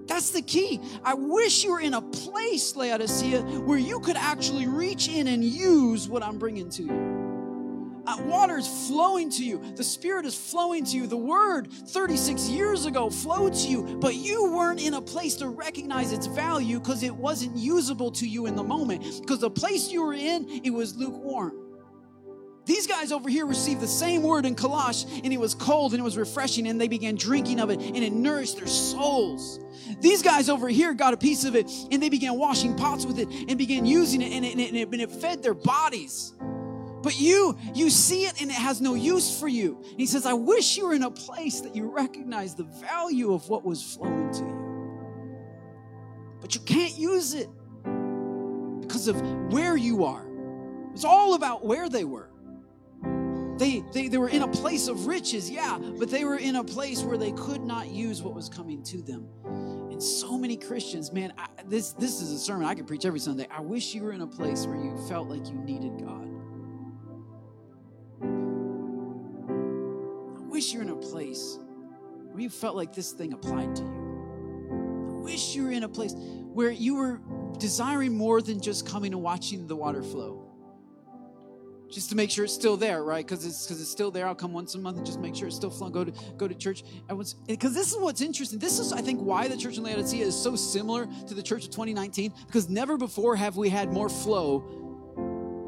that's 0.08 0.30
the 0.30 0.42
key. 0.42 0.80
I 1.04 1.14
wish 1.14 1.62
you 1.62 1.72
were 1.72 1.80
in 1.80 1.92
a 1.94 2.00
place, 2.00 2.74
Laodicea, 2.74 3.42
where 3.42 3.78
you 3.78 4.00
could 4.00 4.16
actually 4.16 4.66
reach 4.66 5.06
in 5.06 5.28
and 5.28 5.44
use 5.44 6.08
what 6.08 6.22
I'm 6.22 6.38
bringing 6.38 6.70
to 6.70 6.82
you. 6.82 8.02
Uh, 8.06 8.16
water 8.22 8.56
is 8.56 8.66
flowing 8.88 9.28
to 9.28 9.44
you. 9.44 9.62
The 9.76 9.84
Spirit 9.84 10.24
is 10.24 10.34
flowing 10.34 10.86
to 10.86 10.96
you. 10.96 11.06
The 11.06 11.18
Word 11.18 11.70
36 11.70 12.48
years 12.48 12.86
ago 12.86 13.10
flowed 13.10 13.52
to 13.52 13.68
you, 13.68 13.98
but 14.00 14.14
you 14.14 14.50
weren't 14.50 14.80
in 14.80 14.94
a 14.94 15.02
place 15.02 15.36
to 15.36 15.48
recognize 15.48 16.10
its 16.10 16.26
value 16.26 16.80
because 16.80 17.02
it 17.02 17.14
wasn't 17.14 17.54
usable 17.58 18.10
to 18.12 18.26
you 18.26 18.46
in 18.46 18.56
the 18.56 18.64
moment. 18.64 19.20
Because 19.20 19.40
the 19.40 19.50
place 19.50 19.92
you 19.92 20.02
were 20.02 20.14
in, 20.14 20.48
it 20.64 20.70
was 20.70 20.96
lukewarm. 20.96 21.67
These 22.68 22.86
guys 22.86 23.12
over 23.12 23.30
here 23.30 23.46
received 23.46 23.80
the 23.80 23.88
same 23.88 24.22
word 24.22 24.44
in 24.44 24.54
Colossae, 24.54 25.22
and 25.24 25.32
it 25.32 25.40
was 25.40 25.54
cold 25.54 25.94
and 25.94 26.00
it 26.00 26.04
was 26.04 26.18
refreshing, 26.18 26.68
and 26.68 26.78
they 26.78 26.86
began 26.86 27.14
drinking 27.14 27.60
of 27.60 27.70
it, 27.70 27.80
and 27.80 27.96
it 27.96 28.12
nourished 28.12 28.58
their 28.58 28.66
souls. 28.66 29.58
These 30.00 30.22
guys 30.22 30.50
over 30.50 30.68
here 30.68 30.92
got 30.92 31.14
a 31.14 31.16
piece 31.16 31.46
of 31.46 31.56
it, 31.56 31.66
and 31.90 32.02
they 32.02 32.10
began 32.10 32.38
washing 32.38 32.76
pots 32.76 33.06
with 33.06 33.18
it 33.20 33.26
and 33.48 33.56
began 33.56 33.86
using 33.86 34.20
it, 34.20 34.32
and 34.32 34.44
it, 34.44 34.52
and 34.52 34.76
it, 34.76 34.86
and 34.86 35.00
it 35.00 35.10
fed 35.10 35.42
their 35.42 35.54
bodies. 35.54 36.34
But 37.02 37.18
you, 37.18 37.56
you 37.74 37.88
see 37.88 38.26
it 38.26 38.38
and 38.42 38.50
it 38.50 38.56
has 38.56 38.82
no 38.82 38.92
use 38.92 39.40
for 39.40 39.48
you. 39.48 39.78
And 39.90 39.98
he 39.98 40.04
says, 40.04 40.26
I 40.26 40.34
wish 40.34 40.76
you 40.76 40.88
were 40.88 40.94
in 40.94 41.04
a 41.04 41.10
place 41.10 41.62
that 41.62 41.74
you 41.74 41.90
recognize 41.90 42.54
the 42.54 42.64
value 42.64 43.32
of 43.32 43.48
what 43.48 43.64
was 43.64 43.82
flowing 43.94 44.30
to 44.32 44.40
you. 44.40 44.58
But 46.42 46.54
you 46.54 46.60
can't 46.60 46.98
use 46.98 47.32
it 47.32 47.48
because 48.82 49.08
of 49.08 49.18
where 49.52 49.76
you 49.76 50.04
are. 50.04 50.26
It's 50.92 51.04
all 51.04 51.32
about 51.32 51.64
where 51.64 51.88
they 51.88 52.04
were. 52.04 52.27
They, 53.58 53.82
they, 53.92 54.06
they 54.06 54.18
were 54.18 54.28
in 54.28 54.42
a 54.42 54.48
place 54.48 54.86
of 54.86 55.08
riches, 55.08 55.50
yeah, 55.50 55.78
but 55.98 56.10
they 56.10 56.24
were 56.24 56.36
in 56.36 56.56
a 56.56 56.64
place 56.64 57.02
where 57.02 57.18
they 57.18 57.32
could 57.32 57.60
not 57.60 57.88
use 57.88 58.22
what 58.22 58.32
was 58.32 58.48
coming 58.48 58.84
to 58.84 59.02
them. 59.02 59.28
And 59.90 60.00
so 60.00 60.38
many 60.38 60.56
Christians, 60.56 61.12
man, 61.12 61.32
I, 61.36 61.48
this, 61.66 61.90
this 61.90 62.22
is 62.22 62.30
a 62.30 62.38
sermon 62.38 62.66
I 62.66 62.76
could 62.76 62.86
preach 62.86 63.04
every 63.04 63.18
Sunday. 63.18 63.48
I 63.50 63.60
wish 63.60 63.96
you 63.96 64.04
were 64.04 64.12
in 64.12 64.20
a 64.20 64.28
place 64.28 64.64
where 64.64 64.76
you 64.76 64.96
felt 65.08 65.28
like 65.28 65.48
you 65.48 65.56
needed 65.56 65.98
God. 65.98 66.28
I 70.36 70.48
wish 70.48 70.72
you 70.72 70.78
were 70.78 70.84
in 70.84 70.90
a 70.90 70.96
place 70.96 71.58
where 72.30 72.40
you 72.40 72.50
felt 72.50 72.76
like 72.76 72.94
this 72.94 73.10
thing 73.10 73.32
applied 73.32 73.74
to 73.74 73.82
you. 73.82 75.10
I 75.10 75.20
wish 75.20 75.56
you 75.56 75.64
were 75.64 75.72
in 75.72 75.82
a 75.82 75.88
place 75.88 76.14
where 76.16 76.70
you 76.70 76.94
were 76.94 77.20
desiring 77.58 78.16
more 78.16 78.40
than 78.40 78.60
just 78.60 78.86
coming 78.86 79.12
and 79.12 79.20
watching 79.20 79.66
the 79.66 79.74
water 79.74 80.04
flow 80.04 80.47
just 81.90 82.10
to 82.10 82.16
make 82.16 82.30
sure 82.30 82.44
it's 82.44 82.54
still 82.54 82.76
there, 82.76 83.02
right? 83.02 83.26
Because 83.26 83.44
it's 83.44 83.66
because 83.66 83.80
it's 83.80 83.90
still 83.90 84.10
there. 84.10 84.26
I'll 84.26 84.34
come 84.34 84.52
once 84.52 84.74
a 84.74 84.78
month 84.78 84.98
and 84.98 85.06
just 85.06 85.20
make 85.20 85.34
sure 85.34 85.46
it's 85.46 85.56
still 85.56 85.70
flowing. 85.70 85.92
Go 85.92 86.04
to 86.04 86.12
go 86.36 86.48
to 86.48 86.54
church. 86.54 86.84
Because 87.46 87.74
this 87.74 87.92
is 87.92 87.98
what's 87.98 88.20
interesting. 88.20 88.58
This 88.58 88.78
is, 88.78 88.92
I 88.92 89.00
think, 89.00 89.20
why 89.20 89.48
the 89.48 89.56
church 89.56 89.78
in 89.78 89.84
Laodicea 89.84 90.24
is 90.24 90.36
so 90.40 90.56
similar 90.56 91.06
to 91.26 91.34
the 91.34 91.42
church 91.42 91.64
of 91.64 91.70
2019. 91.70 92.32
Because 92.46 92.68
never 92.68 92.96
before 92.96 93.36
have 93.36 93.56
we 93.56 93.68
had 93.68 93.92
more 93.92 94.08
flow 94.08 94.74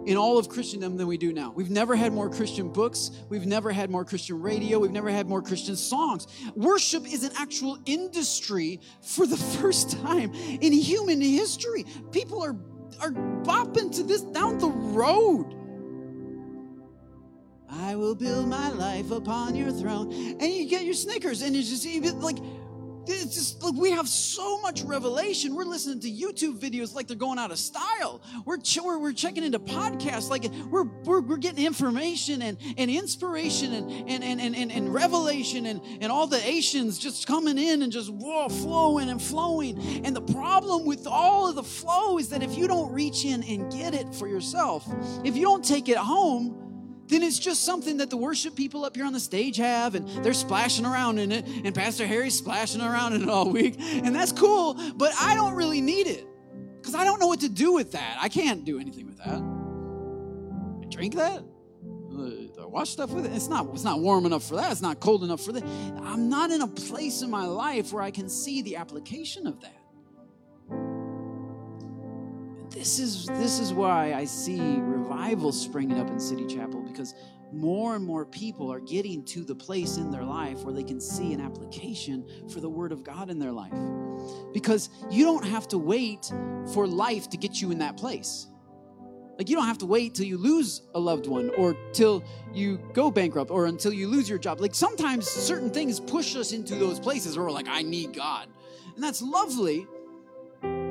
in 0.06 0.16
all 0.16 0.38
of 0.38 0.48
Christendom 0.48 0.96
than 0.96 1.06
we 1.06 1.18
do 1.18 1.32
now. 1.32 1.52
We've 1.54 1.70
never 1.70 1.94
had 1.94 2.12
more 2.12 2.30
Christian 2.30 2.70
books. 2.70 3.10
We've 3.28 3.46
never 3.46 3.70
had 3.70 3.90
more 3.90 4.04
Christian 4.04 4.40
radio. 4.40 4.78
We've 4.78 4.90
never 4.90 5.10
had 5.10 5.26
more 5.26 5.42
Christian 5.42 5.76
songs. 5.76 6.26
Worship 6.54 7.06
is 7.06 7.22
an 7.22 7.32
actual 7.36 7.78
industry 7.86 8.80
for 9.02 9.26
the 9.26 9.36
first 9.60 9.90
time 10.02 10.32
in 10.34 10.72
human 10.72 11.20
history. 11.20 11.84
People 12.12 12.42
are 12.42 12.56
are 13.00 13.12
bopping 13.12 13.94
to 13.94 14.02
this 14.02 14.20
down 14.22 14.58
the 14.58 14.68
road 14.68 15.59
I 17.72 17.94
will 17.94 18.14
build 18.14 18.48
my 18.48 18.70
life 18.70 19.10
upon 19.10 19.54
your 19.54 19.70
throne. 19.70 20.12
And 20.12 20.42
you 20.42 20.68
get 20.68 20.84
your 20.84 20.94
Snickers, 20.94 21.42
and 21.42 21.54
it's 21.54 21.70
just 21.70 21.86
like, 22.16 22.38
it's 23.06 23.34
just 23.34 23.62
like 23.62 23.74
we 23.74 23.90
have 23.90 24.08
so 24.08 24.60
much 24.60 24.82
revelation. 24.82 25.54
We're 25.54 25.64
listening 25.64 26.00
to 26.00 26.10
YouTube 26.10 26.58
videos 26.58 26.94
like 26.94 27.06
they're 27.06 27.16
going 27.16 27.38
out 27.38 27.50
of 27.50 27.58
style. 27.58 28.20
We're 28.44 28.58
we're, 28.82 28.98
we're 28.98 29.12
checking 29.12 29.42
into 29.42 29.58
podcasts 29.58 30.30
like 30.30 30.44
we're, 30.68 30.84
we're, 31.04 31.20
we're 31.20 31.36
getting 31.36 31.64
information 31.64 32.42
and, 32.42 32.58
and 32.76 32.90
inspiration 32.90 33.72
and, 33.72 33.90
and, 34.08 34.22
and, 34.22 34.54
and, 34.54 34.72
and, 34.72 34.92
revelation 34.92 35.66
and, 35.66 35.80
and 36.00 36.12
all 36.12 36.26
the 36.26 36.44
Asians 36.46 36.98
just 36.98 37.26
coming 37.26 37.58
in 37.58 37.82
and 37.82 37.90
just 37.90 38.10
whoa, 38.10 38.48
flowing 38.48 39.08
and 39.08 39.20
flowing. 39.20 39.78
And 40.04 40.14
the 40.14 40.22
problem 40.22 40.84
with 40.84 41.06
all 41.06 41.48
of 41.48 41.54
the 41.54 41.62
flow 41.62 42.18
is 42.18 42.28
that 42.28 42.42
if 42.42 42.56
you 42.56 42.68
don't 42.68 42.92
reach 42.92 43.24
in 43.24 43.42
and 43.44 43.72
get 43.72 43.94
it 43.94 44.14
for 44.14 44.28
yourself, 44.28 44.86
if 45.24 45.36
you 45.36 45.42
don't 45.42 45.64
take 45.64 45.88
it 45.88 45.96
home, 45.96 46.69
then 47.10 47.22
it's 47.22 47.38
just 47.38 47.64
something 47.64 47.98
that 47.98 48.08
the 48.08 48.16
worship 48.16 48.54
people 48.54 48.84
up 48.84 48.96
here 48.96 49.04
on 49.04 49.12
the 49.12 49.20
stage 49.20 49.56
have, 49.56 49.94
and 49.94 50.08
they're 50.24 50.32
splashing 50.32 50.86
around 50.86 51.18
in 51.18 51.32
it, 51.32 51.44
and 51.64 51.74
Pastor 51.74 52.06
Harry's 52.06 52.36
splashing 52.36 52.80
around 52.80 53.12
in 53.12 53.22
it 53.22 53.28
all 53.28 53.50
week, 53.50 53.76
and 53.78 54.14
that's 54.14 54.32
cool, 54.32 54.78
but 54.94 55.12
I 55.20 55.34
don't 55.34 55.54
really 55.54 55.80
need 55.80 56.06
it 56.06 56.26
because 56.80 56.94
I 56.94 57.04
don't 57.04 57.20
know 57.20 57.26
what 57.26 57.40
to 57.40 57.48
do 57.48 57.72
with 57.72 57.92
that. 57.92 58.16
I 58.20 58.28
can't 58.28 58.64
do 58.64 58.80
anything 58.80 59.06
with 59.06 59.18
that. 59.18 59.40
I 60.82 60.86
drink 60.88 61.16
that? 61.16 61.42
I 62.60 62.66
wash 62.66 62.90
stuff 62.90 63.10
with 63.10 63.26
it? 63.26 63.32
It's 63.32 63.48
not, 63.48 63.66
it's 63.72 63.84
not 63.84 64.00
warm 64.00 64.26
enough 64.26 64.44
for 64.44 64.56
that. 64.56 64.70
It's 64.70 64.82
not 64.82 65.00
cold 65.00 65.24
enough 65.24 65.40
for 65.40 65.52
that. 65.52 65.64
I'm 66.02 66.28
not 66.28 66.50
in 66.50 66.60
a 66.60 66.66
place 66.66 67.22
in 67.22 67.30
my 67.30 67.46
life 67.46 67.92
where 67.92 68.02
I 68.02 68.10
can 68.10 68.28
see 68.28 68.62
the 68.62 68.76
application 68.76 69.46
of 69.46 69.60
that 69.62 69.79
this 72.80 72.98
is 72.98 73.26
this 73.26 73.60
is 73.60 73.74
why 73.74 74.14
I 74.14 74.24
see 74.24 74.58
revival 74.80 75.52
springing 75.52 76.00
up 76.00 76.08
in 76.08 76.18
City 76.18 76.46
Chapel 76.46 76.80
because 76.80 77.14
more 77.52 77.94
and 77.94 78.02
more 78.02 78.24
people 78.24 78.72
are 78.72 78.80
getting 78.80 79.22
to 79.26 79.44
the 79.44 79.54
place 79.54 79.98
in 79.98 80.10
their 80.10 80.24
life 80.24 80.60
where 80.60 80.72
they 80.72 80.82
can 80.82 80.98
see 80.98 81.34
an 81.34 81.42
application 81.42 82.26
for 82.48 82.60
the 82.60 82.70
Word 82.70 82.90
of 82.90 83.04
God 83.04 83.28
in 83.28 83.38
their 83.38 83.52
life. 83.52 83.74
Because 84.54 84.88
you 85.10 85.26
don't 85.26 85.44
have 85.44 85.68
to 85.68 85.76
wait 85.76 86.32
for 86.72 86.86
life 86.86 87.28
to 87.28 87.36
get 87.36 87.60
you 87.60 87.70
in 87.70 87.80
that 87.80 87.98
place. 87.98 88.46
Like, 89.36 89.50
you 89.50 89.56
don't 89.56 89.66
have 89.66 89.78
to 89.78 89.86
wait 89.86 90.14
till 90.14 90.26
you 90.26 90.38
lose 90.38 90.80
a 90.94 91.00
loved 91.00 91.26
one 91.26 91.50
or 91.50 91.76
till 91.92 92.24
you 92.54 92.78
go 92.94 93.10
bankrupt 93.10 93.50
or 93.50 93.66
until 93.66 93.92
you 93.92 94.08
lose 94.08 94.28
your 94.28 94.38
job. 94.38 94.58
Like, 94.60 94.74
sometimes 94.74 95.28
certain 95.28 95.70
things 95.70 96.00
push 96.00 96.34
us 96.34 96.52
into 96.52 96.76
those 96.76 96.98
places 96.98 97.36
where 97.36 97.44
we're 97.44 97.52
like, 97.52 97.68
I 97.68 97.82
need 97.82 98.14
God. 98.14 98.48
And 98.94 99.04
that's 99.04 99.20
lovely. 99.20 99.86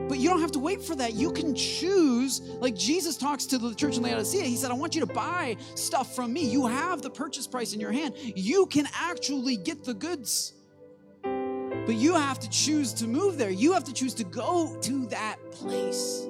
But 0.09 0.17
you 0.17 0.27
don't 0.27 0.41
have 0.41 0.51
to 0.53 0.59
wait 0.59 0.81
for 0.81 0.95
that. 0.95 1.13
You 1.13 1.31
can 1.31 1.53
choose, 1.53 2.41
like 2.41 2.75
Jesus 2.75 3.15
talks 3.15 3.45
to 3.45 3.59
the 3.59 3.75
church 3.75 3.95
in 3.95 4.01
Laodicea. 4.01 4.41
He 4.41 4.55
said, 4.55 4.71
I 4.71 4.73
want 4.73 4.95
you 4.95 5.01
to 5.01 5.13
buy 5.13 5.55
stuff 5.75 6.15
from 6.15 6.33
me. 6.33 6.49
You 6.49 6.65
have 6.65 7.03
the 7.03 7.11
purchase 7.11 7.45
price 7.45 7.73
in 7.73 7.79
your 7.79 7.91
hand. 7.91 8.15
You 8.17 8.65
can 8.65 8.87
actually 8.95 9.55
get 9.55 9.83
the 9.83 9.93
goods. 9.93 10.53
But 11.21 11.95
you 11.95 12.15
have 12.15 12.39
to 12.39 12.49
choose 12.49 12.91
to 12.93 13.07
move 13.07 13.37
there. 13.37 13.51
You 13.51 13.71
have 13.73 13.83
to 13.83 13.93
choose 13.93 14.15
to 14.15 14.23
go 14.23 14.75
to 14.81 15.05
that 15.07 15.37
place. 15.51 16.27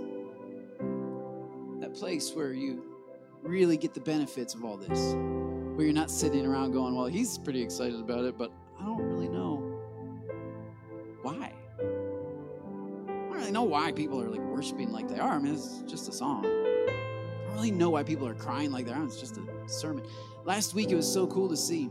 That 1.79 1.93
place 1.93 2.33
where 2.33 2.51
you 2.51 2.83
really 3.43 3.77
get 3.77 3.93
the 3.93 4.01
benefits 4.01 4.53
of 4.55 4.65
all 4.65 4.75
this. 4.75 5.13
Where 5.75 5.85
you're 5.85 5.93
not 5.93 6.11
sitting 6.11 6.45
around 6.45 6.73
going, 6.73 6.95
well, 6.95 7.07
he's 7.07 7.37
pretty 7.37 7.61
excited 7.61 8.01
about 8.01 8.25
it, 8.25 8.37
but 8.37 8.51
I 8.77 8.83
don't 8.83 9.01
really 9.01 9.29
know 9.29 9.79
why 11.21 11.53
really 13.39 13.51
know 13.51 13.63
why 13.63 13.91
people 13.91 14.21
are 14.21 14.29
like 14.29 14.41
worshiping 14.41 14.91
like 14.91 15.07
they 15.07 15.19
are. 15.19 15.31
I 15.31 15.39
mean, 15.39 15.53
it's 15.53 15.81
just 15.87 16.07
a 16.09 16.11
song. 16.11 16.45
I 16.45 17.45
don't 17.45 17.55
really 17.55 17.71
know 17.71 17.89
why 17.89 18.03
people 18.03 18.27
are 18.27 18.33
crying 18.33 18.71
like 18.71 18.85
they 18.85 18.93
are. 18.93 19.03
It's 19.03 19.19
just 19.19 19.37
a 19.37 19.43
sermon. 19.67 20.05
Last 20.45 20.73
week, 20.73 20.91
it 20.91 20.95
was 20.95 21.11
so 21.11 21.27
cool 21.27 21.49
to 21.49 21.57
see 21.57 21.89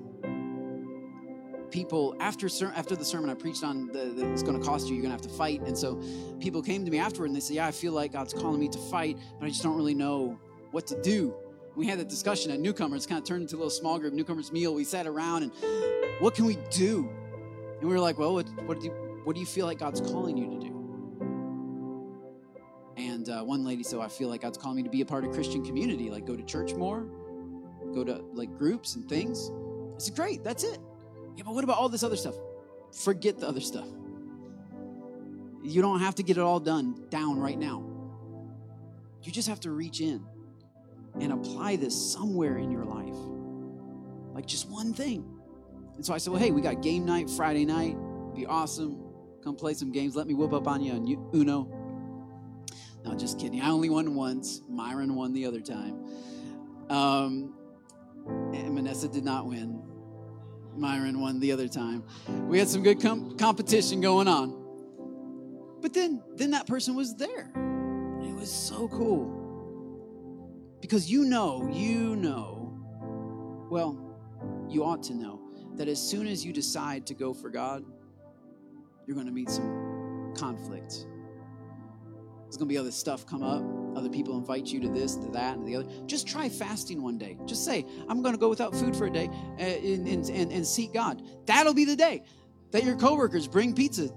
people 1.70 2.16
after 2.20 2.48
after 2.74 2.96
the 2.96 3.04
sermon 3.04 3.30
I 3.30 3.34
preached 3.34 3.62
on 3.62 3.88
the, 3.88 4.06
the 4.06 4.32
it's 4.32 4.42
going 4.42 4.58
to 4.58 4.64
cost 4.64 4.88
you. 4.88 4.94
You're 4.94 5.02
going 5.02 5.16
to 5.16 5.22
have 5.22 5.30
to 5.30 5.36
fight. 5.36 5.60
And 5.62 5.76
so 5.76 6.00
people 6.40 6.62
came 6.62 6.84
to 6.84 6.90
me 6.90 6.98
afterward 6.98 7.26
and 7.26 7.36
they 7.36 7.40
said, 7.40 7.56
"Yeah, 7.56 7.66
I 7.66 7.70
feel 7.70 7.92
like 7.92 8.12
God's 8.12 8.32
calling 8.32 8.60
me 8.60 8.68
to 8.68 8.78
fight, 8.78 9.18
but 9.38 9.46
I 9.46 9.48
just 9.48 9.62
don't 9.62 9.76
really 9.76 9.94
know 9.94 10.38
what 10.70 10.86
to 10.88 11.00
do." 11.02 11.34
We 11.76 11.86
had 11.86 11.98
that 12.00 12.08
discussion 12.08 12.50
at 12.50 12.60
newcomers. 12.60 13.06
Kind 13.06 13.20
of 13.20 13.26
turned 13.26 13.42
into 13.42 13.56
a 13.56 13.58
little 13.58 13.70
small 13.70 13.98
group 13.98 14.12
newcomers 14.14 14.50
meal. 14.50 14.74
We 14.74 14.84
sat 14.84 15.06
around 15.06 15.44
and 15.44 15.52
what 16.20 16.34
can 16.34 16.44
we 16.44 16.56
do? 16.70 17.08
And 17.80 17.88
we 17.88 17.94
were 17.94 18.00
like, 18.00 18.18
"Well, 18.18 18.34
what, 18.34 18.48
what 18.66 18.80
do 18.80 18.86
you 18.86 18.92
what 19.24 19.34
do 19.34 19.40
you 19.40 19.46
feel 19.46 19.66
like 19.66 19.78
God's 19.78 20.00
calling 20.00 20.36
you 20.36 20.46
to 20.46 20.50
do?" 20.52 20.57
Uh, 23.28 23.42
one 23.42 23.64
lady 23.64 23.82
said, 23.82 24.00
I 24.00 24.08
feel 24.08 24.28
like 24.28 24.42
God's 24.42 24.58
calling 24.58 24.76
me 24.76 24.82
to 24.82 24.90
be 24.90 25.00
a 25.00 25.06
part 25.06 25.24
of 25.24 25.32
Christian 25.32 25.64
community, 25.64 26.10
like 26.10 26.24
go 26.24 26.36
to 26.36 26.42
church 26.42 26.74
more, 26.74 27.06
go 27.94 28.04
to 28.04 28.24
like 28.32 28.56
groups 28.56 28.94
and 28.96 29.08
things. 29.08 29.50
I 29.96 29.98
said, 29.98 30.14
Great, 30.14 30.44
that's 30.44 30.64
it. 30.64 30.78
Yeah, 31.36 31.44
but 31.44 31.54
what 31.54 31.64
about 31.64 31.78
all 31.78 31.88
this 31.88 32.02
other 32.02 32.16
stuff? 32.16 32.34
Forget 32.92 33.38
the 33.38 33.48
other 33.48 33.60
stuff. 33.60 33.86
You 35.62 35.82
don't 35.82 36.00
have 36.00 36.14
to 36.16 36.22
get 36.22 36.38
it 36.38 36.40
all 36.40 36.60
done 36.60 37.04
down 37.10 37.38
right 37.38 37.58
now. 37.58 37.84
You 39.22 39.32
just 39.32 39.48
have 39.48 39.60
to 39.60 39.70
reach 39.70 40.00
in 40.00 40.24
and 41.20 41.32
apply 41.32 41.76
this 41.76 41.94
somewhere 42.12 42.58
in 42.58 42.70
your 42.70 42.84
life. 42.84 43.16
Like 44.34 44.46
just 44.46 44.68
one 44.70 44.94
thing. 44.94 45.28
And 45.96 46.06
so 46.06 46.14
I 46.14 46.18
said, 46.18 46.32
Well, 46.32 46.40
hey, 46.40 46.50
we 46.50 46.60
got 46.60 46.82
game 46.82 47.04
night 47.04 47.28
Friday 47.28 47.64
night. 47.64 47.96
Be 48.34 48.46
awesome. 48.46 49.02
Come 49.42 49.56
play 49.56 49.74
some 49.74 49.92
games. 49.92 50.14
Let 50.14 50.26
me 50.26 50.34
whoop 50.34 50.52
up 50.52 50.68
on 50.68 50.80
you 50.80 50.92
on 50.92 51.30
Uno. 51.34 51.77
No, 53.08 53.16
just 53.16 53.38
kidding. 53.38 53.60
I 53.62 53.70
only 53.70 53.88
won 53.88 54.14
once. 54.14 54.60
Myron 54.68 55.14
won 55.14 55.32
the 55.32 55.46
other 55.46 55.60
time. 55.60 56.04
Um, 56.90 57.54
and 58.26 58.76
Manessa 58.76 59.10
did 59.10 59.24
not 59.24 59.46
win. 59.46 59.82
Myron 60.76 61.18
won 61.18 61.40
the 61.40 61.52
other 61.52 61.68
time. 61.68 62.04
We 62.48 62.58
had 62.58 62.68
some 62.68 62.82
good 62.82 63.00
com- 63.00 63.36
competition 63.38 64.02
going 64.02 64.28
on. 64.28 65.78
But 65.80 65.94
then, 65.94 66.22
then 66.34 66.50
that 66.50 66.66
person 66.66 66.94
was 66.94 67.16
there. 67.16 67.50
It 68.22 68.34
was 68.34 68.52
so 68.52 68.88
cool. 68.88 69.34
Because 70.80 71.10
you 71.10 71.24
know, 71.24 71.66
you 71.72 72.14
know, 72.14 73.66
well, 73.70 73.98
you 74.68 74.84
ought 74.84 75.02
to 75.04 75.14
know 75.14 75.40
that 75.76 75.88
as 75.88 75.98
soon 76.00 76.26
as 76.26 76.44
you 76.44 76.52
decide 76.52 77.06
to 77.06 77.14
go 77.14 77.32
for 77.32 77.48
God, 77.48 77.84
you're 79.06 79.14
going 79.14 79.26
to 79.26 79.32
meet 79.32 79.48
some 79.48 80.34
conflict 80.36 81.06
there's 82.48 82.56
going 82.56 82.66
to 82.66 82.72
be 82.72 82.78
other 82.78 82.90
stuff 82.90 83.26
come 83.26 83.42
up. 83.42 83.62
Other 83.94 84.08
people 84.08 84.38
invite 84.38 84.68
you 84.68 84.80
to 84.80 84.88
this, 84.88 85.16
to 85.16 85.28
that, 85.32 85.58
and 85.58 85.68
the 85.68 85.76
other. 85.76 85.86
Just 86.06 86.26
try 86.26 86.48
fasting 86.48 87.02
one 87.02 87.18
day. 87.18 87.36
Just 87.44 87.62
say, 87.62 87.84
I'm 88.08 88.22
going 88.22 88.32
to 88.32 88.40
go 88.40 88.48
without 88.48 88.74
food 88.74 88.96
for 88.96 89.04
a 89.04 89.10
day 89.10 89.28
and, 89.58 90.08
and, 90.08 90.26
and, 90.30 90.50
and 90.50 90.66
seek 90.66 90.94
God. 90.94 91.20
That'll 91.44 91.74
be 91.74 91.84
the 91.84 91.94
day 91.94 92.22
that 92.70 92.84
your 92.84 92.96
coworkers 92.96 93.46
bring 93.46 93.74
pizza. 93.74 94.08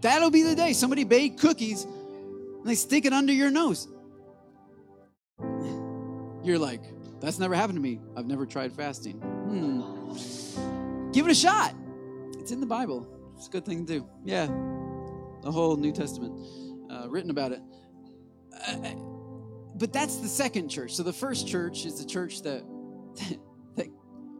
That'll 0.00 0.30
be 0.30 0.44
the 0.44 0.54
day 0.54 0.72
somebody 0.72 1.04
bake 1.04 1.36
cookies 1.36 1.84
and 1.84 2.64
they 2.64 2.74
stick 2.74 3.04
it 3.04 3.12
under 3.12 3.34
your 3.34 3.50
nose. 3.50 3.86
You're 6.42 6.58
like, 6.58 6.82
that's 7.20 7.38
never 7.38 7.54
happened 7.54 7.76
to 7.76 7.82
me. 7.82 8.00
I've 8.16 8.26
never 8.26 8.46
tried 8.46 8.72
fasting. 8.72 9.20
Hmm. 9.20 11.10
Give 11.12 11.26
it 11.26 11.32
a 11.32 11.34
shot. 11.34 11.74
It's 12.38 12.50
in 12.50 12.60
the 12.60 12.66
Bible. 12.66 13.06
It's 13.36 13.48
a 13.48 13.50
good 13.50 13.66
thing 13.66 13.84
to 13.84 13.98
do. 14.00 14.08
Yeah. 14.24 14.46
The 15.42 15.52
whole 15.52 15.76
New 15.76 15.92
Testament 15.92 16.34
uh, 16.92 17.08
written 17.08 17.30
about 17.30 17.52
it. 17.52 17.62
Uh, 18.66 18.94
but 19.76 19.92
that's 19.92 20.16
the 20.16 20.28
second 20.28 20.68
church. 20.68 20.94
So 20.94 21.02
the 21.02 21.12
first 21.12 21.48
church 21.48 21.86
is 21.86 21.98
the 21.98 22.06
church 22.06 22.42
that 22.42 22.62
that 23.76 23.88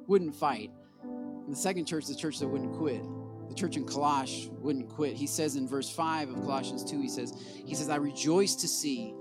wouldn't 0.06 0.34
fight. 0.34 0.70
And 1.02 1.52
the 1.52 1.56
second 1.56 1.86
church 1.86 2.04
is 2.04 2.10
the 2.10 2.20
church 2.20 2.38
that 2.38 2.48
wouldn't 2.48 2.74
quit. 2.76 3.02
The 3.48 3.54
church 3.54 3.76
in 3.76 3.84
Colosh 3.84 4.48
wouldn't 4.50 4.88
quit. 4.88 5.14
He 5.14 5.26
says 5.26 5.56
in 5.56 5.68
verse 5.68 5.90
5 5.90 6.30
of 6.30 6.36
Colossians 6.36 6.84
2, 6.84 7.00
he 7.00 7.08
says, 7.08 7.34
he 7.66 7.74
says, 7.74 7.88
I 7.88 7.96
rejoice 7.96 8.54
to 8.56 8.68
see 8.68 9.14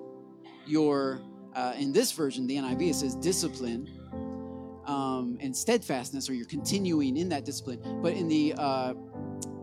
your, 0.65 1.21
uh, 1.53 1.73
in 1.77 1.91
this 1.91 2.11
version, 2.13 2.47
the 2.47 2.55
NIV, 2.55 2.91
it 2.91 2.95
says 2.95 3.15
discipline 3.15 3.89
um, 4.86 5.38
and 5.41 5.55
steadfastness, 5.55 6.29
or 6.29 6.34
you're 6.34 6.45
continuing 6.45 7.17
in 7.17 7.29
that 7.29 7.45
discipline. 7.45 7.99
But 8.01 8.13
in 8.13 8.27
the 8.27 8.53
uh, 8.57 8.93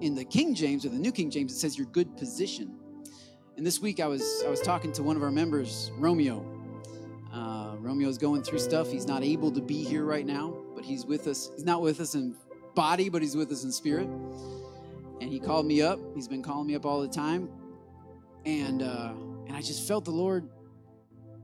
in 0.01 0.15
the 0.15 0.25
King 0.25 0.55
James 0.55 0.85
or 0.85 0.91
the 0.91 0.99
New 0.99 1.13
King 1.13 1.31
James, 1.31 1.53
it 1.53 1.57
says 1.57 1.77
your 1.77 1.87
good 1.89 2.17
position. 2.17 2.78
And 3.59 3.67
this 3.67 3.81
week 3.81 3.99
I 3.99 4.07
was 4.07 4.45
I 4.47 4.51
was 4.51 4.61
talking 4.61 4.93
to 4.93 5.03
one 5.03 5.17
of 5.17 5.23
our 5.25 5.33
members, 5.33 5.91
Romeo. 5.99 6.47
Uh, 7.33 7.75
Romeo's 7.81 8.17
going 8.17 8.45
through 8.45 8.61
stuff. 8.61 8.89
He's 8.89 9.09
not 9.09 9.25
able 9.25 9.51
to 9.51 9.61
be 9.61 9.83
here 9.83 10.05
right 10.05 10.25
now, 10.25 10.55
but 10.77 10.85
he's 10.85 11.05
with 11.05 11.27
us. 11.27 11.51
He's 11.57 11.65
not 11.65 11.83
with 11.83 12.01
us 12.01 12.15
in 12.15 12.37
body, 12.77 13.09
but 13.09 13.21
he's 13.21 13.35
with 13.35 13.51
us 13.51 13.65
in 13.65 13.73
spirit. 13.73 14.09
And 15.21 15.25
he 15.25 15.41
called 15.41 15.67
me 15.67 15.83
up. 15.83 15.99
He's 16.15 16.29
been 16.29 16.41
calling 16.41 16.69
me 16.69 16.77
up 16.77 16.87
all 16.87 17.01
the 17.01 17.09
time, 17.09 17.49
and 18.47 18.81
uh, 18.81 19.15
and 19.49 19.57
I 19.57 19.61
just 19.61 19.89
felt 19.89 20.05
the 20.05 20.13
Lord 20.13 20.49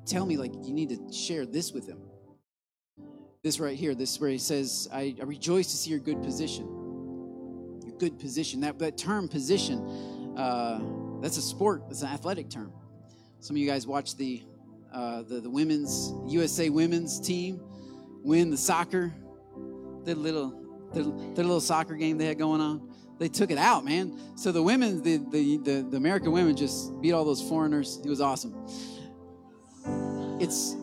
tell 0.07 0.25
me 0.25 0.37
like 0.37 0.53
you 0.63 0.73
need 0.73 0.91
to 0.91 1.13
share 1.13 1.45
this 1.45 1.73
with 1.73 1.89
him. 1.89 1.99
This 3.43 3.59
right 3.59 3.77
here, 3.77 3.93
this 3.93 4.21
where 4.21 4.31
he 4.31 4.39
says, 4.39 4.89
I, 4.93 5.17
I 5.21 5.25
rejoice 5.25 5.67
to 5.73 5.77
see 5.77 5.91
your 5.91 5.99
good 5.99 6.23
position. 6.23 6.65
Your 7.85 7.97
good 7.99 8.21
position. 8.21 8.61
That 8.61 8.79
that 8.79 8.97
term 8.97 9.27
position. 9.27 9.81
Uh, 10.37 11.04
that's 11.25 11.39
a 11.39 11.43
sport. 11.43 11.83
It's 11.89 12.03
an 12.03 12.09
athletic 12.09 12.51
term. 12.51 12.71
Some 13.41 13.57
of 13.57 13.59
you 13.61 13.67
guys 13.67 13.87
watch 13.87 14.15
the 14.17 14.43
uh, 14.93 15.23
the, 15.23 15.41
the 15.41 15.49
women's 15.49 16.13
USA 16.27 16.69
women's 16.69 17.19
team 17.19 17.63
win 18.23 18.51
the 18.51 18.59
soccer. 18.59 19.11
The 20.05 20.15
little 20.17 20.51
the, 20.93 21.03
the 21.03 21.43
little 21.43 21.63
soccer 21.63 21.95
game 21.95 22.19
they 22.19 22.27
had 22.27 22.37
going 22.37 22.61
on. 22.61 22.91
They 23.19 23.29
took 23.29 23.51
it 23.51 23.57
out, 23.57 23.87
man. 23.87 24.21
So 24.37 24.53
the 24.53 24.63
women, 24.63 25.03
the, 25.03 25.17
the 25.17 25.57
the 25.57 25.87
the 25.93 25.97
American 25.97 26.31
women, 26.31 26.57
just 26.57 27.01
beat 27.01 27.13
all 27.13 27.25
those 27.25 27.41
foreigners. 27.41 28.03
It 28.05 28.11
was 28.11 28.21
awesome. 28.21 28.55
It's 30.43 30.77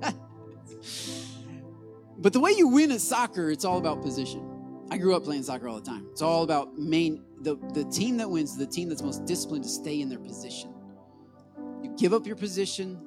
but 2.16 2.32
the 2.32 2.40
way 2.40 2.52
you 2.52 2.68
win 2.68 2.92
at 2.92 3.02
soccer, 3.02 3.50
it's 3.50 3.66
all 3.66 3.76
about 3.76 4.00
position. 4.00 4.57
I 4.90 4.96
grew 4.96 5.14
up 5.14 5.24
playing 5.24 5.42
soccer 5.42 5.68
all 5.68 5.80
the 5.80 5.86
time. 5.86 6.06
It's 6.10 6.22
all 6.22 6.42
about 6.42 6.78
main 6.78 7.24
the, 7.42 7.56
the 7.74 7.84
team 7.84 8.16
that 8.16 8.28
wins, 8.28 8.56
the 8.56 8.66
team 8.66 8.88
that's 8.88 9.02
most 9.02 9.24
disciplined 9.24 9.64
to 9.64 9.70
stay 9.70 10.00
in 10.00 10.08
their 10.08 10.18
position. 10.18 10.74
You 11.82 11.94
give 11.96 12.12
up 12.12 12.26
your 12.26 12.36
position, 12.36 13.00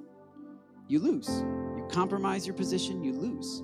you 0.88 1.00
lose. 1.00 1.28
You 1.30 1.86
compromise 1.92 2.46
your 2.46 2.56
position, 2.56 3.04
you 3.04 3.14
lose. 3.14 3.64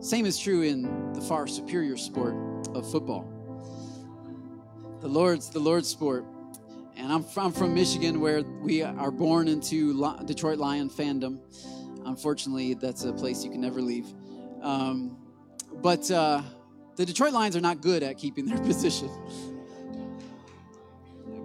Same 0.00 0.26
is 0.26 0.38
true 0.38 0.62
in 0.62 1.12
the 1.12 1.20
far 1.20 1.46
superior 1.46 1.96
sport 1.96 2.34
of 2.74 2.90
football. 2.90 3.30
The 5.00 5.08
Lord's 5.08 5.50
the 5.50 5.60
Lord's 5.60 5.88
sport. 5.88 6.24
And 6.96 7.10
I'm 7.10 7.22
from, 7.22 7.46
I'm 7.46 7.52
from 7.52 7.74
Michigan 7.74 8.20
where 8.20 8.42
we 8.42 8.82
are 8.82 9.10
born 9.10 9.48
into 9.48 9.94
Detroit 10.26 10.58
Lion 10.58 10.90
fandom. 10.90 11.38
Unfortunately, 12.04 12.74
that's 12.74 13.04
a 13.04 13.12
place 13.12 13.42
you 13.42 13.50
can 13.50 13.60
never 13.60 13.80
leave. 13.80 14.06
Um, 14.60 15.16
but 15.80 16.10
uh, 16.10 16.42
the 17.00 17.06
Detroit 17.06 17.32
Lions 17.32 17.56
are 17.56 17.62
not 17.62 17.80
good 17.80 18.02
at 18.02 18.18
keeping 18.18 18.44
their 18.44 18.58
position. 18.62 19.08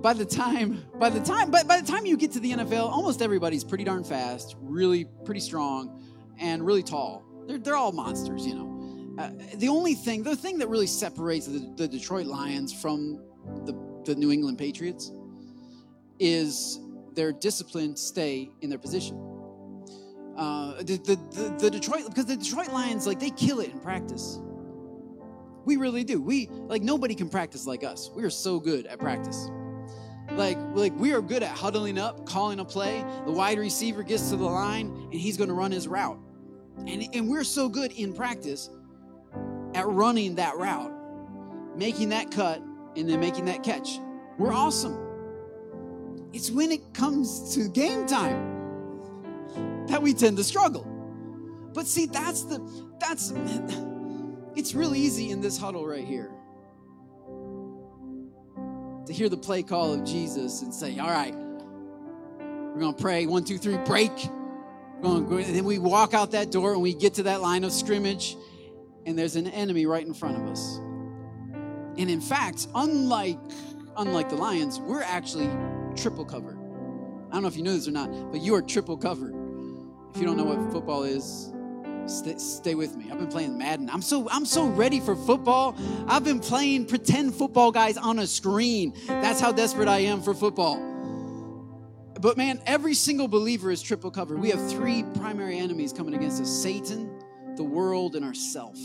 By 0.02 0.12
the 0.12 0.26
time, 0.26 0.84
by 1.00 1.10
the 1.10 1.22
time, 1.22 1.50
by, 1.50 1.64
by 1.64 1.80
the 1.80 1.88
time 1.90 2.06
you 2.06 2.18
get 2.18 2.34
to 2.34 2.42
the 2.42 2.52
NFL, 2.52 2.90
almost 2.90 3.22
everybody's 3.22 3.64
pretty 3.64 3.86
darn 3.86 4.04
fast, 4.04 4.58
really 4.60 5.06
pretty 5.24 5.40
strong, 5.40 6.04
and 6.38 6.66
really 6.66 6.84
tall. 6.84 7.24
They're, 7.48 7.58
they're 7.58 7.78
all 7.78 7.94
monsters, 7.94 8.46
you 8.46 8.54
know. 8.54 9.16
Uh, 9.18 9.30
the 9.56 9.70
only 9.70 9.94
thing, 9.94 10.24
the 10.24 10.36
thing 10.36 10.58
that 10.58 10.68
really 10.68 10.88
separates 10.88 11.48
the, 11.48 11.72
the 11.78 11.88
Detroit 11.88 12.26
Lions 12.26 12.74
from 12.74 13.22
the, 13.64 13.74
the 14.04 14.14
New 14.14 14.34
England 14.34 14.58
Patriots 14.58 15.14
is 16.20 16.82
their 17.14 17.32
discipline 17.32 17.94
to 17.94 18.02
stay 18.02 18.52
in 18.60 18.70
their 18.70 18.78
position. 18.78 19.16
Uh, 20.36 20.74
the, 20.80 20.98
the, 20.98 21.16
the, 21.32 21.56
the 21.60 21.72
Detroit, 21.72 22.04
because 22.10 22.26
the 22.26 22.36
Detroit 22.36 22.74
Lions, 22.74 23.08
like, 23.08 23.22
they 23.22 23.30
kill 23.30 23.62
it 23.62 23.72
in 23.72 23.80
practice. 23.80 24.42
We 25.66 25.78
really 25.78 26.04
do. 26.04 26.22
We, 26.22 26.48
like, 26.68 26.84
nobody 26.84 27.16
can 27.16 27.30
practice 27.30 27.66
like 27.66 27.84
us. 27.84 28.12
We 28.16 28.24
are 28.24 28.30
so 28.30 28.60
good 28.60 28.86
at 28.86 29.00
practice. 29.00 29.50
Like, 30.32 30.58
like 30.74 30.94
we 30.98 31.14
are 31.14 31.22
good 31.22 31.44
at 31.44 31.56
huddling 31.56 31.98
up, 31.98 32.26
calling 32.26 32.60
a 32.60 32.66
play. 32.66 33.04
The 33.26 33.32
wide 33.32 33.58
receiver 33.60 34.04
gets 34.04 34.30
to 34.30 34.36
the 34.36 34.46
line 34.46 34.88
and 35.12 35.14
he's 35.14 35.38
going 35.38 35.50
to 35.50 35.56
run 35.56 35.72
his 35.72 35.88
route. 35.88 36.20
And, 36.88 37.08
and 37.14 37.30
we're 37.30 37.44
so 37.44 37.70
good 37.70 37.92
in 37.94 38.14
practice 38.14 38.70
at 39.74 39.88
running 39.88 40.36
that 40.36 40.58
route, 40.58 40.92
making 41.76 42.10
that 42.10 42.32
cut, 42.32 42.62
and 42.96 43.10
then 43.10 43.20
making 43.20 43.46
that 43.46 43.64
catch. 43.64 44.00
We're 44.38 44.54
awesome. 44.54 45.00
It's 46.34 46.52
when 46.52 46.72
it 46.72 46.94
comes 46.94 47.54
to 47.56 47.70
game 47.70 48.06
time 48.06 49.86
that 49.88 50.02
we 50.02 50.14
tend 50.14 50.38
to 50.38 50.44
struggle. 50.44 50.86
But 51.74 51.88
see, 51.88 52.06
that's 52.08 52.44
the, 52.44 52.60
that's, 53.00 53.32
it's 54.56 54.74
real 54.74 54.96
easy 54.96 55.32
in 55.32 55.42
this 55.42 55.58
huddle 55.58 55.86
right 55.86 56.06
here 56.06 56.32
to 59.06 59.14
hear 59.14 59.30
the 59.30 59.38
play 59.38 59.64
call 59.64 59.94
of 59.94 60.04
Jesus 60.04 60.62
and 60.62 60.74
say, 60.74 60.98
All 60.98 61.10
right, 61.10 61.36
we're 61.36 62.80
going 62.80 62.96
to 62.96 63.02
pray. 63.02 63.26
One, 63.26 63.44
two, 63.44 63.58
three, 63.58 63.78
break. 63.78 64.12
and 65.04 65.30
then 65.30 65.66
we 65.66 65.80
walk 65.80 66.14
out 66.14 66.32
that 66.32 66.52
door 66.52 66.74
and 66.74 66.82
we 66.82 66.94
get 66.94 67.16
to 67.16 67.24
that 67.24 67.42
line 67.42 67.64
of 67.64 67.72
scrimmage, 67.72 68.36
and 69.06 69.18
there's 69.18 69.36
an 69.36 69.48
enemy 69.48 69.86
right 69.86 70.06
in 70.06 70.14
front 70.14 70.38
of 70.38 70.48
us. 70.48 70.78
And 71.98 72.10
in 72.10 72.22
fact, 72.22 72.68
unlike 72.76 73.40
unlike 73.98 74.30
the 74.30 74.36
Lions, 74.36 74.80
we're 74.80 75.04
actually 75.04 75.50
triple 75.96 76.26
covered. 76.26 76.58
I 77.30 77.34
don't 77.34 77.44
know 77.44 77.48
if 77.48 77.56
you 77.56 77.64
know 77.64 77.74
this 77.74 77.88
or 77.88 77.92
not, 77.92 78.10
but 78.32 78.42
you 78.42 78.54
are 78.56 78.62
triple 78.62 78.98
covered. 78.98 79.34
If 80.14 80.20
you 80.20 80.26
don't 80.26 80.38
know 80.38 80.44
what 80.44 80.72
football 80.72 81.04
is, 81.04 81.54
Stay, 82.08 82.38
stay, 82.38 82.76
with 82.76 82.96
me. 82.96 83.10
I've 83.12 83.18
been 83.18 83.28
playing 83.28 83.58
Madden. 83.58 83.90
I'm 83.90 84.02
so 84.02 84.28
I'm 84.30 84.46
so 84.46 84.68
ready 84.68 85.00
for 85.00 85.16
football. 85.16 85.76
I've 86.08 86.24
been 86.24 86.40
playing 86.40 86.86
pretend 86.86 87.34
football 87.34 87.72
guys 87.72 87.98
on 87.98 88.20
a 88.20 88.28
screen. 88.28 88.94
That's 89.08 89.40
how 89.40 89.52
desperate 89.52 89.88
I 89.88 90.00
am 90.00 90.22
for 90.22 90.34
football. 90.36 90.78
But 92.20 92.38
man, 92.38 92.62
every 92.68 92.94
single 92.94 93.28
believer 93.28 93.72
is 93.72 93.82
triple 93.82 94.12
covered. 94.12 94.40
We 94.40 94.50
have 94.52 94.70
three 94.70 95.04
primary 95.16 95.58
enemies 95.58 95.94
coming 95.94 96.14
against 96.14 96.42
us: 96.42 96.50
Satan, 96.50 97.24
the 97.56 97.64
world, 97.64 98.16
and 98.16 98.24
ourself. 98.24 98.78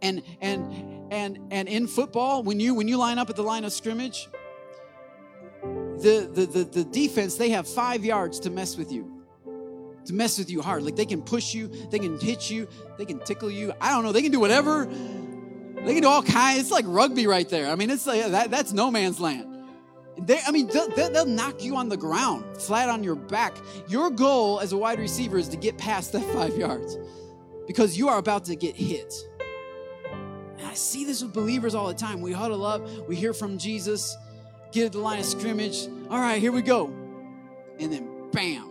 And 0.00 0.22
and 0.40 1.12
and 1.12 1.38
and 1.50 1.68
in 1.68 1.86
football, 1.86 2.42
when 2.42 2.58
you 2.58 2.74
when 2.74 2.88
you 2.88 2.96
line 2.96 3.18
up 3.18 3.28
at 3.28 3.36
the 3.36 3.42
line 3.42 3.64
of 3.64 3.72
scrimmage, 3.72 4.28
the 5.62 6.28
the 6.32 6.46
the, 6.46 6.64
the 6.64 6.84
defense 6.84 7.36
they 7.36 7.50
have 7.50 7.68
five 7.68 8.02
yards 8.02 8.40
to 8.40 8.50
mess 8.50 8.76
with 8.78 8.90
you 8.90 9.13
to 10.06 10.12
mess 10.12 10.38
with 10.38 10.50
you 10.50 10.62
hard. 10.62 10.82
Like 10.82 10.96
they 10.96 11.06
can 11.06 11.22
push 11.22 11.54
you, 11.54 11.68
they 11.90 11.98
can 11.98 12.18
hit 12.18 12.50
you, 12.50 12.68
they 12.98 13.04
can 13.04 13.18
tickle 13.20 13.50
you. 13.50 13.72
I 13.80 13.90
don't 13.90 14.04
know. 14.04 14.12
They 14.12 14.22
can 14.22 14.32
do 14.32 14.40
whatever. 14.40 14.86
They 14.86 15.92
can 15.92 16.02
do 16.02 16.08
all 16.08 16.22
kinds. 16.22 16.60
It's 16.60 16.70
like 16.70 16.84
rugby 16.88 17.26
right 17.26 17.48
there. 17.48 17.70
I 17.70 17.74
mean, 17.74 17.90
it's 17.90 18.06
like 18.06 18.26
that, 18.26 18.50
that's 18.50 18.72
no 18.72 18.90
man's 18.90 19.20
land. 19.20 19.50
They, 20.16 20.40
I 20.46 20.52
mean, 20.52 20.68
they'll, 20.68 20.88
they'll 20.88 21.26
knock 21.26 21.62
you 21.62 21.76
on 21.76 21.88
the 21.88 21.96
ground, 21.96 22.56
flat 22.56 22.88
on 22.88 23.02
your 23.02 23.16
back. 23.16 23.56
Your 23.88 24.10
goal 24.10 24.60
as 24.60 24.72
a 24.72 24.76
wide 24.76 24.98
receiver 24.98 25.36
is 25.36 25.48
to 25.48 25.56
get 25.56 25.76
past 25.76 26.12
that 26.12 26.24
five 26.32 26.56
yards 26.56 26.96
because 27.66 27.98
you 27.98 28.08
are 28.08 28.18
about 28.18 28.44
to 28.46 28.56
get 28.56 28.76
hit. 28.76 29.12
And 30.58 30.66
I 30.66 30.74
see 30.74 31.04
this 31.04 31.22
with 31.22 31.32
believers 31.32 31.74
all 31.74 31.88
the 31.88 31.94
time. 31.94 32.20
We 32.20 32.32
huddle 32.32 32.64
up, 32.64 32.86
we 33.08 33.16
hear 33.16 33.32
from 33.32 33.58
Jesus, 33.58 34.16
get 34.70 34.92
the 34.92 35.00
line 35.00 35.18
of 35.18 35.24
scrimmage. 35.24 35.88
All 36.10 36.20
right, 36.20 36.40
here 36.40 36.52
we 36.52 36.62
go. 36.62 36.86
And 37.80 37.92
then, 37.92 38.30
bam, 38.30 38.70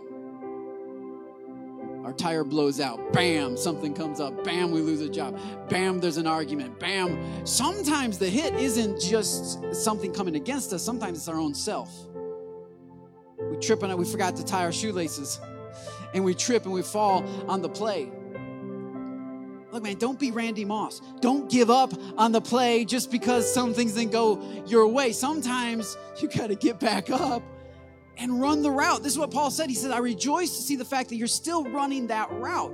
our 2.04 2.12
tire 2.12 2.44
blows 2.44 2.80
out. 2.80 3.12
Bam, 3.12 3.56
something 3.56 3.94
comes 3.94 4.20
up. 4.20 4.44
Bam, 4.44 4.70
we 4.70 4.80
lose 4.80 5.00
a 5.00 5.08
job. 5.08 5.40
Bam, 5.70 6.00
there's 6.00 6.18
an 6.18 6.26
argument. 6.26 6.78
Bam. 6.78 7.46
Sometimes 7.46 8.18
the 8.18 8.28
hit 8.28 8.54
isn't 8.54 9.00
just 9.00 9.74
something 9.74 10.12
coming 10.12 10.36
against 10.36 10.72
us, 10.72 10.82
sometimes 10.82 11.18
it's 11.18 11.28
our 11.28 11.38
own 11.38 11.54
self. 11.54 11.90
We 13.50 13.56
trip 13.56 13.82
it, 13.82 13.98
we 13.98 14.04
forgot 14.04 14.36
to 14.36 14.44
tie 14.44 14.64
our 14.64 14.72
shoelaces, 14.72 15.40
and 16.12 16.24
we 16.24 16.34
trip 16.34 16.64
and 16.64 16.74
we 16.74 16.82
fall 16.82 17.24
on 17.48 17.62
the 17.62 17.68
play. 17.68 18.10
Look, 19.72 19.82
man, 19.82 19.96
don't 19.96 20.20
be 20.20 20.30
Randy 20.30 20.64
Moss. 20.64 21.00
Don't 21.20 21.50
give 21.50 21.68
up 21.68 21.92
on 22.16 22.30
the 22.30 22.40
play 22.40 22.84
just 22.84 23.10
because 23.10 23.52
some 23.52 23.74
things 23.74 23.94
didn't 23.94 24.12
go 24.12 24.40
your 24.66 24.86
way. 24.86 25.10
Sometimes 25.10 25.96
you 26.20 26.28
got 26.28 26.46
to 26.48 26.54
get 26.54 26.78
back 26.78 27.10
up 27.10 27.42
and 28.16 28.40
run 28.40 28.62
the 28.62 28.70
route. 28.70 29.02
This 29.02 29.12
is 29.12 29.18
what 29.18 29.30
Paul 29.30 29.50
said. 29.50 29.68
He 29.68 29.74
said, 29.74 29.90
I 29.90 29.98
rejoice 29.98 30.56
to 30.56 30.62
see 30.62 30.76
the 30.76 30.84
fact 30.84 31.08
that 31.10 31.16
you're 31.16 31.26
still 31.26 31.64
running 31.64 32.08
that 32.08 32.30
route. 32.32 32.72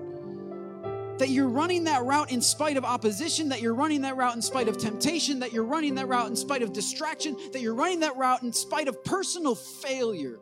That 1.18 1.28
you're 1.28 1.48
running 1.48 1.84
that 1.84 2.02
route 2.04 2.32
in 2.32 2.40
spite 2.40 2.76
of 2.76 2.84
opposition, 2.84 3.50
that 3.50 3.60
you're 3.60 3.74
running 3.74 4.02
that 4.02 4.16
route 4.16 4.34
in 4.34 4.42
spite 4.42 4.68
of 4.68 4.78
temptation, 4.78 5.40
that 5.40 5.52
you're 5.52 5.64
running 5.64 5.94
that 5.96 6.08
route 6.08 6.28
in 6.28 6.36
spite 6.36 6.62
of 6.62 6.72
distraction, 6.72 7.36
that 7.52 7.60
you're 7.60 7.74
running 7.74 8.00
that 8.00 8.16
route 8.16 8.42
in 8.42 8.52
spite 8.52 8.88
of 8.88 9.04
personal 9.04 9.54
failure. 9.54 10.38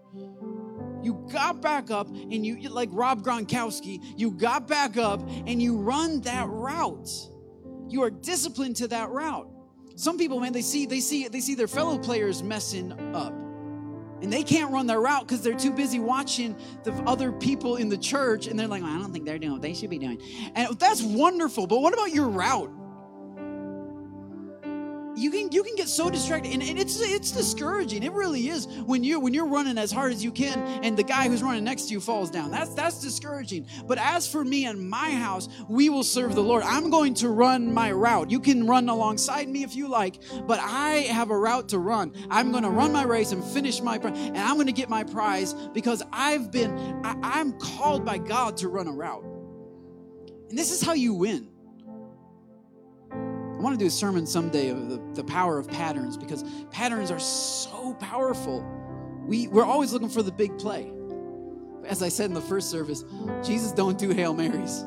You 1.03 1.27
got 1.33 1.61
back 1.61 1.91
up 1.91 2.09
and 2.09 2.47
you, 2.47 2.69
like 2.69 2.91
Rob 2.93 3.23
Gronkowski, 3.23 4.01
you 4.17 4.31
got 4.31 4.69
back 4.69 4.97
up 4.97 5.21
and 5.47 5.61
you 5.61 5.77
run 5.77 6.21
that 6.23 6.49
route. 6.49 7.09
You 7.89 8.03
are 8.03 8.11
disciplined 8.11 8.77
to 8.77 8.89
that 8.89 9.11
route. 9.11 9.49
Some 9.97 10.17
people, 10.17 10.39
man, 10.39 10.53
they 10.53 10.63
see, 10.63 10.87
they 10.87 11.01
see, 11.01 11.27
they 11.27 11.41
see 11.41 11.57
their 11.57 11.67
fellow 11.67 11.99
players 11.99 12.43
messing 12.43 12.93
up 13.15 13.33
and 14.23 14.33
they 14.33 14.43
can't 14.43 14.73
run 14.73 14.87
their 14.87 15.01
route 15.01 15.27
because 15.27 15.43
they're 15.43 15.55
too 15.55 15.73
busy 15.73 15.99
watching 15.99 16.57
the 16.85 16.93
other 17.05 17.33
people 17.33 17.77
in 17.77 17.89
the 17.89 17.99
church 17.99 18.47
and 18.47 18.59
they're 18.59 18.67
like, 18.67 18.83
well, 18.83 18.95
I 18.95 18.99
don't 18.99 19.13
think 19.13 19.25
they're 19.25 19.39
doing 19.39 19.53
what 19.53 19.63
they 19.63 19.75
should 19.75 19.91
be 19.91 19.99
doing. 19.99 20.21
And 20.55 20.79
that's 20.79 21.03
wonderful, 21.03 21.67
but 21.67 21.81
what 21.81 21.95
about 21.95 22.13
your 22.13 22.29
route? 22.29 22.71
You 25.19 25.31
can 25.31 25.51
you 25.53 25.63
can 25.63 25.75
get 25.75 25.89
so 25.89 26.09
distracted 26.09 26.53
and, 26.53 26.63
and, 26.63 26.79
it's 26.79 27.01
it's 27.01 27.33
discouraging. 27.33 28.03
It 28.03 28.13
really 28.13 28.49
is 28.49 28.67
when 28.87 29.03
you 29.03 29.21
when 29.21 29.35
you're 29.35 29.47
running 29.47 29.79
as 29.79 29.91
hard 29.91 30.13
as 30.13 30.23
you 30.23 30.31
can 30.31 30.59
and 30.85 30.97
the 30.97 31.03
guy 31.03 31.29
who's 31.29 31.43
running 31.43 31.65
next 31.65 31.87
to 31.89 31.93
you 31.93 32.01
falls 32.01 32.31
down. 32.31 32.51
That's 32.51 32.73
that's 32.75 33.01
discouraging. 33.01 33.67
But 33.87 33.99
as 33.99 34.31
for 34.31 34.45
me 34.45 34.67
and 34.67 34.89
my 34.89 35.11
house 35.11 35.49
we 35.69 35.91
will 35.91 36.05
serve 36.05 36.35
the 36.35 36.43
lord. 36.43 36.63
I'm 36.63 36.91
going 36.91 37.15
to 37.15 37.29
run 37.29 37.73
my 37.73 37.91
route. 37.91 38.31
You 38.31 38.41
can 38.41 38.67
run 38.67 38.89
alongside 38.89 39.49
me 39.49 39.63
if 39.63 39.75
you 39.75 39.89
like 39.89 40.23
but 40.47 40.61
i 40.61 41.07
have 41.11 41.31
a 41.31 41.39
route 41.39 41.69
to 41.71 41.79
run. 41.79 42.13
I'm 42.31 42.53
going 42.53 42.63
to 42.63 42.71
run 42.71 42.93
my 42.93 43.05
race 43.05 43.33
and 43.33 43.43
finish 43.43 43.81
my 43.81 43.97
and 43.97 44.39
i'm 44.39 44.55
going 44.55 44.67
to 44.67 44.73
get 44.73 44.89
my 44.89 45.03
prize 45.03 45.53
because 45.75 46.03
i've 46.13 46.53
been 46.53 46.71
I, 47.05 47.17
i'm 47.23 47.53
called 47.59 48.05
by 48.05 48.19
god 48.19 48.57
to 48.59 48.69
run 48.69 48.87
a 48.87 48.93
route. 48.93 49.25
And 50.49 50.57
this 50.57 50.71
is 50.71 50.81
how 50.81 50.93
you 50.93 51.15
win 51.15 51.51
I 53.59 53.61
want 53.61 53.77
to 53.77 53.79
do 53.79 53.89
a 53.89 53.91
sermon 53.91 54.25
someday 54.25 54.69
of 54.69 54.89
the, 54.89 55.03
the 55.15 55.25
power 55.25 55.59
of 55.59 55.67
patterns 55.67 56.17
because 56.17 56.45
patterns 56.71 57.11
are 57.11 57.19
so 57.19 57.95
powerful. 57.95 58.63
We, 59.27 59.49
we're 59.49 59.65
always 59.65 59.93
looking 59.93 60.09
for 60.09 60.23
the 60.23 60.31
big 60.31 60.57
play. 60.59 60.93
As 61.85 62.01
I 62.01 62.09
said 62.09 62.27
in 62.27 62.35
the 62.35 62.41
first 62.41 62.71
service, 62.71 63.05
Jesus 63.43 63.73
don't 63.73 63.99
do 63.99 64.11
Hail 64.11 64.33
Marys. 64.33 64.85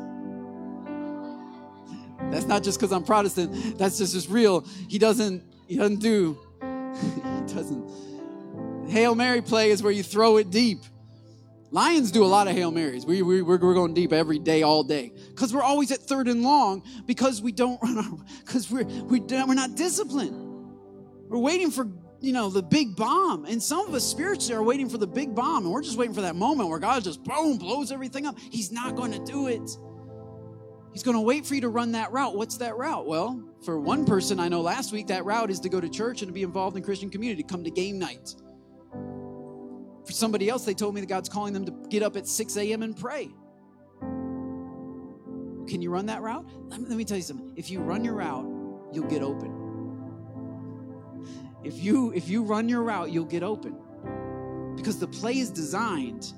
That's 2.32 2.46
not 2.46 2.64
just 2.64 2.80
because 2.80 2.94
I'm 2.94 3.04
Protestant. 3.04 3.78
That's 3.78 3.98
just 3.98 4.16
as 4.16 4.30
real. 4.30 4.66
He 4.88 4.98
doesn't, 4.98 5.44
he 5.68 5.76
doesn't 5.76 6.00
do, 6.00 6.40
he 6.62 7.54
doesn't. 7.54 7.92
Hail 8.88 9.16
Mary 9.16 9.42
play 9.42 9.72
is 9.72 9.84
where 9.84 9.92
you 9.92 10.04
throw 10.04 10.38
it 10.38 10.50
deep. 10.50 10.80
Lions 11.74 12.12
do 12.12 12.24
a 12.24 12.28
lot 12.28 12.50
of 12.50 12.54
Hail 12.54 12.70
Marys. 12.70 13.06
We, 13.06 13.22
we, 13.22 13.42
we're, 13.42 13.58
we're 13.58 13.74
going 13.74 13.94
deep 13.94 14.12
every 14.12 14.40
day, 14.40 14.62
all 14.62 14.84
day. 14.84 15.14
Because 15.30 15.54
we're 15.54 15.64
always 15.64 15.90
at 15.94 16.00
third 16.00 16.28
and 16.28 16.44
long 16.44 16.84
because 17.06 17.42
we 17.42 17.54
don't 17.54 17.82
run 17.82 17.98
our, 17.98 18.18
because 18.46 18.70
we're, 18.70 18.84
we, 18.84 19.22
we're 19.22 19.54
not 19.54 19.76
disciplined. 19.76 20.36
We're 21.30 21.40
waiting 21.40 21.72
for, 21.72 21.88
you 22.20 22.34
know, 22.34 22.50
the 22.50 22.62
big 22.62 22.98
bomb. 22.98 23.46
And 23.46 23.64
some 23.64 23.88
of 23.88 23.94
us 23.94 24.04
spiritually 24.04 24.54
are 24.54 24.64
waiting 24.64 24.90
for 24.90 24.98
the 24.98 25.08
big 25.08 25.34
bomb. 25.34 25.64
And 25.64 25.72
we're 25.72 25.82
just 25.82 25.98
waiting 25.98 26.14
for 26.14 26.22
that 26.22 26.36
moment 26.36 26.68
where 26.68 26.80
God 26.80 27.06
just, 27.06 27.24
boom, 27.24 27.58
blows 27.58 27.94
everything 27.94 28.28
up. 28.28 28.38
He's 28.38 28.74
not 28.74 28.98
going 28.98 29.14
to 29.14 29.24
do 29.24 29.48
it. 29.48 29.78
He's 30.92 31.04
going 31.04 31.16
to 31.16 31.22
wait 31.22 31.46
for 31.46 31.56
you 31.56 31.62
to 31.62 31.70
run 31.70 31.94
that 31.94 32.12
route. 32.12 32.36
What's 32.36 32.58
that 32.58 32.76
route? 32.76 33.08
Well, 33.08 33.42
for 33.64 33.80
one 33.80 34.04
person 34.04 34.42
I 34.42 34.50
know 34.50 34.60
last 34.60 34.92
week, 34.92 35.08
that 35.08 35.24
route 35.24 35.50
is 35.50 35.62
to 35.62 35.70
go 35.70 35.80
to 35.80 35.88
church 35.88 36.22
and 36.22 36.28
to 36.28 36.34
be 36.34 36.44
involved 36.44 36.76
in 36.76 36.84
Christian 36.84 37.10
community, 37.10 37.44
come 37.44 37.64
to 37.64 37.72
game 37.72 37.98
night. 37.98 38.36
For 40.12 40.18
somebody 40.18 40.50
else, 40.50 40.66
they 40.66 40.74
told 40.74 40.94
me 40.94 41.00
that 41.00 41.08
God's 41.08 41.30
calling 41.30 41.54
them 41.54 41.64
to 41.64 41.72
get 41.88 42.04
up 42.04 42.18
at 42.18 42.28
6 42.28 42.58
a.m. 42.58 42.84
and 42.84 42.98
pray. 42.98 43.30
Can 45.70 45.82
you 45.82 45.90
run 45.90 46.08
that 46.08 46.22
route? 46.22 46.46
Let 46.68 46.82
me, 46.82 46.88
let 46.90 46.98
me 46.98 47.06
tell 47.06 47.16
you 47.16 47.24
something. 47.24 47.54
If 47.56 47.70
you 47.70 47.80
run 47.80 48.04
your 48.04 48.16
route, 48.16 48.46
you'll 48.92 49.08
get 49.08 49.22
open. 49.22 49.58
If 51.64 51.82
you 51.82 52.12
if 52.12 52.28
you 52.28 52.44
run 52.44 52.68
your 52.68 52.84
route, 52.84 53.10
you'll 53.10 53.24
get 53.24 53.42
open. 53.42 53.78
Because 54.76 55.00
the 55.00 55.08
play 55.08 55.38
is 55.38 55.50
designed 55.50 56.34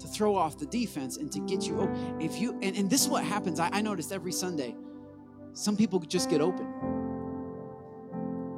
to 0.00 0.08
throw 0.08 0.34
off 0.34 0.58
the 0.58 0.66
defense 0.66 1.16
and 1.18 1.30
to 1.30 1.38
get 1.38 1.68
you 1.68 1.78
open. 1.78 2.20
If 2.20 2.40
you 2.40 2.58
and, 2.60 2.76
and 2.76 2.90
this 2.90 3.02
is 3.02 3.08
what 3.08 3.22
happens. 3.22 3.60
I, 3.60 3.68
I 3.72 3.82
noticed 3.82 4.10
every 4.10 4.32
Sunday, 4.32 4.74
some 5.52 5.76
people 5.76 6.00
just 6.00 6.28
get 6.28 6.40
open. 6.40 6.66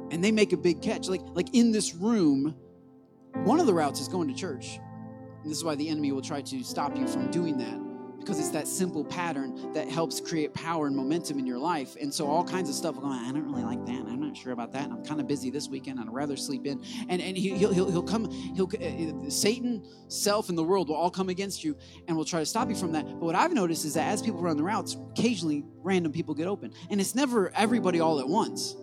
And 0.09 0.23
they 0.23 0.31
make 0.31 0.53
a 0.53 0.57
big 0.57 0.81
catch. 0.81 1.07
Like, 1.07 1.21
like 1.35 1.53
in 1.53 1.71
this 1.71 1.93
room, 1.93 2.55
one 3.43 3.59
of 3.59 3.65
the 3.65 3.73
routes 3.73 3.99
is 3.99 4.07
going 4.07 4.27
to 4.27 4.33
church. 4.33 4.79
And 5.43 5.51
this 5.51 5.57
is 5.57 5.63
why 5.63 5.75
the 5.75 5.89
enemy 5.89 6.11
will 6.11 6.21
try 6.21 6.41
to 6.41 6.63
stop 6.63 6.97
you 6.97 7.07
from 7.07 7.31
doing 7.31 7.57
that 7.57 7.87
because 8.27 8.39
it's 8.41 8.49
that 8.49 8.67
simple 8.67 9.05
pattern 9.05 9.71
that 9.71 9.87
helps 9.87 10.19
create 10.19 10.53
power 10.53 10.87
and 10.87 10.93
momentum 10.93 11.39
in 11.39 11.47
your 11.47 11.57
life. 11.57 11.95
And 11.95 12.13
so 12.13 12.27
all 12.27 12.43
kinds 12.43 12.67
of 12.67 12.75
stuff 12.75 12.95
going, 12.95 13.13
I 13.13 13.31
don't 13.31 13.45
really 13.45 13.63
like 13.63 13.85
that. 13.85 14.05
I'm 14.05 14.19
not 14.19 14.35
sure 14.35 14.51
about 14.51 14.73
that. 14.73 14.89
I'm 14.91 15.01
kind 15.05 15.21
of 15.21 15.27
busy 15.27 15.49
this 15.49 15.69
weekend. 15.69 15.97
I'd 15.97 16.11
rather 16.11 16.35
sleep 16.35 16.65
in. 16.65 16.83
And, 17.07 17.21
and 17.21 17.37
he, 17.37 17.53
will 17.53 17.71
he'll, 17.71 17.89
he'll 17.89 18.03
come, 18.03 18.29
he'll, 18.29 18.67
uh, 18.67 19.29
Satan, 19.29 19.87
self, 20.09 20.49
and 20.49 20.57
the 20.57 20.63
world 20.63 20.89
will 20.89 20.97
all 20.97 21.09
come 21.09 21.29
against 21.29 21.63
you 21.63 21.77
and 22.09 22.17
will 22.17 22.25
try 22.25 22.41
to 22.41 22.45
stop 22.45 22.67
you 22.67 22.75
from 22.75 22.91
that. 22.91 23.05
But 23.05 23.21
what 23.21 23.35
I've 23.35 23.53
noticed 23.53 23.85
is 23.85 23.93
that 23.93 24.11
as 24.11 24.21
people 24.21 24.41
run 24.41 24.57
the 24.57 24.63
routes, 24.63 24.97
occasionally 25.11 25.63
random 25.77 26.11
people 26.11 26.33
get 26.33 26.47
open. 26.47 26.73
And 26.89 26.99
it's 26.99 27.15
never 27.15 27.53
everybody 27.55 28.01
all 28.01 28.19
at 28.19 28.27
once. 28.27 28.75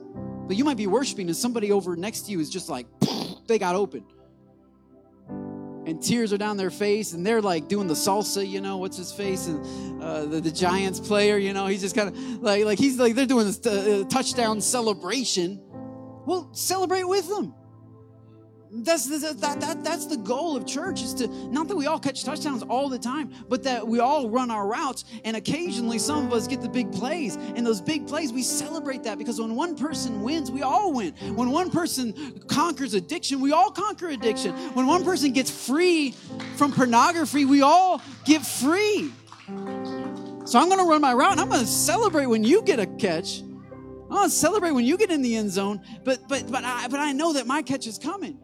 But 0.46 0.56
you 0.56 0.64
might 0.64 0.78
be 0.78 0.86
worshiping 0.86 1.26
and 1.26 1.36
somebody 1.36 1.70
over 1.70 1.96
next 1.96 2.22
to 2.22 2.32
you 2.32 2.40
is 2.40 2.48
just 2.48 2.70
like, 2.70 2.86
they 3.46 3.58
got 3.58 3.74
open 3.74 4.06
and 5.86 6.02
tears 6.02 6.32
are 6.32 6.38
down 6.38 6.56
their 6.56 6.70
face 6.70 7.12
and 7.12 7.26
they're 7.26 7.42
like 7.42 7.68
doing 7.68 7.86
the 7.86 7.94
salsa 7.94 8.46
you 8.46 8.60
know 8.60 8.76
what's 8.78 8.96
his 8.96 9.12
face 9.12 9.46
and 9.46 10.02
uh, 10.02 10.24
the, 10.24 10.40
the 10.40 10.50
giants 10.50 11.00
player 11.00 11.38
you 11.38 11.52
know 11.52 11.66
he's 11.66 11.80
just 11.80 11.94
kind 11.94 12.08
of 12.08 12.16
like 12.42 12.64
like 12.64 12.78
he's 12.78 12.98
like 12.98 13.14
they're 13.14 13.26
doing 13.26 13.46
this 13.46 13.64
uh, 13.66 14.04
touchdown 14.08 14.60
celebration. 14.60 15.60
Well 16.26 16.48
celebrate 16.52 17.04
with 17.04 17.28
them 17.28 17.54
that's 18.76 19.06
the, 19.06 19.18
that, 19.18 19.60
that, 19.60 19.84
that's 19.84 20.06
the 20.06 20.16
goal 20.16 20.56
of 20.56 20.66
church 20.66 21.02
is 21.02 21.14
to 21.14 21.28
not 21.52 21.68
that 21.68 21.76
we 21.76 21.86
all 21.86 21.98
catch 21.98 22.24
touchdowns 22.24 22.62
all 22.64 22.88
the 22.88 22.98
time 22.98 23.32
but 23.48 23.62
that 23.62 23.86
we 23.86 24.00
all 24.00 24.28
run 24.28 24.50
our 24.50 24.66
routes 24.66 25.04
and 25.24 25.36
occasionally 25.36 25.98
some 25.98 26.26
of 26.26 26.32
us 26.32 26.48
get 26.48 26.60
the 26.60 26.68
big 26.68 26.92
plays. 26.92 27.36
And 27.36 27.64
those 27.64 27.80
big 27.80 28.06
plays 28.06 28.32
we 28.32 28.42
celebrate 28.42 29.04
that 29.04 29.16
because 29.16 29.40
when 29.40 29.54
one 29.54 29.76
person 29.76 30.22
wins 30.22 30.50
we 30.50 30.62
all 30.62 30.92
win. 30.92 31.12
When 31.36 31.50
one 31.50 31.70
person 31.70 32.40
conquers 32.48 32.94
addiction 32.94 33.40
we 33.40 33.52
all 33.52 33.70
conquer 33.70 34.08
addiction. 34.08 34.52
When 34.74 34.86
one 34.86 35.04
person 35.04 35.32
gets 35.32 35.50
free 35.50 36.12
from 36.56 36.72
pornography 36.72 37.44
we 37.44 37.62
all 37.62 38.02
get 38.24 38.44
free. 38.44 39.12
So 40.46 40.58
i'm 40.58 40.68
going 40.68 40.78
to 40.78 40.84
run 40.84 41.00
my 41.00 41.14
route 41.14 41.32
and 41.32 41.40
i'm 41.40 41.48
going 41.48 41.60
to 41.60 41.66
celebrate 41.66 42.26
when 42.26 42.42
you 42.42 42.62
get 42.62 42.80
a 42.80 42.86
catch. 42.86 43.42
I'm 44.10 44.20
gonna 44.20 44.30
celebrate 44.30 44.70
when 44.70 44.84
you 44.84 44.96
get 44.96 45.10
in 45.10 45.22
the 45.22 45.34
end 45.34 45.50
zone, 45.50 45.80
but 46.04 46.28
but 46.28 46.48
but 46.48 46.62
I 46.62 46.86
but 46.86 47.00
I 47.00 47.10
know 47.12 47.32
that 47.32 47.48
my 47.48 47.62
catch 47.62 47.88
is 47.88 47.98
coming. 47.98 48.38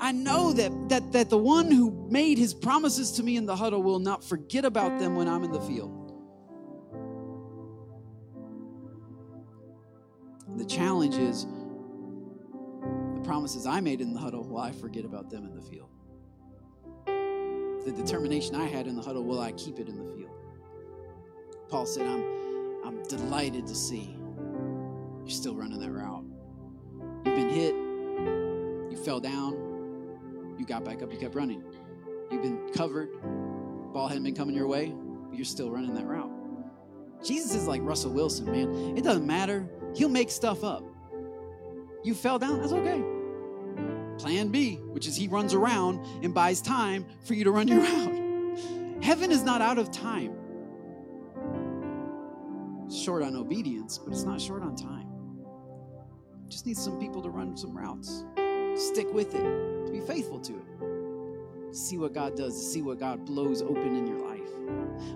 I 0.00 0.12
know 0.12 0.52
that, 0.52 0.88
that, 0.88 1.12
that 1.12 1.30
the 1.30 1.38
one 1.38 1.70
who 1.70 1.90
made 2.08 2.38
his 2.38 2.54
promises 2.54 3.12
to 3.12 3.22
me 3.22 3.36
in 3.36 3.46
the 3.46 3.56
huddle 3.56 3.82
will 3.82 3.98
not 3.98 4.22
forget 4.22 4.64
about 4.64 4.98
them 4.98 5.16
when 5.16 5.28
I'm 5.28 5.42
in 5.42 5.50
the 5.50 5.60
field. 5.60 5.94
The 10.56 10.64
challenge 10.64 11.16
is 11.16 11.46
the 13.14 13.20
promises 13.24 13.66
I 13.66 13.80
made 13.80 14.00
in 14.00 14.12
the 14.14 14.20
huddle, 14.20 14.44
will 14.44 14.60
I 14.60 14.72
forget 14.72 15.04
about 15.04 15.30
them 15.30 15.44
in 15.44 15.54
the 15.54 15.62
field? 15.62 15.90
The 17.84 17.92
determination 17.92 18.54
I 18.54 18.66
had 18.66 18.86
in 18.86 18.94
the 18.96 19.02
huddle, 19.02 19.24
will 19.24 19.40
I 19.40 19.52
keep 19.52 19.78
it 19.78 19.88
in 19.88 19.96
the 19.96 20.14
field? 20.14 20.30
Paul 21.68 21.86
said, 21.86 22.06
I'm, 22.06 22.24
I'm 22.84 23.02
delighted 23.04 23.66
to 23.66 23.74
see 23.74 24.16
you're 25.28 25.36
still 25.36 25.54
running 25.54 25.78
that 25.80 25.90
route. 25.90 26.24
You've 27.26 27.34
been 27.36 27.50
hit, 27.50 27.74
you 28.90 28.96
fell 29.04 29.20
down, 29.20 29.67
you 30.58 30.66
got 30.66 30.84
back 30.84 31.02
up, 31.02 31.12
you 31.12 31.18
kept 31.18 31.34
running. 31.34 31.62
You've 32.30 32.42
been 32.42 32.70
covered, 32.74 33.10
ball 33.92 34.08
hadn't 34.08 34.24
been 34.24 34.34
coming 34.34 34.54
your 34.54 34.66
way, 34.66 34.94
you're 35.32 35.44
still 35.44 35.70
running 35.70 35.94
that 35.94 36.06
route. 36.06 36.30
Jesus 37.24 37.54
is 37.54 37.66
like 37.66 37.80
Russell 37.82 38.12
Wilson, 38.12 38.46
man. 38.46 38.96
It 38.96 39.02
doesn't 39.02 39.26
matter. 39.26 39.68
He'll 39.94 40.08
make 40.08 40.30
stuff 40.30 40.62
up. 40.62 40.84
You 42.04 42.14
fell 42.14 42.38
down, 42.38 42.60
that's 42.60 42.72
okay. 42.72 43.02
Plan 44.18 44.48
B, 44.48 44.76
which 44.76 45.06
is 45.06 45.16
he 45.16 45.28
runs 45.28 45.54
around 45.54 46.04
and 46.22 46.34
buys 46.34 46.60
time 46.60 47.06
for 47.24 47.34
you 47.34 47.44
to 47.44 47.50
run 47.50 47.68
your 47.68 47.80
route. 47.82 49.02
Heaven 49.02 49.30
is 49.30 49.42
not 49.42 49.60
out 49.60 49.78
of 49.78 49.90
time. 49.90 50.34
It's 52.86 53.00
short 53.00 53.22
on 53.22 53.36
obedience, 53.36 53.98
but 53.98 54.12
it's 54.12 54.24
not 54.24 54.40
short 54.40 54.62
on 54.62 54.74
time. 54.74 55.06
Just 56.48 56.66
need 56.66 56.76
some 56.76 56.98
people 56.98 57.22
to 57.22 57.30
run 57.30 57.56
some 57.56 57.76
routes. 57.76 58.24
Stick 58.76 59.12
with 59.12 59.34
it 59.34 59.86
to 59.86 59.92
be 59.92 60.00
faithful 60.00 60.38
to 60.40 60.52
it. 60.52 61.74
See 61.74 61.98
what 61.98 62.14
God 62.14 62.36
does, 62.36 62.54
to 62.54 62.64
see 62.64 62.82
what 62.82 62.98
God 62.98 63.24
blows 63.24 63.62
open 63.62 63.94
in 63.96 64.06
your 64.06 64.18
life. 64.18 64.40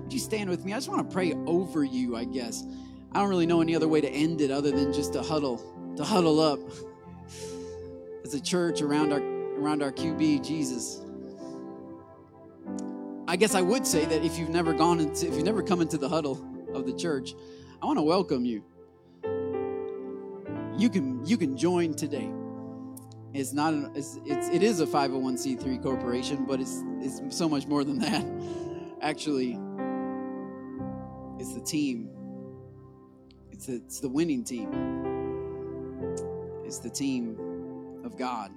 Would 0.03 0.13
you 0.13 0.19
stand 0.19 0.51
with 0.51 0.65
me? 0.65 0.73
I 0.73 0.77
just 0.77 0.89
want 0.89 1.09
to 1.09 1.13
pray 1.13 1.35
over 1.47 1.85
you, 1.85 2.17
I 2.17 2.25
guess. 2.25 2.65
I 3.13 3.21
don't 3.21 3.29
really 3.29 3.47
know 3.47 3.61
any 3.61 3.75
other 3.75 3.89
way 3.89 4.01
to 4.01 4.09
end 4.09 4.41
it 4.41 4.51
other 4.51 4.71
than 4.71 4.93
just 4.93 5.13
to 5.15 5.23
huddle, 5.23 5.61
to 5.97 6.05
huddle 6.05 6.41
up 6.41 6.61
as 8.25 8.35
a 8.35 8.41
church 8.41 8.81
around 8.81 9.13
our 9.13 9.21
around 9.21 9.83
our 9.83 9.93
QB, 9.93 10.45
Jesus. 10.45 11.03
I 13.29 13.37
guess 13.37 13.55
I 13.55 13.61
would 13.61 13.87
say 13.87 14.05
that 14.05 14.25
if 14.25 14.39
you've 14.39 14.51
never 14.51 14.73
gone 14.73 15.01
into 15.01 15.27
if 15.27 15.35
you've 15.35 15.45
never 15.45 15.63
come 15.63 15.81
into 15.81 15.99
the 15.99 16.09
huddle 16.09 16.45
of 16.75 16.87
the 16.87 16.93
church, 16.93 17.35
I 17.81 17.87
want 17.87 17.99
to 17.99 18.03
welcome 18.03 18.45
you. 18.45 18.65
You 20.77 20.89
can 20.91 21.25
you 21.27 21.37
can 21.37 21.57
join 21.57 21.95
today. 21.95 22.31
It's 23.35 23.53
not 23.53 23.73
an, 23.73 23.93
it's, 23.95 24.19
it's 24.27 24.49
it 24.49 24.63
is 24.63 24.81
a 24.81 24.87
501c3 24.87 25.83
corporation, 25.83 26.45
but 26.45 26.61
it's 26.61 26.83
it's 27.01 27.37
so 27.37 27.49
much 27.49 27.67
more 27.67 27.83
than 27.83 27.99
that. 28.01 28.27
Actually, 29.01 29.59
it's 31.39 31.55
the 31.55 31.63
team. 31.65 32.11
It's 33.51 33.67
the, 33.67 33.77
it's 33.77 34.01
the 34.01 34.09
winning 34.09 34.45
team. 34.45 34.69
It's 36.65 36.79
the 36.79 36.91
team 36.91 37.37
of 38.05 38.17
God. 38.17 38.53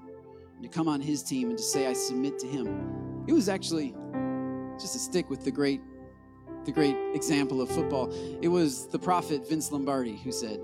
And 0.56 0.64
to 0.64 0.70
come 0.70 0.88
on 0.88 1.02
his 1.02 1.24
team 1.24 1.50
and 1.50 1.58
to 1.58 1.64
say 1.64 1.88
I 1.88 1.94
submit 1.94 2.38
to 2.40 2.48
him. 2.48 3.24
It 3.28 3.34
was 3.34 3.50
actually 3.50 3.96
just 4.80 4.94
to 4.94 5.00
stick 5.00 5.30
with 5.30 5.44
the 5.44 5.52
great 5.52 5.82
the 6.66 6.72
great 6.72 6.98
example 7.14 7.62
of 7.62 7.70
football. 7.70 8.12
It 8.42 8.48
was 8.48 8.88
the 8.88 9.00
prophet 9.00 9.48
Vince 9.48 9.72
Lombardi 9.72 10.18
who 10.18 10.32
said, 10.32 10.60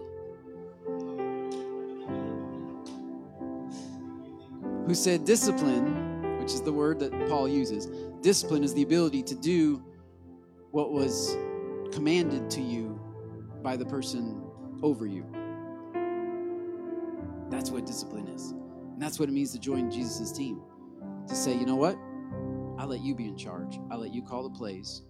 who 4.91 4.95
said 4.95 5.23
discipline, 5.23 6.37
which 6.37 6.51
is 6.51 6.61
the 6.61 6.73
word 6.73 6.99
that 6.99 7.13
Paul 7.29 7.47
uses, 7.47 7.87
discipline 8.19 8.61
is 8.61 8.73
the 8.73 8.81
ability 8.81 9.23
to 9.23 9.35
do 9.35 9.81
what 10.71 10.91
was 10.91 11.37
commanded 11.93 12.49
to 12.49 12.59
you 12.59 12.99
by 13.63 13.77
the 13.77 13.85
person 13.85 14.43
over 14.83 15.05
you. 15.05 15.25
That's 17.49 17.71
what 17.71 17.85
discipline 17.85 18.27
is. 18.27 18.51
And 18.51 19.01
that's 19.01 19.17
what 19.17 19.29
it 19.29 19.31
means 19.31 19.53
to 19.53 19.59
join 19.59 19.89
Jesus' 19.89 20.29
team. 20.33 20.61
To 21.29 21.35
say, 21.35 21.53
you 21.53 21.65
know 21.65 21.77
what? 21.77 21.97
I'll 22.77 22.89
let 22.89 22.99
you 22.99 23.15
be 23.15 23.29
in 23.29 23.37
charge. 23.37 23.79
I'll 23.89 23.99
let 23.99 24.13
you 24.13 24.21
call 24.21 24.43
the 24.43 24.49
plays. 24.49 25.03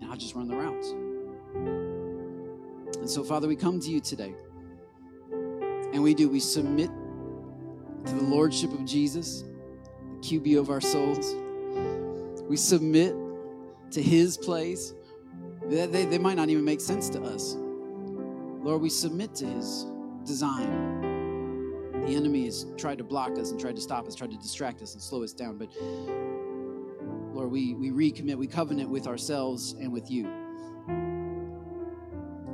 And 0.00 0.10
I'll 0.10 0.16
just 0.16 0.34
run 0.34 0.48
the 0.48 0.56
routes. 0.56 0.88
And 2.96 3.10
so, 3.10 3.22
Father, 3.22 3.46
we 3.46 3.56
come 3.56 3.78
to 3.78 3.90
you 3.90 4.00
today. 4.00 4.34
And 5.92 6.02
we 6.02 6.14
do. 6.14 6.30
We 6.30 6.40
submit 6.40 6.90
to 8.04 8.14
the 8.14 8.24
Lordship 8.24 8.72
of 8.72 8.84
Jesus, 8.84 9.42
the 10.12 10.18
QB 10.18 10.58
of 10.58 10.70
our 10.70 10.80
souls. 10.80 11.34
We 12.48 12.56
submit 12.56 13.14
to 13.92 14.02
His 14.02 14.36
place. 14.36 14.94
They, 15.64 15.86
they, 15.86 16.04
they 16.04 16.18
might 16.18 16.36
not 16.36 16.48
even 16.48 16.64
make 16.64 16.80
sense 16.80 17.08
to 17.10 17.22
us. 17.22 17.56
Lord, 17.56 18.82
we 18.82 18.90
submit 18.90 19.34
to 19.36 19.46
His 19.46 19.86
design. 20.24 20.96
The 22.06 22.14
enemy 22.14 22.44
has 22.44 22.66
tried 22.76 22.98
to 22.98 23.04
block 23.04 23.38
us 23.38 23.50
and 23.50 23.58
tried 23.58 23.74
to 23.76 23.82
stop 23.82 24.06
us, 24.06 24.14
tried 24.14 24.30
to 24.30 24.36
distract 24.36 24.80
us 24.82 24.94
and 24.94 25.02
slow 25.02 25.24
us 25.24 25.32
down. 25.32 25.58
But 25.58 25.70
Lord, 27.36 27.50
we, 27.50 27.74
we 27.74 27.90
recommit, 27.90 28.36
we 28.36 28.46
covenant 28.46 28.88
with 28.88 29.06
ourselves 29.06 29.72
and 29.80 29.92
with 29.92 30.10
you. 30.10 30.24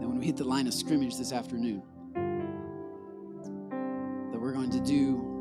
That 0.01 0.09
when 0.09 0.19
we 0.19 0.27
hit 0.27 0.37
the 0.37 0.45
line 0.45 0.67
of 0.67 0.75
scrimmage 0.75 1.17
this 1.19 1.33
afternoon, 1.33 1.83
that 4.33 4.41
we're 4.41 4.53
going 4.53 4.71
to 4.71 4.81
do 4.81 5.32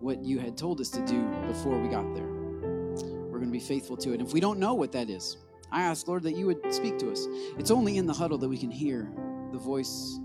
what 0.00 0.24
you 0.24 0.38
had 0.38 0.56
told 0.56 0.80
us 0.80 0.88
to 0.90 1.04
do 1.04 1.22
before 1.46 1.78
we 1.78 1.88
got 1.88 2.14
there. 2.14 2.26
We're 2.26 3.38
going 3.38 3.48
to 3.48 3.52
be 3.52 3.60
faithful 3.60 3.96
to 3.98 4.12
it. 4.12 4.20
If 4.20 4.32
we 4.32 4.40
don't 4.40 4.58
know 4.58 4.74
what 4.74 4.92
that 4.92 5.10
is, 5.10 5.36
I 5.70 5.82
ask, 5.82 6.08
Lord, 6.08 6.22
that 6.24 6.36
you 6.36 6.46
would 6.46 6.74
speak 6.74 6.98
to 6.98 7.12
us. 7.12 7.26
It's 7.58 7.70
only 7.70 7.96
in 7.96 8.06
the 8.06 8.12
huddle 8.12 8.38
that 8.38 8.48
we 8.48 8.58
can 8.58 8.70
hear 8.70 9.12
the 9.52 9.58
voice 9.58 10.18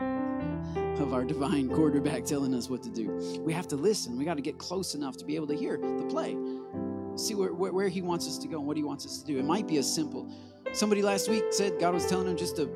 of 0.00 1.14
our 1.14 1.24
divine 1.24 1.68
quarterback 1.68 2.24
telling 2.24 2.54
us 2.54 2.68
what 2.68 2.82
to 2.82 2.90
do. 2.90 3.40
We 3.40 3.52
have 3.54 3.66
to 3.68 3.76
listen. 3.76 4.18
We 4.18 4.24
got 4.24 4.34
to 4.34 4.42
get 4.42 4.58
close 4.58 4.94
enough 4.94 5.16
to 5.16 5.24
be 5.24 5.34
able 5.34 5.46
to 5.48 5.56
hear 5.56 5.78
the 5.78 6.06
play, 6.08 6.36
see 7.16 7.34
where, 7.34 7.54
where, 7.54 7.72
where 7.72 7.88
he 7.88 8.02
wants 8.02 8.28
us 8.28 8.36
to 8.38 8.48
go 8.48 8.58
and 8.58 8.66
what 8.66 8.76
he 8.76 8.82
wants 8.82 9.06
us 9.06 9.18
to 9.18 9.24
do. 9.24 9.38
It 9.38 9.44
might 9.44 9.66
be 9.66 9.78
as 9.78 9.92
simple. 9.92 10.30
Somebody 10.72 11.02
last 11.02 11.28
week 11.28 11.44
said 11.50 11.80
God 11.80 11.94
was 11.94 12.06
telling 12.06 12.26
them 12.26 12.36
just 12.36 12.56
to, 12.56 12.68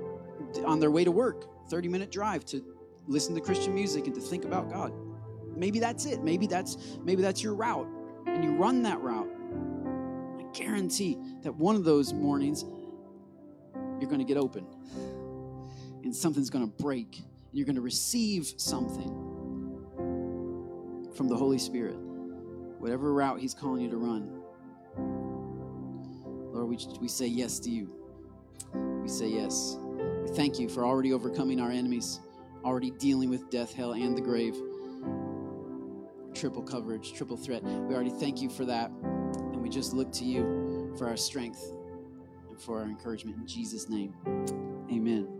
on 0.64 0.80
their 0.80 0.90
way 0.90 1.04
to 1.04 1.12
work, 1.12 1.68
30 1.68 1.88
minute 1.88 2.10
drive 2.10 2.44
to 2.46 2.64
listen 3.06 3.34
to 3.34 3.40
Christian 3.40 3.74
music 3.74 4.06
and 4.06 4.14
to 4.14 4.20
think 4.20 4.46
about 4.46 4.70
God 4.70 4.92
maybe 5.56 5.78
that's 5.78 6.06
it 6.06 6.22
maybe 6.22 6.46
that's 6.46 6.98
maybe 7.04 7.22
that's 7.22 7.42
your 7.42 7.54
route 7.54 7.88
and 8.34 8.44
you 8.44 8.52
run 8.52 8.82
that 8.82 9.00
route, 9.00 9.30
I 10.38 10.44
guarantee 10.52 11.18
that 11.42 11.54
one 11.54 11.76
of 11.76 11.84
those 11.84 12.12
mornings 12.12 12.64
you're 14.00 14.10
going 14.10 14.18
to 14.18 14.24
get 14.24 14.36
open 14.36 14.66
and 16.02 16.14
something's 16.14 16.50
going 16.50 16.68
to 16.68 16.82
break 16.82 17.18
and 17.18 17.26
you're 17.52 17.66
going 17.66 17.76
to 17.76 17.82
receive 17.82 18.52
something 18.56 19.08
from 21.14 21.28
the 21.28 21.36
Holy 21.36 21.58
Spirit, 21.58 21.96
whatever 22.78 23.12
route 23.12 23.38
He's 23.38 23.54
calling 23.54 23.82
you 23.82 23.90
to 23.90 23.96
run. 23.96 24.40
Lord, 26.52 26.68
we, 26.68 26.78
we 27.00 27.08
say 27.08 27.26
yes 27.26 27.58
to 27.60 27.70
you. 27.70 27.94
We 28.74 29.08
say 29.08 29.28
yes. 29.28 29.76
We 30.22 30.28
thank 30.34 30.58
you 30.58 30.68
for 30.68 30.84
already 30.84 31.12
overcoming 31.12 31.60
our 31.60 31.70
enemies, 31.70 32.20
already 32.64 32.90
dealing 32.90 33.30
with 33.30 33.48
death, 33.50 33.72
hell, 33.72 33.92
and 33.92 34.16
the 34.16 34.22
grave. 34.22 34.56
Triple 36.34 36.62
coverage, 36.62 37.14
triple 37.14 37.36
threat. 37.36 37.62
We 37.62 37.94
already 37.94 38.10
thank 38.10 38.42
you 38.42 38.50
for 38.50 38.64
that. 38.64 38.90
And 38.90 39.62
we 39.62 39.68
just 39.68 39.94
look 39.94 40.12
to 40.12 40.24
you 40.24 40.94
for 40.98 41.06
our 41.08 41.16
strength 41.16 41.72
and 42.48 42.60
for 42.60 42.80
our 42.80 42.86
encouragement. 42.86 43.38
In 43.38 43.46
Jesus' 43.46 43.88
name, 43.88 44.14
amen. 44.90 45.34